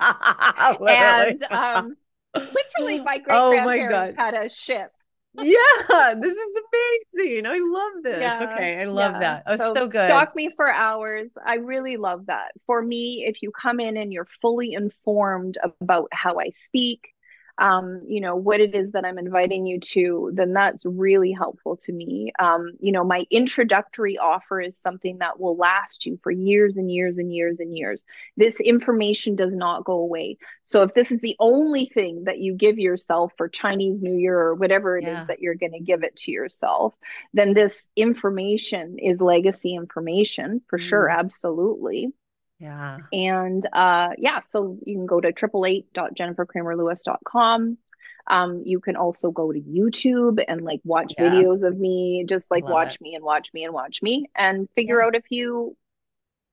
literally. 0.81 0.93
And 0.93 1.45
um, 1.51 1.97
literally, 2.35 3.01
my 3.01 3.19
great 3.19 3.27
grandparents 3.27 4.17
oh 4.19 4.23
had 4.23 4.35
a 4.35 4.51
ship. 4.51 4.93
Yeah, 5.43 6.15
this 6.21 6.37
is 6.37 6.61
amazing. 7.17 7.47
I 7.47 7.59
love 7.59 8.03
this. 8.03 8.21
Yeah, 8.21 8.53
okay, 8.53 8.81
I 8.81 8.85
love 8.85 9.15
yeah. 9.15 9.21
that. 9.21 9.43
Oh, 9.47 9.57
so, 9.57 9.75
so 9.75 9.89
good. 9.89 10.07
Stalk 10.07 10.35
me 10.35 10.51
for 10.57 10.71
hours. 10.73 11.31
I 11.45 11.57
really 11.57 11.97
love 11.97 12.27
that. 12.27 12.53
For 12.67 12.83
me, 12.83 13.25
if 13.27 13.43
you 13.43 13.51
come 13.51 13.81
in 13.81 13.97
and 13.97 14.13
you're 14.13 14.29
fully 14.41 14.73
informed 14.73 15.59
about 15.81 16.09
how 16.13 16.39
I 16.39 16.51
speak, 16.51 17.15
um, 17.59 18.03
you 18.07 18.21
know, 18.21 18.37
what 18.37 18.61
it 18.61 18.75
is 18.75 18.93
that 18.93 19.05
I'm 19.05 19.19
inviting 19.19 19.67
you 19.67 19.81
to, 19.81 20.31
then 20.33 20.53
that's 20.53 20.87
really 20.87 21.33
helpful 21.33 21.77
to 21.79 21.93
me. 21.93 22.33
Um, 22.39 22.73
you 22.81 22.93
know, 22.93 23.03
my 23.03 23.25
introductory 23.31 24.17
offer 24.17 24.61
is 24.61 24.79
something 24.79 25.19
that 25.19 25.41
will 25.41 25.57
last 25.57 26.07
you 26.07 26.21
for 26.23 26.31
years 26.31 26.77
and 26.77 26.91
years 26.91 27.19
and 27.19 27.35
years 27.35 27.59
and 27.59 27.77
years. 27.77 28.05
This 28.37 28.61
information 28.61 29.35
does 29.35 29.57
not 29.57 29.85
go 29.85 29.95
away. 29.95 30.39
So 30.63 30.83
if 30.83 30.95
this 30.95 31.11
is 31.11 31.21
the 31.21 31.35
only 31.41 31.87
thing 31.87 32.25
that 32.25 32.39
you 32.39 32.55
give 32.55 32.79
yourself 32.79 33.33
for 33.37 33.49
Chinese 33.49 34.01
New 34.03 34.17
Year 34.17 34.39
or 34.39 34.55
whatever 34.55 34.97
it 34.97 35.05
yeah. 35.05 35.21
is 35.21 35.27
that 35.27 35.41
you're 35.41 35.57
going 35.57 35.73
to 35.73 35.81
give 35.81 36.05
it 36.05 36.15
to 36.17 36.31
yourself, 36.31 36.95
then 37.33 37.55
this 37.55 37.91
information 37.97 38.99
is 39.01 39.21
legacy 39.21 39.75
information 39.75 40.63
for 40.69 40.79
mm. 40.79 40.83
sure. 40.83 41.09
Absolutely. 41.09 42.13
Yeah. 42.59 42.99
And 43.13 43.65
uh, 43.73 44.11
yeah, 44.19 44.41
so 44.41 44.79
you 44.85 44.97
can 44.97 45.07
go 45.07 45.21
to 45.21 45.33
triple 45.33 45.65
eight 45.65 45.93
dot 45.93 46.15
jennifercramerlewis.com. 46.15 47.79
Um, 48.31 48.63
you 48.65 48.81
can 48.81 48.97
also 48.97 49.31
go 49.31 49.53
to 49.53 49.61
YouTube 49.61 50.45
and 50.47 50.63
like 50.63 50.81
watch 50.85 51.15
yeah. 51.17 51.31
videos 51.31 51.67
of 51.67 51.79
me, 51.79 52.25
just 52.29 52.51
like 52.51 52.65
Love 52.65 52.73
watch 52.73 52.95
it. 52.97 53.01
me 53.01 53.15
and 53.15 53.25
watch 53.25 53.51
me 53.55 53.65
and 53.65 53.73
watch 53.73 54.03
me 54.03 54.27
and 54.37 54.69
figure 54.75 54.99
yeah. 54.99 55.07
out 55.07 55.17
if 55.17 55.25
you 55.31 55.77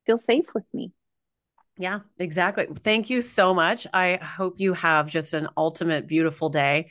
feel 0.06 0.18
safe 0.18 0.46
with 0.54 0.66
me. 0.74 0.92
Yeah, 1.78 2.02
exactly. 2.18 2.68
Thank 2.80 3.10
you 3.10 3.22
so 3.22 3.54
much. 3.54 3.86
I 3.94 4.16
hope 4.16 4.60
you 4.60 4.74
have 4.74 5.10
just 5.10 5.34
an 5.34 5.50
ultimate 5.58 6.08
beautiful 6.08 6.50
day. 6.50 6.90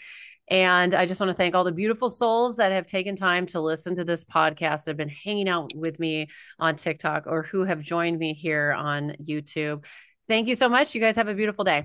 And 0.49 0.95
I 0.95 1.07
just 1.07 1.21
want 1.21 1.31
to 1.31 1.35
thank 1.35 1.55
all 1.55 1.65
the 1.65 1.73
beautiful 1.73 2.11
souls 2.11 2.59
that 2.59 2.71
have 2.71 2.87
taken 2.87 3.16
time 3.16 3.47
to 3.47 3.61
listen 3.61 3.97
to 3.97 4.05
this 4.05 4.25
podcast, 4.25 4.85
that 4.85 4.91
have 4.91 4.97
been 4.97 5.09
hanging 5.09 5.49
out 5.49 5.73
with 5.75 5.99
me 5.99 6.29
on 6.59 6.77
TikTok 6.77 7.25
or 7.27 7.43
who 7.43 7.65
have 7.65 7.81
joined 7.83 8.19
me 8.19 8.35
here 8.35 8.73
on 8.73 9.16
YouTube. 9.23 9.85
Thank 10.29 10.49
you 10.49 10.55
so 10.55 10.69
much. 10.69 10.95
You 10.95 11.01
guys 11.01 11.16
have 11.16 11.29
a 11.29 11.35
beautiful 11.35 11.65
day. 11.65 11.83